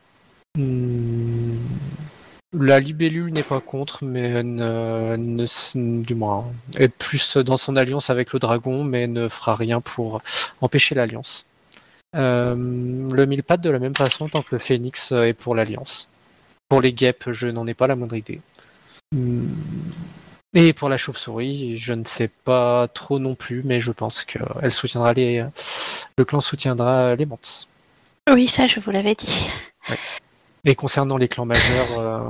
[0.59, 1.55] Hmm,
[2.53, 6.45] La libellule n'est pas contre, mais ne, du moins
[6.77, 10.21] est plus dans son alliance avec le dragon, mais ne fera rien pour
[10.61, 11.47] empêcher l'alliance.
[12.17, 16.09] Euh, le mille pattes de la même façon tant que Phoenix est pour l'alliance.
[16.69, 18.41] Pour les guêpes, je n'en ai pas la moindre idée.
[19.13, 19.47] Hmm.
[20.55, 24.73] Et pour la chauve-souris, je ne sais pas trop non plus, mais je pense qu'elle
[24.73, 25.45] soutiendra les,
[26.19, 27.69] le clan soutiendra les Mantes.
[28.29, 29.49] Oui, ça, je vous l'avais dit.
[30.65, 32.29] Et concernant les clans majeurs, euh,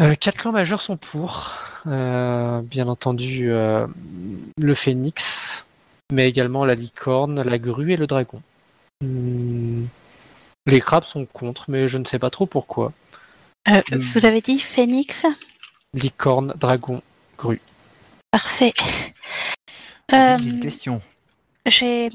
[0.00, 1.54] euh, quatre clans majeurs sont pour.
[1.86, 3.86] Euh, bien entendu, euh,
[4.56, 5.66] le phénix,
[6.12, 8.40] mais également la licorne, la grue et le dragon.
[9.02, 9.84] Hmm,
[10.66, 12.92] les crabes sont contre, mais je ne sais pas trop pourquoi.
[13.68, 13.98] Euh, Hmm.
[13.98, 15.24] Vous avez dit phénix?
[15.94, 17.02] Licorne, dragon,
[17.38, 17.60] grue.
[18.30, 18.72] Parfait.
[20.10, 21.00] J'ai Euh, une question.
[21.66, 22.10] J'ai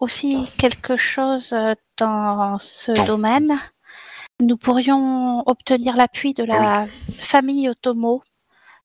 [0.00, 1.54] aussi quelque chose
[1.98, 3.58] dans ce domaine.
[4.40, 8.22] Nous pourrions obtenir l'appui de la famille Otomo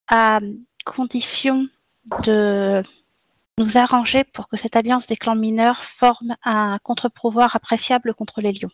[0.08, 0.40] à
[0.86, 1.68] condition
[2.24, 2.82] de
[3.58, 8.54] nous arranger pour que cette alliance des clans mineurs forme un contre-pouvoir appréciable contre les
[8.54, 8.72] lions.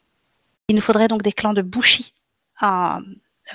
[0.70, 2.14] Il nous faudrait donc des clans de Bushi,
[2.62, 3.00] un,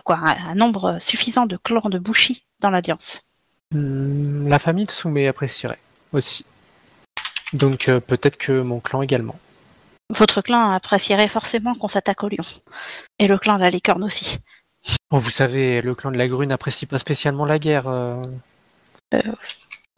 [0.05, 3.23] quoi, un, un nombre suffisant de clans de Bushi dans l'alliance.
[3.71, 5.79] Hmm, la famille Tsume apprécierait
[6.13, 6.45] aussi.
[7.53, 9.37] Donc euh, peut-être que mon clan également.
[10.13, 12.45] Votre clan apprécierait forcément qu'on s'attaque aux lions.
[13.19, 14.39] Et le clan de la licorne aussi.
[15.11, 17.87] Oh, vous savez, le clan de la grue n'apprécie pas spécialement la guerre.
[17.89, 18.21] euh,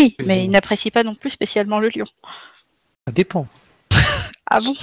[0.00, 2.06] Oui, Plus mais il n'apprécie pas non plus spécialement le lion.
[3.06, 3.46] Ça dépend.
[4.50, 4.74] Ah bon?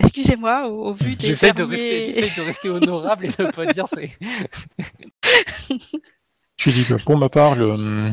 [0.00, 3.50] Excusez-moi, au, au vu des J'essaie de, rester, j'essaie de rester honorable et de ne
[3.50, 4.12] pas dire c'est.
[6.58, 8.12] Je dis que pour ma part, le,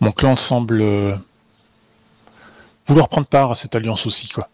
[0.00, 1.16] mon clan semble euh,
[2.88, 4.48] vouloir prendre part à cette alliance aussi, quoi.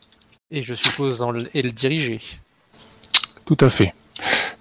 [0.51, 2.21] Et je suppose en le, et le diriger.
[3.45, 3.95] Tout à fait.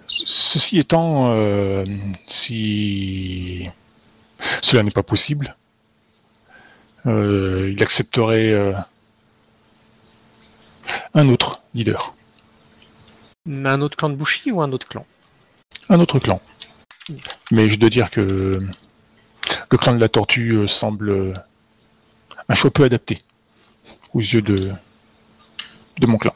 [0.07, 1.85] Ceci étant, euh,
[2.27, 3.67] si
[4.61, 5.55] cela n'est pas possible,
[7.05, 8.73] euh, il accepterait euh,
[11.13, 12.13] un autre leader,
[13.45, 15.05] Un autre clan de Bushi ou un autre clan?
[15.89, 16.41] Un autre clan.
[17.51, 18.21] Mais je dois dire que
[19.71, 21.43] le clan de la tortue semble
[22.47, 23.21] un choix peu adapté
[24.13, 24.71] aux yeux de,
[25.97, 26.33] de mon clan.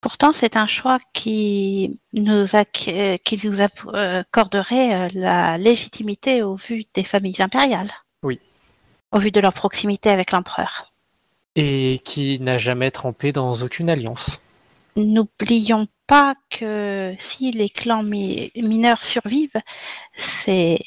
[0.00, 6.42] Pourtant, c'est un choix qui nous, acc- euh, qui nous app- accorderait euh, la légitimité
[6.42, 7.90] au vu des familles impériales.
[8.22, 8.38] Oui.
[9.12, 10.92] Au vu de leur proximité avec l'empereur.
[11.56, 14.40] Et qui n'a jamais trempé dans aucune alliance.
[14.96, 19.60] N'oublions pas que si les clans mi- mineurs survivent,
[20.16, 20.78] c'est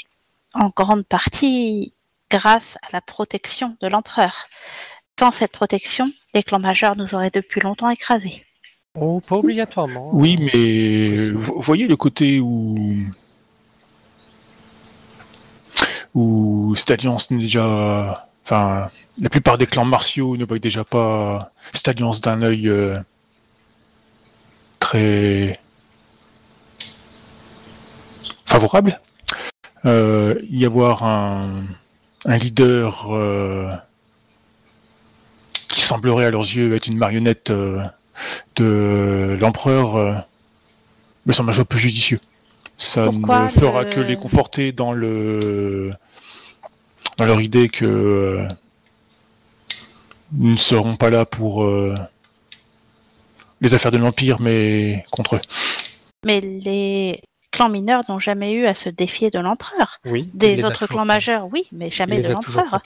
[0.53, 1.93] en grande partie
[2.29, 4.47] grâce à la protection de l'empereur.
[5.19, 8.45] Sans cette protection, les clans majeurs nous auraient depuis longtemps écrasés.
[8.99, 10.09] Oh, pas obligatoirement.
[10.13, 13.03] Oui, mais vous voyez le côté où
[16.13, 18.89] où cette alliance n'est déjà, enfin,
[19.19, 22.99] la plupart des clans martiaux ne voient déjà pas cette alliance d'un œil euh,
[24.79, 25.59] très
[28.45, 28.99] favorable.
[29.85, 31.65] Euh, y avoir un,
[32.25, 33.71] un leader euh,
[35.87, 37.83] semblerait à leurs yeux être une marionnette euh,
[38.55, 40.13] de l'empereur euh,
[41.25, 42.19] me semble un choix peu judicieux.
[42.77, 45.91] Ça Pourquoi ne fera le- que les conforter dans le
[47.17, 48.47] dans leur idée que euh,
[50.33, 51.95] nous ne serons pas là pour euh,
[53.61, 55.41] les affaires de l'empire, mais contre eux.
[56.25, 59.97] Mais les clans mineurs n'ont jamais eu à se défier de l'empereur.
[60.05, 60.29] Oui.
[60.33, 62.81] Des autres clans majeurs, oui, mais Il jamais les de l'empereur.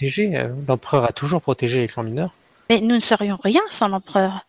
[0.68, 2.34] L'empereur a toujours protégé les clans mineurs.
[2.69, 4.45] Mais nous ne serions rien sans l'empereur.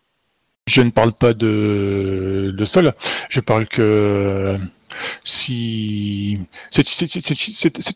[0.67, 2.93] Je ne parle pas de, de cela.
[3.29, 4.57] Je parle que
[5.23, 6.39] si
[6.71, 6.83] c'est,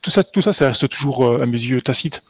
[0.02, 2.24] tout ça, tout ça, ça reste toujours euh, à mes yeux tacite.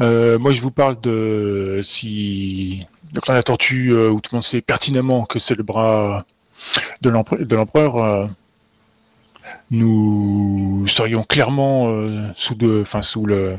[0.00, 4.42] Euh, moi, je vous parle de si de la tortue, euh, où tout le monde
[4.42, 6.24] sait pertinemment que c'est le bras
[7.02, 7.10] de
[7.44, 8.26] de l'empereur euh,
[9.70, 11.94] nous serions clairement
[12.36, 13.58] sous de, enfin sous le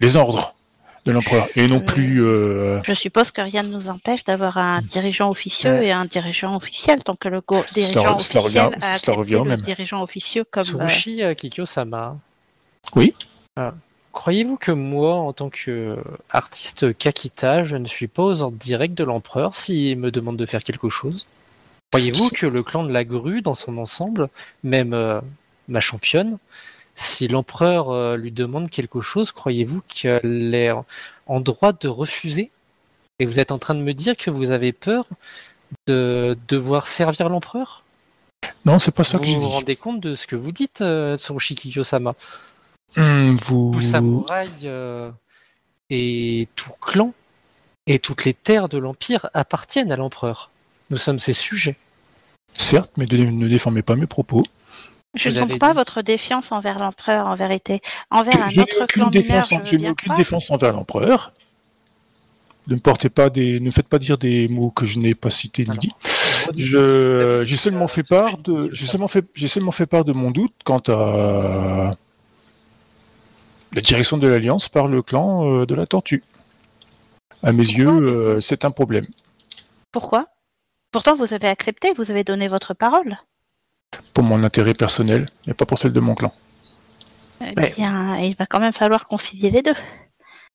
[0.00, 0.54] les ordres
[1.08, 2.22] de l'empereur et non Euh, plus.
[2.24, 5.86] euh, Je suppose que rien ne nous empêche d'avoir un dirigeant officieux Ouais.
[5.86, 9.60] et un dirigeant officiel, tant que le go- dirigeant officiel revient- a accepté le même.
[9.62, 10.62] dirigeant officieux comme...
[10.62, 12.16] euh, Tsurushi euh, Kikyo-sama.
[12.94, 13.14] Oui.
[13.56, 13.72] Ah.
[14.12, 19.04] Croyez-vous que moi, en tant qu'artiste Kakita, je ne suis pas aux ordres directs de
[19.04, 21.26] l'empereur s'il me demande de faire quelque chose?
[21.92, 24.28] Croyez-vous que le clan de la grue, dans son ensemble,
[24.62, 25.20] même euh,
[25.68, 26.38] ma championne,
[26.98, 30.72] si l'empereur euh, lui demande quelque chose, croyez-vous qu'elle est
[31.26, 32.50] en- droit de refuser?
[33.20, 35.06] Et vous êtes en train de me dire que vous avez peur
[35.86, 37.84] de devoir servir l'empereur?
[38.64, 39.46] Non, c'est pas ça Vous que j'ai vous dit.
[39.46, 42.14] rendez compte de ce que vous dites, euh, Tsurushi Kikyo-sama
[42.96, 43.70] Hum, vous...
[43.74, 45.10] tout samouraï euh,
[45.90, 47.12] et tout clan
[47.86, 50.50] et toutes les terres de l'Empire appartiennent à l'empereur.
[50.90, 51.76] Nous sommes ses sujets.
[52.58, 54.42] Certes, mais ne déformez pas mes propos.
[55.14, 57.80] Je ne comprends pas dit- votre défiance envers l'empereur, en vérité.
[58.10, 61.32] Envers un je n'ai autre aucune, clan mineur, je je n'ai aucune défense envers l'empereur.
[62.66, 65.30] Ne me portez pas des, ne faites pas dire des mots que je n'ai pas
[65.30, 65.92] cités ni dit.
[66.56, 70.30] Je, j'ai seulement fait part de, j'ai seulement fait, j'ai seulement fait part de mon
[70.30, 71.92] doute quant à
[73.72, 76.22] la direction de l'Alliance par le clan euh, de la Tortue.
[77.42, 79.06] À mes yeux, euh, c'est un problème.
[79.90, 80.26] Pourquoi?
[80.90, 83.16] Pourtant, vous avez accepté, vous avez donné votre parole.
[84.14, 86.32] Pour mon intérêt personnel, et pas pour celle de mon clan.
[87.40, 87.72] Eh Ouais.
[87.76, 89.74] bien, il va quand même falloir concilier les deux.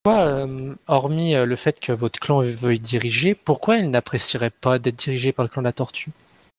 [0.04, 4.78] Pourquoi, euh, hormis euh, le fait que votre clan veuille diriger, pourquoi il n'apprécierait pas
[4.78, 6.12] d'être dirigé par le clan de la tortue?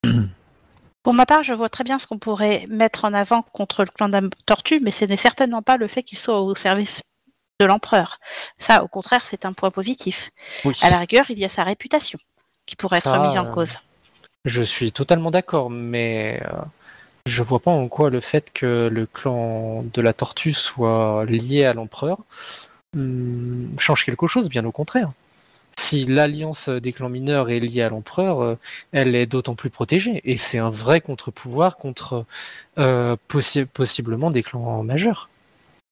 [1.03, 3.91] Pour ma part, je vois très bien ce qu'on pourrait mettre en avant contre le
[3.91, 7.03] clan de la tortue, mais ce n'est certainement pas le fait qu'il soit au service
[7.61, 8.19] de l'empereur.
[8.57, 10.31] Ça, au contraire, c'est un point positif.
[10.65, 10.75] Oui.
[10.81, 12.19] À la rigueur, il y a sa réputation
[12.65, 13.75] qui pourrait Ça, être mise en euh, cause.
[14.45, 16.61] Je suis totalement d'accord, mais euh,
[17.27, 21.65] je vois pas en quoi le fait que le clan de la tortue soit lié
[21.65, 22.19] à l'empereur
[22.95, 25.12] hum, change quelque chose, bien au contraire.
[25.79, 28.55] Si l'alliance des clans mineurs est liée à l'empereur, euh,
[28.93, 30.21] elle est d'autant plus protégée.
[30.25, 32.25] Et c'est un vrai contre-pouvoir contre
[32.79, 35.31] euh, possi- possiblement des clans majeurs.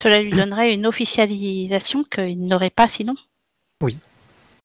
[0.02, 3.14] Cela lui donnerait une officialisation qu'il n'aurait pas sinon.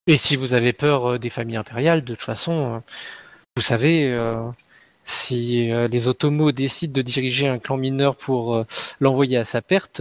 [0.08, 2.82] Et si vous avez peur des familles impériales, de toute façon,
[3.58, 4.44] vous savez, euh,
[5.04, 8.64] si euh, les Otomos décident de diriger un clan mineur pour euh,
[9.00, 10.00] l'envoyer à sa perte,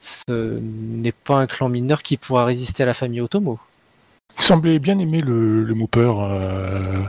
[0.00, 3.58] ce n'est pas un clan mineur qui pourra résister à la famille Otomo.
[4.38, 6.20] Vous semblez bien aimer le, le mot peur.
[6.22, 7.02] euh,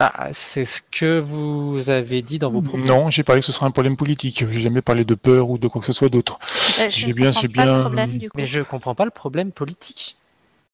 [0.00, 2.82] Ah, c'est ce que vous avez dit dans vos propos.
[2.84, 4.44] Non, j'ai parlé que ce serait un problème politique.
[4.50, 6.40] J'ai jamais parlé de peur ou de quoi que ce soit d'autre.
[6.80, 8.20] Euh, je J'ai ne bien- comprends j'ai pas le bien- problème.
[8.34, 10.16] Mais je comprends pas le problème politique.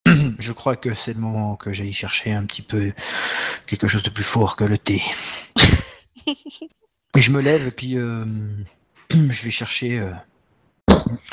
[0.39, 2.93] Je crois que c'est le moment que j'aille chercher un petit peu
[3.67, 5.03] quelque chose de plus fort que le thé.
[6.27, 8.25] et je me lève et puis euh,
[9.11, 10.11] je vais chercher euh,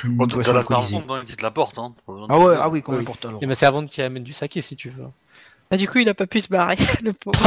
[0.04, 1.00] une Bon, boisson la alcoolisée.
[1.00, 1.78] personne qui te la porte.
[1.78, 1.94] Hein.
[2.30, 3.42] Ah ouais, ah oui, qu'on importe alors.
[3.44, 5.06] Et ben, c'est avant qu'il amène du saké si tu veux.
[5.72, 7.40] Bah, du coup, il n'a pas pu se barrer, le pauvre.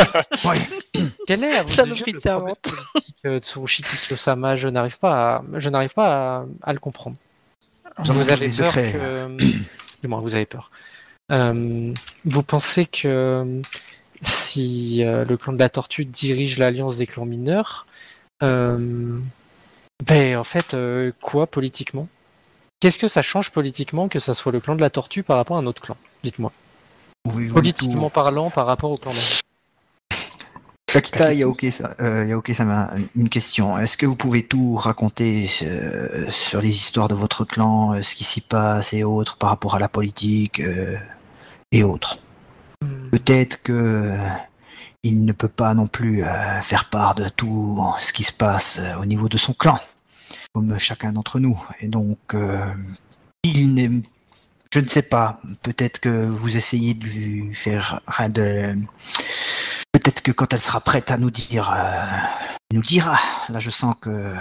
[0.44, 0.58] Ouais.
[1.26, 1.76] Quel est à yeux
[2.06, 2.58] de le servante.
[2.62, 6.78] politique euh, de Tsurushiki Kiyosama Je n'arrive pas, à, je n'arrive pas à, à le
[6.78, 7.16] comprendre.
[7.98, 8.92] Vous avez des peur secrets.
[8.92, 9.36] que...
[10.02, 10.70] Du moins, vous avez peur.
[11.32, 11.92] Euh,
[12.24, 13.62] vous pensez que euh,
[14.22, 17.86] si euh, le clan de la tortue dirige l'alliance des clans mineurs,
[18.42, 19.18] euh,
[20.06, 20.76] ben en fait,
[21.20, 22.08] quoi politiquement?
[22.80, 25.56] Qu'est-ce que ça change politiquement que ça soit le clan de la tortue par rapport
[25.56, 25.96] à un autre clan?
[26.22, 26.52] Dites-moi.
[27.24, 29.12] Politiquement tout- parlant par rapport au clan.
[30.86, 31.94] Kakita Yaoke, ça,
[32.24, 33.76] Yaoke, ça m'a une question.
[33.76, 35.48] Est-ce que vous pouvez tout raconter
[36.28, 39.78] sur les histoires de votre clan, ce qui s'y passe et autres par rapport à
[39.78, 40.62] la politique
[41.72, 42.18] et autres.
[43.10, 44.28] Peut-être que euh,
[45.02, 48.78] il ne peut pas non plus euh, faire part de tout ce qui se passe
[48.80, 49.78] euh, au niveau de son clan,
[50.54, 51.60] comme chacun d'entre nous.
[51.80, 52.18] Et donc,
[53.42, 53.90] il n'est,
[54.72, 55.40] je ne sais pas.
[55.62, 58.00] Peut-être que vous essayez de lui faire,
[59.92, 62.04] peut-être que quand elle sera prête à nous dire, euh,
[62.72, 63.18] nous dira.
[63.48, 64.34] Là, je sens que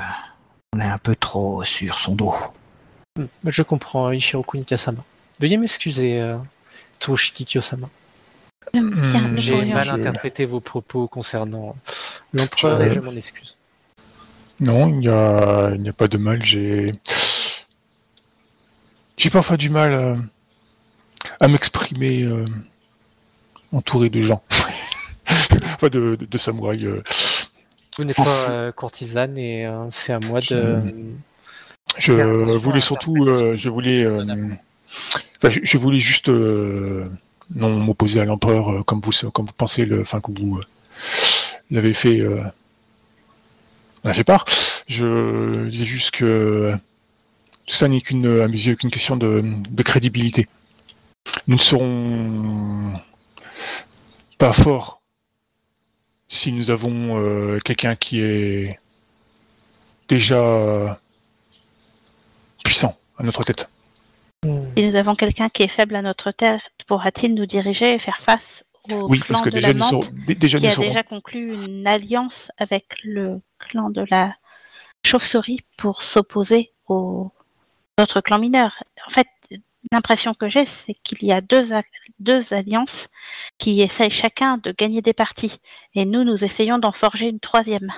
[0.74, 2.36] on est un peu trop sur son dos.
[3.18, 5.04] Hmm, Je comprends, Ishiroku Nikasama.
[5.40, 6.36] Veuillez m'excuser,
[7.00, 7.90] Kiyosama.
[8.74, 11.76] Bien Hmm, J'ai mal interprété vos propos concernant
[12.34, 13.58] l'empereur Je- et je m'en excuse.
[14.60, 15.08] Non, il n'y
[15.90, 16.44] a, pas de mal.
[16.44, 16.94] J'ai,
[19.18, 20.16] j'ai parfois du mal euh,
[21.40, 22.46] à m'exprimer euh,
[23.74, 24.42] entouré de gens,
[25.30, 26.84] enfin de, de, de samouraïs.
[26.86, 27.04] euh.
[27.98, 30.82] Vous n'êtes pas euh, courtisane et euh, c'est à moi de.
[31.98, 32.12] Je
[32.58, 34.50] voulais surtout, euh, je voulais, euh,
[35.38, 37.10] enfin, je, voulais juste euh,
[37.56, 40.62] non m'opposer à l'empereur euh, comme vous, comme vous pensez, le, enfin que vous euh,
[41.72, 42.22] l'avez fait,
[44.04, 44.46] a fait part.
[44.88, 46.74] Je disais juste que
[47.66, 48.48] tout ça n'est qu'une, à
[48.90, 50.48] question de, crédibilité.
[51.48, 52.94] Nous ne serons
[54.38, 55.02] pas forts
[56.28, 58.80] si nous avons quelqu'un qui est
[60.08, 61.00] déjà
[62.64, 63.70] puissant à notre tête.
[64.78, 68.22] Si nous avons quelqu'un qui est faible à notre tête, pourra-t-il nous diriger et faire
[68.22, 70.64] face au Oui, clan parce que de déjà la nous, menthe serons, dé- déjà qui
[70.66, 74.36] nous a serons- déjà conclu une alliance avec le clan de la
[75.06, 77.32] chauve-souris pour s'opposer aux
[78.00, 78.84] autres clans mineurs.
[79.08, 79.28] En fait,
[79.92, 81.84] l'impression que j'ai, c'est qu'il y a deux, a-
[82.20, 83.08] deux alliances
[83.58, 85.60] qui essayent chacun de gagner des parties.
[85.94, 87.92] Et nous, nous essayons d'en forger une troisième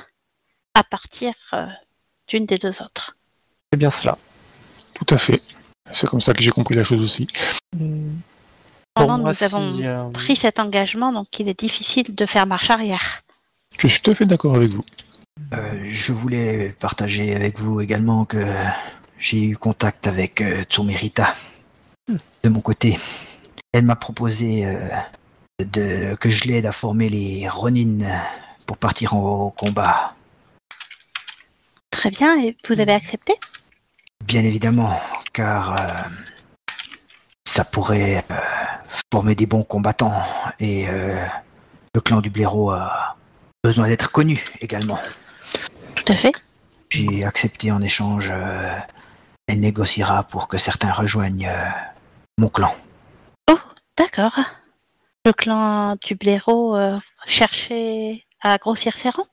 [0.74, 1.66] à partir euh,
[2.28, 3.18] d'une des deux autres.
[3.74, 4.18] C'est bien cela.
[4.94, 5.42] Tout à fait.
[5.94, 7.28] C'est comme ça que j'ai compris la chose aussi.
[7.76, 8.18] Hmm.
[8.94, 12.70] Pendant, nous si, avons euh, pris cet engagement, donc il est difficile de faire marche
[12.70, 13.22] arrière.
[13.78, 14.84] Je suis tout à fait d'accord avec vous.
[15.54, 18.44] Euh, je voulais partager avec vous également que
[19.20, 21.34] j'ai eu contact avec euh, Tsumerita
[22.44, 22.98] de mon côté.
[23.74, 24.90] elle m'a proposé euh,
[25.64, 28.00] de, que je l'aide à former les Ronin
[28.66, 30.16] pour partir en, au combat.
[31.92, 33.34] Très bien, et vous avez accepté?
[34.26, 35.00] Bien évidemment,
[35.32, 36.10] car euh,
[37.46, 38.36] ça pourrait euh,
[39.14, 40.22] former des bons combattants
[40.60, 41.26] et euh,
[41.96, 43.16] le clan du blaireau a
[43.64, 45.00] besoin d'être connu également.
[45.96, 46.34] Tout à fait.
[46.90, 48.34] J'ai accepté en échange.
[49.48, 51.52] elle négociera pour que certains rejoignent
[52.38, 52.74] mon clan.
[53.98, 54.40] D'accord.
[55.26, 56.78] Le clan du blaireau
[57.26, 59.28] cherchait à grossir ses rangs?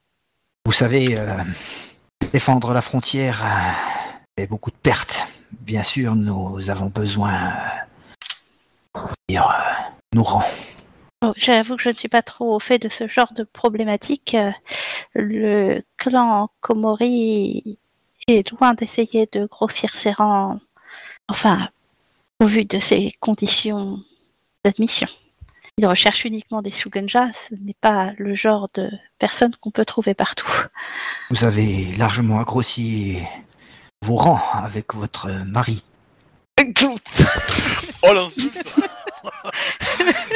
[0.66, 1.16] Vous savez,
[2.32, 3.44] défendre la frontière
[4.38, 5.28] fait beaucoup de pertes.
[5.60, 7.52] Bien sûr, nous avons besoin
[8.96, 10.42] euh, dire, euh, nous rend.
[11.22, 14.34] Oh, J'avoue que je ne suis pas trop au fait de ce genre de problématique.
[14.34, 14.50] Euh,
[15.14, 17.78] Le clan Komori
[18.26, 20.58] est loin d'essayer de grossir ses rangs,
[21.28, 21.68] enfin,
[22.40, 23.98] au vu de ses conditions
[24.64, 25.06] d'admission.
[25.78, 28.88] Il recherche uniquement des Shugenja, ce n'est pas le genre de
[29.18, 30.50] personne qu'on peut trouver partout.
[31.30, 33.18] Vous avez largement agrossi
[34.04, 35.82] vos rangs avec votre mari.
[38.02, 38.82] Oh l'insulte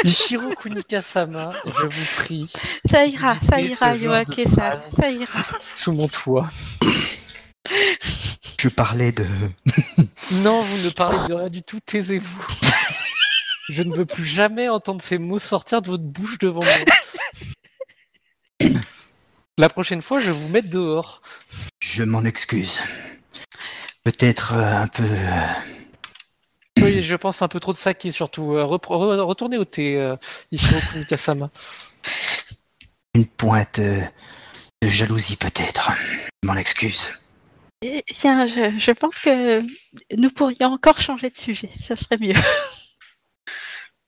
[0.05, 2.51] Ichiro Kunika-sama, je vous prie,
[2.91, 5.45] Ça ira, ça ira, Yoake-san, ça ira.
[5.75, 6.49] sous mon toit.
[8.59, 9.27] Je parlais de...
[10.43, 12.47] Non, vous ne parlez de rien du tout, taisez-vous.
[13.69, 18.71] Je ne veux plus jamais entendre ces mots sortir de votre bouche devant moi.
[19.59, 21.21] La prochaine fois, je vais vous mettre dehors.
[21.81, 22.81] Je m'en excuse.
[24.09, 25.05] Peut-être euh, un peu...
[26.81, 28.55] Oui, je pense un peu trop de saké surtout.
[28.55, 30.17] Euh, repre- re- retournez au thé, euh,
[30.51, 31.51] Kunika-sama.
[33.15, 34.01] une pointe euh,
[34.81, 35.93] de jalousie peut-être.
[36.43, 37.21] Je m'en excuse.
[37.83, 39.61] Eh Bien, je, je pense que
[40.17, 42.33] nous pourrions encore changer de sujet, ce serait mieux.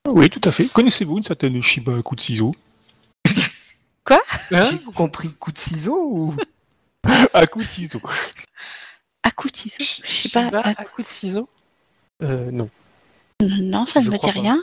[0.07, 0.65] Oui, tout à fait.
[0.65, 2.55] Connaissez-vous une certaine Shiba à coup de ciseaux
[4.09, 4.19] Hein?
[4.51, 6.35] J'ai compris coup de ciseau ou...
[7.33, 8.01] À coup de ciseaux.
[9.23, 10.59] À coup de ciseau, je sais pas.
[10.59, 11.47] À- à coup de ciseau
[12.23, 12.69] Euh, non.
[13.41, 14.31] Non, ça ne me dit pas.
[14.31, 14.61] rien.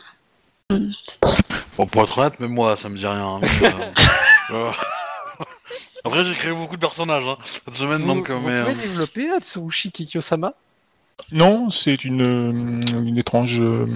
[1.77, 3.25] Bon, pour être honnête, même moi, ça me dit rien.
[3.27, 3.71] hein, donc, euh,
[4.51, 4.71] euh,
[6.05, 8.31] Après, j'ai créé beaucoup de personnages hein, cette semaine, Vous, donc...
[8.31, 10.55] euh, vous mais, pouvez euh, développer Atsurushi Kikyo-sama?
[11.33, 13.61] Non, c'est une, euh, une étrange.
[13.61, 13.87] euh,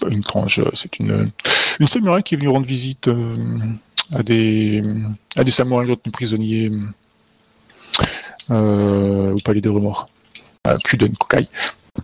[0.00, 1.32] pas une étrange, euh, c'est une,
[1.80, 3.36] une samouraï qui est venue rendre visite euh,
[4.12, 4.80] à des,
[5.36, 6.70] à des samouraïs retenus prisonniers
[8.50, 10.08] euh, au palais des remords,
[10.64, 11.48] à Kuden Kokai.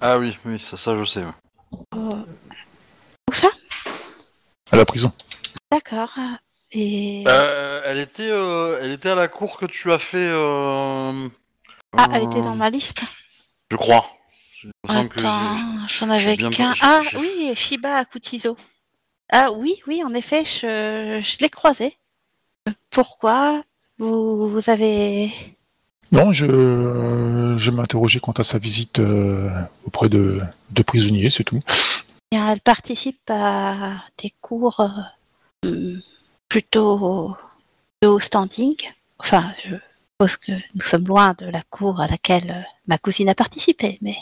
[0.01, 1.21] Ah oui, oui, ça, ça je sais.
[1.25, 1.33] ouais.
[1.97, 2.19] Oh.
[3.31, 3.49] Où ça?
[4.71, 5.13] À la prison.
[5.71, 6.13] D'accord.
[6.73, 10.17] Et Euh, elle était, euh, elle était à la cour que tu as fait.
[10.29, 11.29] euh,
[11.97, 13.03] ah, elle était euh, dans ma liste.
[13.71, 14.05] Je crois.
[14.65, 16.73] Il me semble que j'ai- Attends, j'en avais bien- qu'un.
[16.75, 18.57] j'ai- Ah j'ai- oui, Shiba à coup de ciseau.
[19.31, 21.97] Ah oui, oui, en effet, je, je l'ai croisé.
[22.91, 23.63] Pourquoi
[23.99, 25.31] vous, vous avez
[26.13, 29.51] Non, je, euh, je m'interrogeais quant à sa visite euh,
[29.87, 30.41] auprès de,
[30.71, 31.61] de prisonniers, c'est tout.
[32.31, 34.87] Elle participe à des cours
[35.65, 35.97] euh,
[36.49, 37.37] plutôt
[38.03, 38.77] de haut standing.
[39.19, 39.77] Enfin, je
[40.13, 44.17] suppose que nous sommes loin de la cour à laquelle ma cousine a participé, mais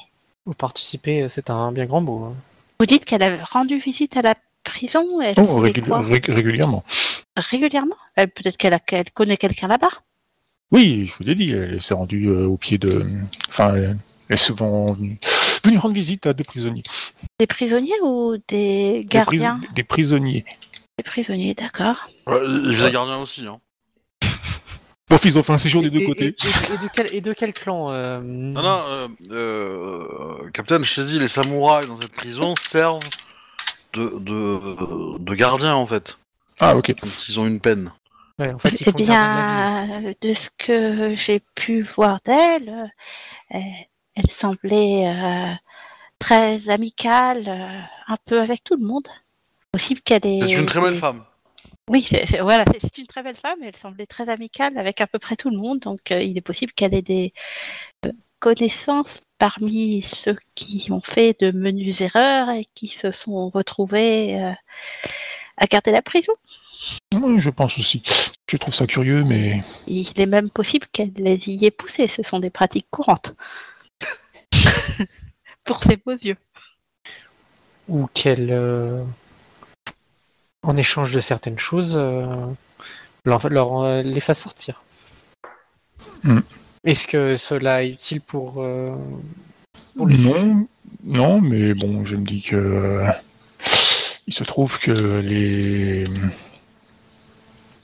[0.46, 2.24] Vous participez, c'est un bien grand mot.
[2.24, 2.34] hein.
[2.80, 4.34] vous dites qu'elle a rendu visite à la
[4.64, 5.90] prison elle Oh, régul-
[6.32, 6.84] régulièrement.
[7.36, 7.96] régulièrement?
[8.16, 9.90] Peut-être qu'elle a- qu'elle connaît quelqu'un là-bas?
[10.72, 13.06] Oui, je vous l'ai dit, elle s'est rendue euh, au pied de.
[13.48, 13.98] Enfin, elle
[14.30, 15.18] est souvent venue,
[15.76, 16.82] rendre visite à deux prisonniers.
[17.38, 20.44] Des prisonniers ou des Des pris- gardiens Des, prisonniers.
[20.98, 22.08] Des prisonniers, d'accord.
[22.28, 23.46] Il faisait gardien aussi.
[23.46, 23.58] Hein.
[25.10, 26.24] Bon, ils ont fait un séjour des deux et- côtés.
[26.42, 30.82] Et, et- et de quel, et de quel clan euh, Non, non, euh, euh, Captain,
[30.82, 33.00] je t'ai dit, les samouraïs dans cette prison servent
[33.92, 36.16] de, de, de gardiens en fait.
[36.60, 36.94] Ah, ok.
[37.02, 37.92] Donc, ils ont une peine.
[38.42, 42.20] Ouais, en fait, ils Eh font le gardien de bien, ce que j'ai pu voir
[42.24, 42.90] d'elle,
[43.54, 43.58] euh,
[44.14, 45.52] elle, semblait euh,
[46.18, 49.08] très amicale, euh, un peu avec tout le monde.
[49.72, 50.40] Possible qu'elle ait.
[50.42, 51.24] C'est une très belle femme.
[51.88, 52.08] Oui,
[52.40, 53.58] voilà, c'est- une très belle femme.
[53.62, 56.42] Elle semblait très amicale avec à peu près tout le monde, donc euh, il est
[56.42, 57.32] possible qu'elle ait des
[58.38, 64.52] connaissances parmi ceux qui ont fait de menues erreurs et qui se sont retrouvés euh,
[65.56, 66.32] à garder la prison.
[67.14, 68.02] Oui, je pense aussi.
[68.48, 69.62] Je trouve ça curieux, mais.
[69.86, 72.08] Il est même possible qu'elle les y ait poussés.
[72.08, 73.34] Ce sont des pratiques courantes.
[75.64, 76.36] Pour ses beaux yeux.
[77.88, 79.02] Ou qu'elle, euh,
[80.62, 82.26] en échange de certaines choses, euh,
[83.24, 84.82] leur, leur, euh, les fasse sortir.
[86.22, 86.40] Hmm.
[86.84, 88.94] Est-ce que cela est utile pour, euh,
[89.96, 90.44] pour le sujet?
[90.44, 90.66] Non,
[91.04, 93.04] non, mais bon, je me dis que.
[94.26, 96.04] il se trouve que les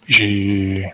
[0.09, 0.93] j'ai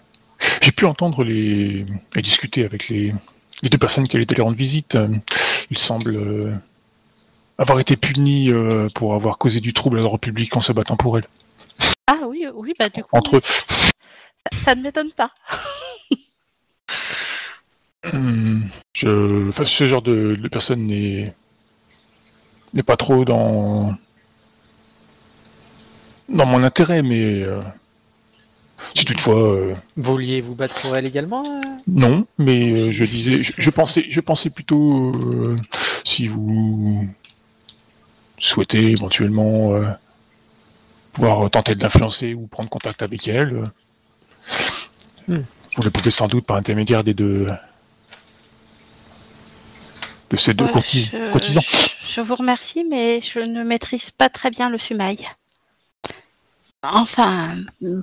[0.61, 1.87] j'ai pu entendre les
[2.17, 3.15] et discuter avec les,
[3.63, 4.99] les deux personnes qui allaient aller rendre visite.
[5.71, 6.53] Ils semblent euh,
[7.59, 10.97] avoir été punis euh, pour avoir causé du trouble à l'ordre public en se battant
[10.97, 11.27] pour elle.
[12.07, 13.41] Ah oui, oui, bah du coup, Entre eux.
[13.41, 15.31] ça, ça ne m'étonne pas.
[18.13, 21.35] Hum, je, enfin, ce genre de, de personne n'est
[22.75, 23.97] n'est pas trop dans
[26.29, 27.63] dans mon intérêt, mais euh,
[28.95, 33.05] si toutefois euh, Vous vouliez vous battre pour elle également euh non, mais euh, je
[33.05, 35.57] disais, je, je pensais, je pensais plutôt euh,
[36.05, 37.07] si vous
[38.39, 39.87] souhaitez éventuellement euh,
[41.13, 43.65] pouvoir tenter de l'influencer ou prendre contact avec elle, euh,
[45.27, 45.43] Hmm.
[45.77, 47.47] vous le pouvez sans doute par intermédiaire des deux
[50.31, 51.63] de ces deux Ouais, courtis- je, courtisans.
[51.63, 55.19] je- je vous remercie, mais je ne maîtrise pas très bien le sumail.
[56.93, 57.57] Enfin,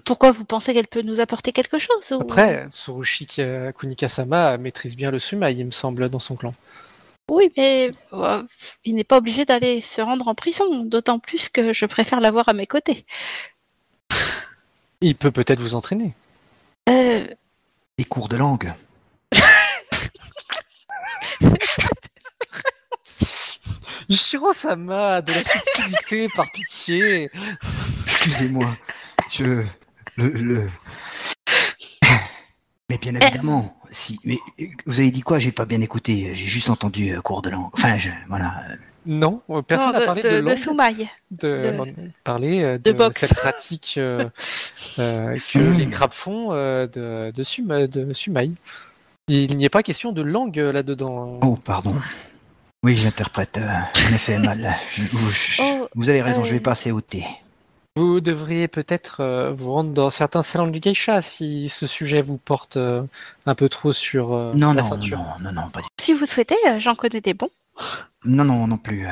[0.06, 4.96] pourquoi vous pensez qu'elle peut nous apporter quelque chose ou- Après, Surushi Ka- Kunika-sama maîtrise
[4.96, 6.54] bien le sumail, il me semble, dans son clan.
[7.30, 8.44] Oui, mais euh,
[8.84, 12.50] il n'est pas obligé d'aller se rendre en prison, d'autant plus que je préfère l'avoir
[12.50, 13.06] à mes côtés.
[15.00, 16.14] Il peut peut-être vous entraîner.
[16.90, 17.26] Euh,
[17.98, 18.74] Des cours de langue.
[24.10, 27.30] Ishiro-sama, de la subtilité, par pitié.
[28.16, 28.68] Excusez-moi.
[29.30, 29.64] Je.
[30.18, 30.30] Le.
[30.30, 30.70] le...
[32.90, 34.20] Mais bien évidemment, si.
[34.26, 34.38] Mais
[34.86, 35.40] vous avez dit quoi?
[35.40, 36.32] J'ai pas bien écouté.
[36.36, 37.70] J'ai juste entendu euh, cours de langue.
[37.74, 38.10] Enfin, je...
[38.28, 38.54] voilà.
[39.06, 41.10] Non, euh, personne n'a de, parlé de, de, de langue, sumail.
[41.32, 43.22] de, de- parlé euh, de de, boxe.
[43.22, 44.30] cette pratique euh,
[45.00, 45.78] euh, que Mmh.
[45.78, 48.54] les crabes font euh, de, de, suma- de sumail.
[49.28, 51.40] Il n'y a pas question de langue là-dedans.
[51.42, 51.96] Oh, pardon.
[52.84, 53.58] Oui, j'interprète.
[53.58, 54.76] euh, en effet, mal.
[54.94, 57.24] Je- vous, je- Oh, vous avez raison, je vais passer au thé.
[57.98, 62.38] Vous devriez peut-être euh, vous rendre dans certains salons du geisha si ce sujet vous
[62.38, 63.04] porte euh,
[63.46, 65.18] un peu trop sur euh, Non, la non, ceinture.
[65.18, 67.50] non, non, non, pas du Si vous souhaitez, j'en connais des bons.
[68.24, 69.06] Non, non, non plus.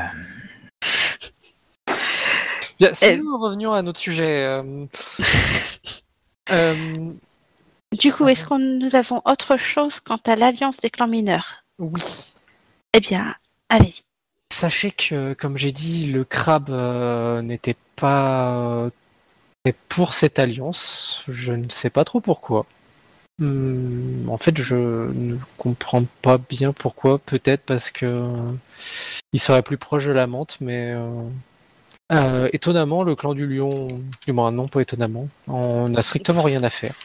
[2.79, 3.17] Bien, si Euh.
[3.17, 4.45] nous revenons à notre sujet.
[4.45, 4.85] euh,
[6.51, 7.11] euh,
[7.97, 11.65] Du coup, est-ce que nous avons autre chose quant à l'alliance des clans mineurs?
[11.79, 11.99] Oui.
[12.93, 13.35] Eh bien,
[13.67, 13.93] allez.
[14.51, 21.23] Sachez que, comme j'ai dit, le crabe euh, n'était pas euh, pour cette alliance.
[21.27, 22.65] Je ne sais pas trop pourquoi.
[23.39, 27.19] Hum, en fait, je ne comprends pas bien pourquoi.
[27.19, 28.51] Peut-être parce que euh,
[29.33, 30.93] il serait plus proche de la menthe, mais
[32.51, 36.69] étonnamment, le clan du lion, du moins non pas étonnamment, on n'a strictement rien à
[36.69, 36.95] faire.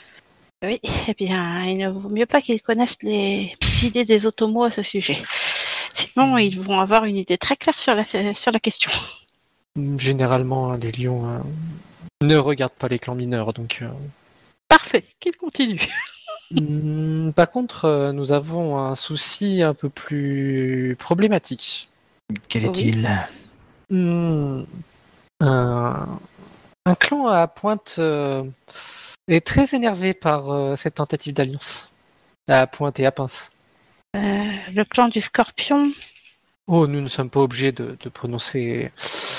[0.65, 4.71] Oui, eh bien, il ne vaut mieux pas qu'ils connaissent les idées des Otomos à
[4.71, 5.19] ce sujet.
[5.95, 8.91] Sinon, ils vont avoir une idée très claire sur la, sur la question.
[9.97, 11.39] Généralement, hein, les lions euh,
[12.23, 13.79] ne regardent pas les clans mineurs, donc.
[13.83, 13.89] euh,
[14.69, 15.81] Parfait, qu'ils continuent.
[16.51, 21.89] Hmm, Par contre, euh, nous avons un souci un peu plus problématique.
[22.49, 22.71] Quel Oui.
[22.71, 23.09] est-il?
[25.41, 26.19] Un,
[26.87, 28.45] un clan à Pointe euh,
[29.29, 31.91] est très énervé par euh, cette tentative d'alliance.
[32.49, 33.51] À Pointe et à Pince.
[34.15, 35.91] Euh, le clan du scorpion.
[36.67, 38.91] Oh, nous ne sommes pas obligés de, de prononcer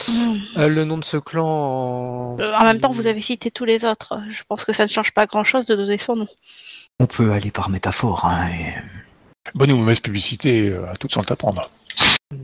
[0.07, 2.39] hmm, euh, le nom de ce clan en...
[2.39, 4.19] euh, En même temps, vous avez cité tous les autres.
[4.31, 6.27] Je pense que ça ne change pas grand-chose de donner son nom.
[6.99, 8.25] On peut aller par métaphore.
[8.25, 8.73] Hein, et-
[9.53, 11.69] Bonne ou mauvaise publicité, à toutes sont à prendre.
[12.31, 12.37] Hmm,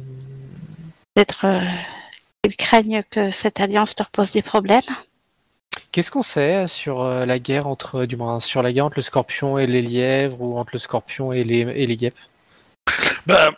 [1.15, 1.59] Peut-être euh,
[2.43, 4.81] qu'ils craignent que cette alliance leur pose des problèmes.
[5.91, 9.01] Qu'est-ce qu'on sait sur euh, la guerre entre, du moins, sur la guerre entre le
[9.01, 12.19] scorpion et les lièvres ou entre le scorpion et les, et les guêpes?
[13.25, 13.51] Bah,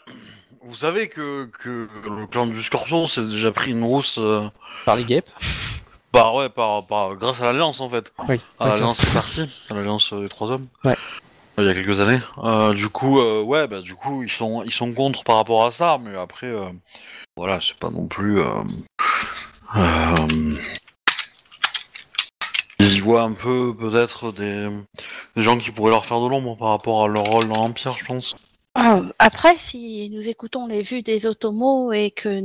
[0.64, 4.48] vous savez que, que le clan du Scorpion s'est déjà pris une rousse euh,
[4.86, 5.30] Par les guêpes?
[6.12, 8.12] Par, ouais, par, par, grâce à l'Alliance en fait.
[8.28, 8.40] Oui.
[8.60, 10.68] À ouais, l'Alliance qui est partie, à l'Alliance des Trois Hommes.
[10.84, 10.96] Ouais.
[11.58, 12.20] Il y a quelques années.
[12.44, 15.66] Euh, du coup, euh, ouais, bah du coup, ils sont, ils sont contre par rapport
[15.66, 16.66] à ça, mais après, euh,
[17.38, 18.40] voilà, c'est pas non plus.
[18.40, 18.64] Euh,
[19.76, 20.56] euh,
[23.04, 24.70] voient un peu, peut-être, des,
[25.36, 27.96] des gens qui pourraient leur faire de l'ombre par rapport à leur rôle dans l'Empire,
[27.98, 28.36] je pense.
[28.78, 32.42] Euh, Après, si nous écoutons les vues des Otomos et que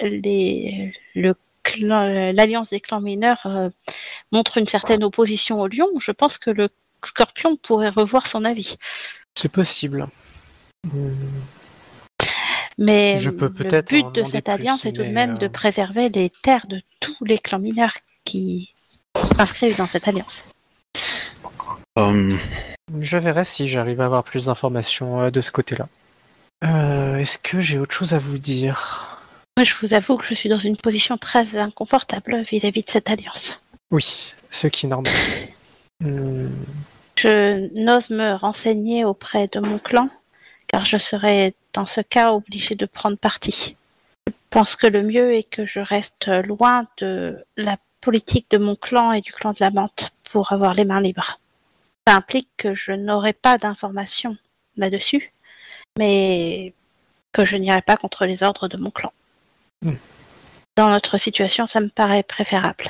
[0.00, 3.70] les, le clan- l'alliance des clans mineurs euh,
[4.32, 6.68] montre une certaine opposition au lion, je pense que le
[7.04, 8.76] scorpion pourrait revoir son avis.
[9.34, 10.08] C'est possible.
[12.76, 15.12] Mais Je peux le en but de demander cette plus, alliance est tout de mais,
[15.12, 18.73] même euh, de préserver les terres de tous les clans mineurs qui
[19.22, 20.44] s'inscrivent dans cette alliance.
[21.98, 22.36] Euh,
[23.00, 25.86] Je verrai si j'arrive à avoir plus d'informations euh, de ce côté-là.
[26.64, 29.20] Euh, Est-ce que j'ai autre chose à vous dire?
[29.56, 33.10] Moi, je vous avoue que je suis dans une position très inconfortable vis-à-vis de cette
[33.10, 33.60] alliance.
[33.90, 35.12] Oui, ce qui est normal.
[36.00, 36.48] Hmm,
[37.16, 40.10] Je n'ose me renseigner auprès de mon clan,
[40.66, 43.76] car je serais dans ce cas obligé de prendre parti.
[44.26, 48.76] Je pense que le mieux est que je reste loin de la politique de mon
[48.76, 51.40] clan et du clan de la menthe pour avoir les mains libres.
[52.06, 54.36] Ça implique que je n'aurai pas d'informations
[54.76, 55.32] là-dessus,
[55.98, 56.74] mais
[57.32, 59.12] que je n'irai pas contre les ordres de mon clan.
[59.82, 59.94] Hmm.
[60.76, 62.86] Dans notre situation, ça me paraît préférable.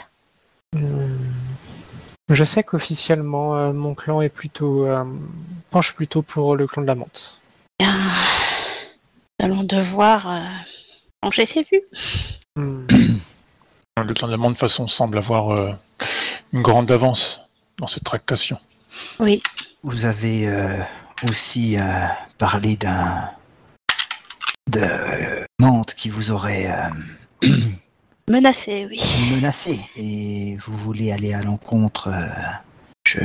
[0.74, 1.14] hmm.
[2.30, 5.04] Je sais qu'officiellement, euh, mon clan est plutôt euh,
[5.70, 7.40] penche plutôt pour le clan de la menthe.
[7.78, 7.94] Bien,
[9.38, 10.40] nous allons devoir euh,
[11.22, 11.82] changer ses vues.
[12.56, 12.86] Hmm,
[14.02, 15.72] Le clan de la monde, de toute façon, semble avoir euh,
[16.52, 17.48] une grande avance
[17.78, 18.58] dans cette tractation.
[19.20, 19.40] Oui,
[19.84, 20.76] Vous avez euh,
[21.28, 22.06] aussi euh,
[22.36, 23.30] parlé d'un
[24.68, 26.72] de euh, Mante qui vous aurait
[27.42, 27.48] euh,
[28.28, 29.00] menacé, oui.
[29.30, 32.08] menacé et vous voulez aller à l'encontre.
[32.08, 32.26] euh,
[33.06, 33.20] je...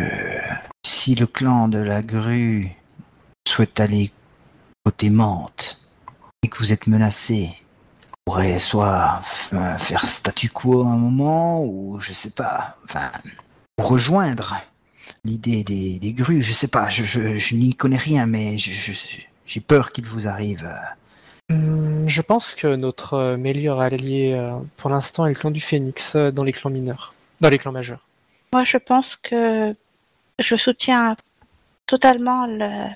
[0.85, 2.69] Si le clan de la grue
[3.47, 4.11] souhaite aller
[4.85, 5.81] côté Mante
[6.43, 7.49] et que vous êtes menacé,
[8.30, 9.22] pourrez soit
[9.80, 13.11] faire statu quo un moment ou je sais pas, enfin,
[13.80, 14.56] rejoindre
[15.26, 16.43] l'idée des, des grues.
[16.43, 20.06] Je sais pas, je, je, je n'y connais rien, mais je- je- j'ai peur qu'il
[20.06, 20.64] vous arrive.
[21.49, 25.49] euh, hmm, Je pense que notre euh, meilleur allié euh, pour l'instant est le clan
[25.49, 28.06] du Phénix dans les clans mineurs, dans les clans majeurs.
[28.53, 29.76] Moi, je pense que
[30.38, 31.15] je soutiens
[31.88, 32.89] totalement le-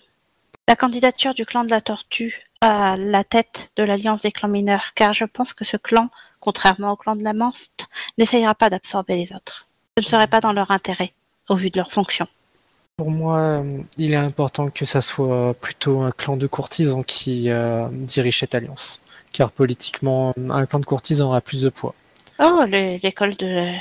[0.68, 4.94] la candidature du clan de la Tortue à la tête de l'Alliance des clans mineurs,
[4.96, 6.10] car je pense que ce clan,
[6.40, 7.88] contrairement au clan de la Manste,
[8.18, 9.68] n'essayera pas d'absorber les autres.
[9.98, 11.12] Ce ne serait pas dans leur intérêt,
[11.50, 12.26] au vu de leur fonction.
[12.96, 17.50] Pour moi, euh, il est important que ça soit plutôt un clan de courtisans qui
[17.50, 19.02] euh, dirige cette alliance.
[19.34, 21.96] Car politiquement, un clan de courtisans aura plus de poids.
[22.40, 23.74] Oh, le- l'école de...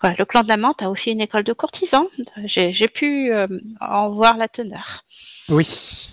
[0.00, 2.06] quoi, le clan de la Mante a aussi une école de courtisans.
[2.44, 3.46] J'ai j'ai pu euh,
[3.82, 5.04] en voir la teneur.
[5.50, 6.08] Oui.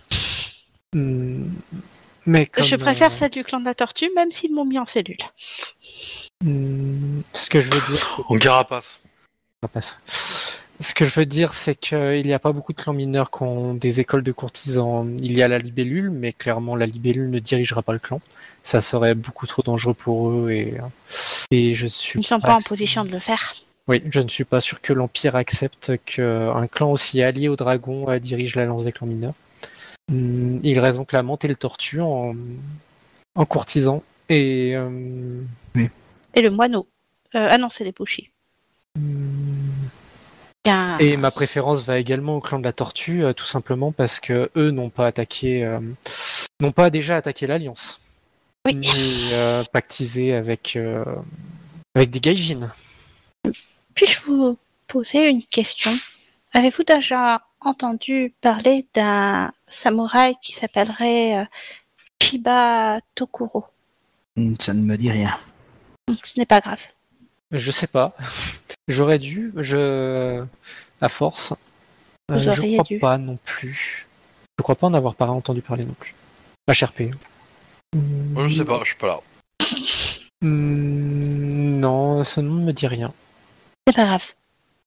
[0.94, 1.48] Hmm,
[2.26, 4.77] Mais comme, je préfère euh, celle du clan de la Tortue, même s'ils m'ont mis
[4.77, 5.18] en cellule.
[6.41, 8.99] ce que je veux dire, On carapace.
[10.80, 13.43] Ce que je veux dire, c'est qu'il n'y a pas beaucoup de clans mineurs qui
[13.43, 15.15] ont des écoles de courtisans.
[15.19, 18.19] Il y a la libellule, mais clairement, la libellule ne dirigera pas le clan.
[18.64, 20.76] Ça serait beaucoup trop dangereux pour eux et,
[21.52, 23.56] et je suis Ils ne sont pas en position de le faire.
[23.88, 28.10] Oui, je ne suis pas sûr que l'Empire accepte qu'un clan aussi allié au dragon
[28.10, 29.34] euh, dirige l'alliance des clans mineurs.
[30.12, 32.36] Hmm, Il reste donc la menthe et le tortue en,
[33.36, 34.04] en courtisan.
[34.30, 35.42] Et euh,
[36.36, 36.88] Et le moineau.
[37.36, 38.30] Euh, ah non, c'est des bouchis.
[38.98, 39.70] hmm,
[40.64, 40.98] Bien.
[41.00, 44.52] Et ma préférence va également au clan de la Tortue, euh, tout simplement parce que
[44.56, 45.80] eux n'ont pas attaqué, euh,
[46.60, 48.00] n'ont pas déjà attaqué l'Alliance,
[48.68, 48.76] Oui.
[48.76, 51.04] ni euh, pactisé avec euh,
[51.96, 52.72] avec des gaijins.
[53.96, 54.56] Puis-je vous
[54.88, 55.98] poser une question?
[56.54, 61.46] Avez-vous déjà entendu parler d'un samouraï qui s'appellerait euh,
[62.22, 63.66] Shiba Tokuro
[64.38, 65.36] Hmm, Ça ne me dit rien.
[66.08, 66.82] Donc, Ce n'est pas grave.
[67.52, 68.16] Je sais pas,
[68.88, 70.44] j'aurais dû, je
[71.02, 71.54] à force,
[72.32, 73.00] Euh, je crois dû.
[73.00, 74.08] pas non plus.
[74.58, 76.14] Je crois pas en avoir pas entendu parler non plus.
[76.70, 77.12] HRP.
[77.94, 79.20] Moi, je sais pas, je suis pas là.
[80.42, 83.12] Hmm, non, ce nom ne me dit rien.
[83.88, 84.26] C'est pas grave.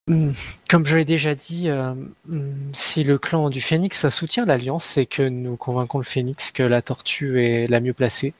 [0.07, 0.33] Hmm,
[0.69, 1.95] Comme je l'ai déjà dit, euh,
[2.27, 6.63] hmm, si le clan du Phénix soutient l'Alliance, c'est que nous convaincons le Phénix que
[6.63, 8.35] la tortue est la mieux placée.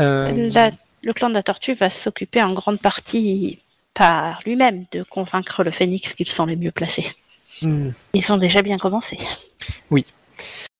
[0.00, 0.70] Euh, La-
[1.02, 3.58] le clan de la Tortue va s'occuper en grande partie
[3.92, 7.12] par lui-même de convaincre le Phénix qu'ils sont les mieux placés.
[7.62, 9.18] hmm, Ils ont déjà bien commencé.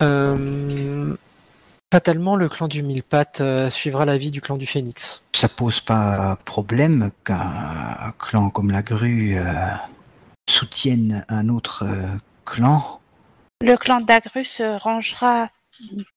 [0.03, 1.17] euh,
[1.93, 5.25] fatalement, le clan du Mille Pattes euh, suivra l'avis du clan du Phénix.
[5.35, 9.45] Ça pose pas problème qu'un clan comme la grue euh,
[10.49, 12.07] soutienne un autre euh,
[12.45, 13.01] clan.
[13.63, 15.49] Le clan d'Agru se rangera,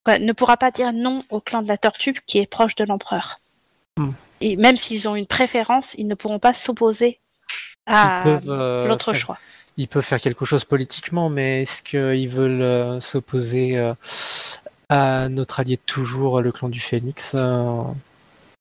[0.07, 3.37] ne pourra pas dire non au clan de la Tortue qui est proche de l'empereur.
[3.97, 4.11] Hmm.
[4.41, 7.19] Et même s'ils ont une préférence, ils ne pourront pas s'opposer
[7.85, 9.37] à euh, l'autre choix.
[9.77, 13.93] Ils peuvent faire quelque chose politiquement, mais est-ce qu'ils veulent euh, s'opposer euh,
[14.89, 17.35] à notre allié de toujours, le clan du Phénix,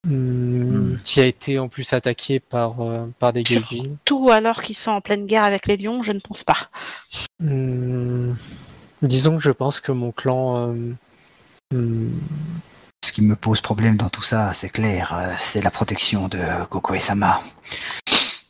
[0.07, 4.77] hmm, qui a été en plus attaqué par, euh, par des gaijins Tout alors qu'ils
[4.77, 6.69] sont en pleine guerre avec les lions, je ne pense pas.
[7.41, 8.33] Hmm,
[9.03, 10.71] Disons que je pense que mon clan.
[10.73, 10.95] euh,
[11.75, 12.11] hmm,
[13.05, 16.39] Ce qui me pose problème dans tout ça, c'est clair, euh, c'est la protection de.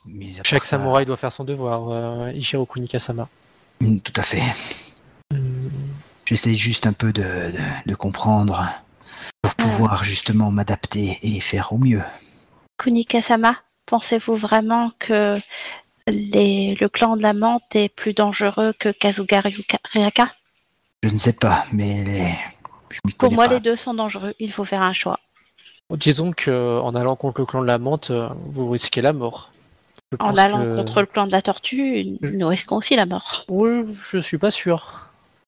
[0.09, 3.29] Mis à part chaque ça- samouraï doit faire son devoir, euh, Ichiro Kunikasama.
[3.81, 4.43] Tout à fait.
[6.25, 8.65] J'essaie juste un peu de, de- de comprendre
[9.47, 12.03] pour pouvoir justement m'adapter et faire au mieux.
[12.79, 13.57] Kunikasama,
[13.87, 15.39] pensez-vous vraiment que
[16.09, 20.29] les, le clan de la menthe est plus dangereux que Kazugari Ryaka?
[21.03, 22.35] Je ne sais pas, mais les...
[22.91, 23.55] je Pour moi, pas.
[23.55, 24.35] les deux sont dangereux.
[24.39, 25.21] Il faut faire un choix.
[25.91, 29.53] Disons que en allant contre le clan de la menthe, euh, vous risquez la mort.
[30.13, 33.45] Je En allant que- contre le clan de la tortue, nous risquons aussi la mort.
[33.49, 35.06] Oui, je suis pas sûr.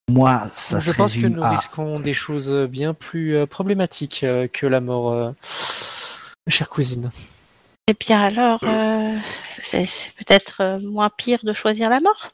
[0.09, 1.51] Moi, ça je se pense que nous à...
[1.51, 5.33] risquons des choses bien plus euh, problématiques euh, que la mort, euh,
[6.47, 7.11] chère cousine.
[7.89, 9.17] Eh bien alors, euh,
[9.63, 12.33] c'est peut-être euh, moins pire de choisir la mort.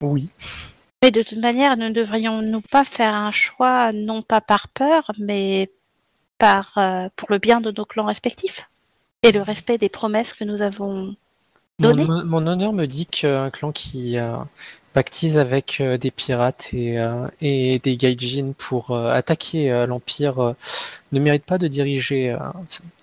[0.00, 0.30] Oui.
[1.02, 5.70] Mais de toute manière, ne devrions-nous pas faire un choix, non pas par peur, mais
[6.38, 8.68] par euh, pour le bien de nos clans respectifs
[9.22, 11.14] et le respect des promesses que nous avons
[11.78, 14.36] données Mon, mon honneur me dit qu'un clan qui euh,
[14.98, 20.56] pactise avec euh, des pirates et, euh, et des gaijin pour euh, attaquer l'Empire
[21.12, 22.36] ne mérite pas de diriger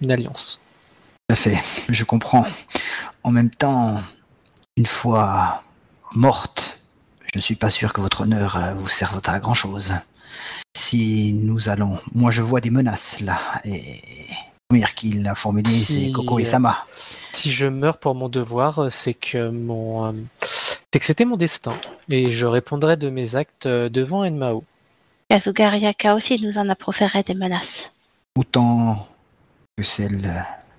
[0.02, 0.60] une alliance.
[1.30, 1.58] Tout à fait,
[1.88, 2.46] je comprends.
[3.24, 4.02] En même temps,
[4.76, 5.64] une fois
[6.16, 6.82] morte,
[7.34, 9.94] je ne suis pas sûr que votre honneur vous serve à grand chose.
[10.76, 14.02] Si nous allons, moi je vois des menaces là, et
[14.68, 16.86] première qu'il a formulée, Si, c'est Coco et Sama.
[17.32, 20.14] Si je meurs pour mon devoir, c'est que mon,
[20.96, 21.78] c'est que c'était mon destin
[22.08, 24.64] et je répondrai de mes actes euh, devant Enmao.
[25.30, 27.92] Kazugariaka aussi nous en a proféré des menaces.
[28.40, 29.06] Autant
[29.78, 30.22] que celle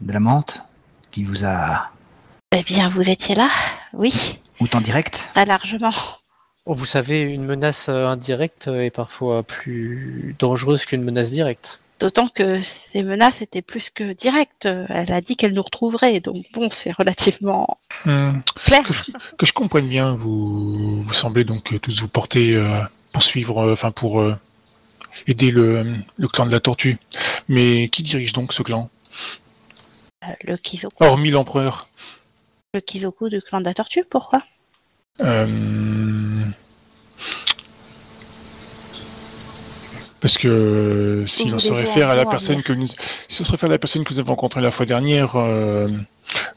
[0.00, 0.62] de la menthe,
[1.10, 1.90] qui vous a
[2.54, 3.50] Eh bien, vous étiez là
[3.92, 5.28] Oui, autant direct.
[5.34, 5.92] très largement.
[6.64, 11.82] Oh, Vous savez, une menace euh, indirecte est parfois plus dangereuse qu'une menace directe.
[11.98, 14.66] D'autant que ces menaces étaient plus que directes.
[14.66, 18.82] Elle a dit qu'elle nous retrouverait, donc bon, c'est relativement Hum, clair.
[18.84, 19.02] que, je,
[19.38, 22.80] que je comprenne bien, vous, vous semblez donc euh, tous vous porter euh,
[23.12, 24.36] pour suivre, euh, enfin pour euh,
[25.26, 26.98] aider le, le clan de la tortue.
[27.48, 28.90] Mais qui dirige donc ce clan?
[30.24, 31.88] Euh, Le Kizoku, Hormis l'empereur.
[32.74, 34.42] le Kizoku du clan de la tortue, pourquoi?
[35.20, 36.44] Euh,
[40.26, 42.88] Parce que euh, si l'on se réfère à la personne que nous,
[43.28, 45.86] si on se réfère à la personne que nous avons rencontrée la fois dernière, euh,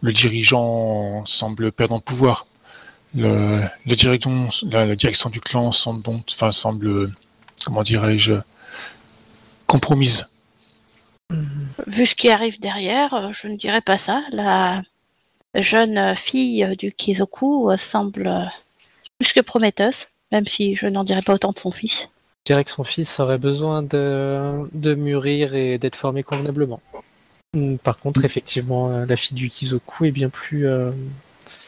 [0.01, 2.47] le dirigeant semble perdre en pouvoir.
[3.13, 7.13] Le, la direction, la, la direction du clan semble donc, enfin semble,
[7.63, 8.33] comment dirais-je,
[9.67, 10.25] compromise.
[11.85, 14.23] Vu ce qui arrive derrière, euh, je ne dirais pas ça.
[14.31, 14.81] La
[15.53, 18.45] jeune fille euh, du Kizoku euh, semble euh,
[19.19, 22.09] plus que prometteuse, même si je n'en dirais pas autant de son fils.
[22.49, 26.81] Dirais que son fils aurait besoin de, de mûrir et d'être formé convenablement.
[27.53, 30.65] Hmm, Par contre, effectivement, euh, la fille du Kizoku est bien plus.
[30.65, 30.89] euh,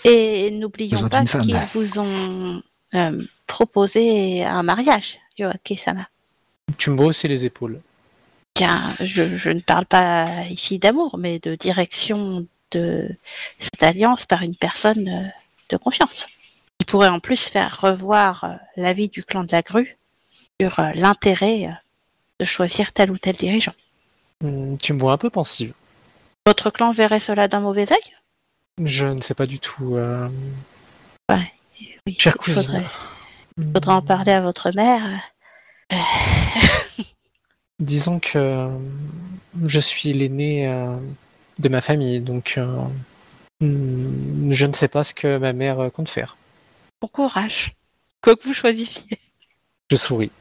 [0.06, 1.42] Et n'oublions pas femme.
[1.44, 2.64] qu'ils vous ont
[2.96, 6.08] euh, proposé un mariage, Yoake-sama.
[6.80, 7.80] Tu me vois aussi les épaules.
[8.56, 13.08] Tiens, je, je ne parle pas ici d'amour, mais de direction de
[13.60, 15.28] cette alliance par une personne euh,
[15.70, 16.26] de confiance.
[16.80, 19.96] Qui pourrait en plus faire revoir euh, l'avis du clan de la grue
[20.62, 21.72] sur euh, l'intérêt euh,
[22.40, 23.74] de choisir tel ou tel dirigeant.
[24.42, 25.74] Hmm, Tu me vois un peu pensive.
[26.46, 28.86] Votre clan verrait cela d'un mauvais œil?
[28.86, 29.96] Je ne sais pas du tout.
[29.96, 30.30] euh,
[31.32, 32.86] Oui, Chère il faudrait,
[33.58, 35.04] hmm, faudrait en parler à votre mère.
[35.92, 35.96] Euh,
[37.80, 38.70] Disons que
[39.66, 40.68] je suis l'aîné
[41.58, 42.60] de ma famille, donc
[43.62, 46.38] hmm, je ne sais pas ce que ma mère compte faire.
[47.02, 47.74] Bon courage.
[48.22, 49.18] Quoi que vous choisissiez.
[49.90, 50.32] Je souris.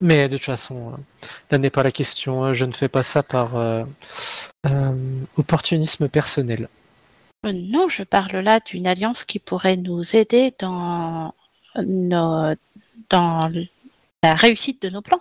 [0.00, 2.44] Mais de toute façon, euh, là n'est pas la question.
[2.44, 2.52] hein.
[2.52, 3.84] Je ne fais pas ça par euh,
[4.66, 6.68] euh, opportunisme personnel.
[7.44, 11.34] Non, je parle là d'une alliance qui pourrait nous aider dans,
[11.76, 12.54] nos,
[13.10, 13.50] dans
[14.22, 15.20] la réussite de nos plans.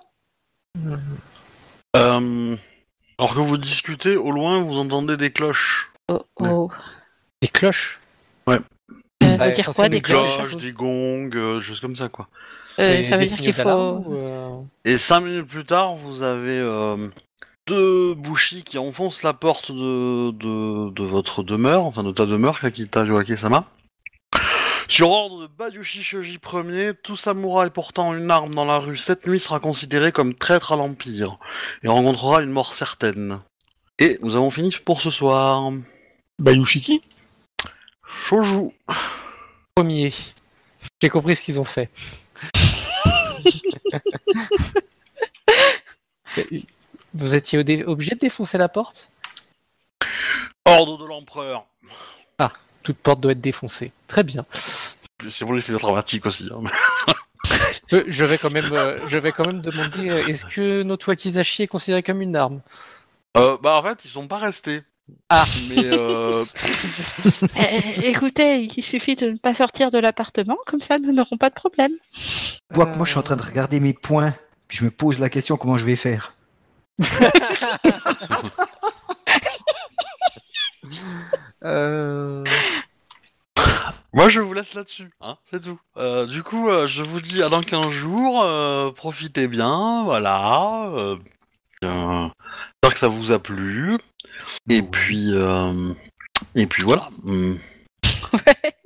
[1.96, 2.56] Euh,
[3.18, 5.92] alors que vous discutez, au loin, vous entendez des cloches.
[6.10, 6.50] Oh, Ouais.
[6.52, 6.72] oh.
[7.42, 8.00] Des cloches?
[8.50, 8.58] Euh,
[9.22, 10.38] ça Ouais, veut dire quoi des Des dire cloches?
[10.50, 12.28] cloches, des gongs, euh, des choses comme ça, quoi.
[12.80, 13.70] Euh, Des- Ça veut dire qu'il faut.
[13.70, 16.96] ou, euh, Et cinq minutes plus tard, vous avez euh,
[17.66, 22.60] deux bouchis qui enfoncent la porte de, de, de votre demeure, enfin de ta demeure,
[22.60, 23.66] Kakita Yoake-sama.
[24.90, 29.28] Sur ordre de Badyushi Shoji Ier, tout samouraï portant une arme dans la rue cette
[29.28, 31.40] nuit sera considéré comme traître à l'Empire
[31.84, 33.40] et rencontrera une mort certaine.
[34.00, 35.72] Et nous avons fini pour ce soir.
[36.40, 37.02] Bayushiki?
[38.08, 38.70] Shouju.
[39.76, 40.14] Premier.
[41.02, 41.90] J'ai compris ce qu'ils ont fait.
[47.14, 49.10] Vous étiez obligé de défoncer la porte?
[50.66, 51.66] Ordre de l'empereur.
[52.84, 53.92] Toute porte doit être défoncée.
[54.08, 54.46] Très bien.
[55.30, 56.50] C'est pour l'effet dramatique aussi.
[56.54, 56.62] hein.
[58.08, 61.64] Je vais quand même, euh, je vais quand même demander, euh, est-ce que notre wakizashi
[61.64, 62.62] est considéré comme une arme?
[63.36, 64.84] Euh, bah en fait, ils sont pas restés.
[65.30, 65.46] Ah.
[65.70, 66.44] Mais euh,
[67.58, 71.50] Eh, écoutez, il suffit de ne pas sortir de l'appartement, comme ça nous n'aurons pas
[71.50, 71.92] de problème.
[72.14, 74.34] Tu vois que moi, je suis en train de regarder mes points,
[74.68, 76.34] puis je me pose la question comment je vais faire?
[81.64, 82.44] Euh,
[84.14, 85.10] moi, je vous laisse là-dessus.
[85.22, 85.80] Hein, c'est tout.
[85.98, 88.42] Euh, du coup, euh, je vous dis à dans 15 jours.
[88.44, 90.90] euh, profitez bien, voilà.
[90.94, 91.18] Euh,
[91.84, 92.28] euh,
[92.84, 93.98] J'espère que ça vous a plu.
[94.70, 95.94] Et puis, euh,
[96.56, 97.10] et puis voilà.
[97.24, 97.54] Mm.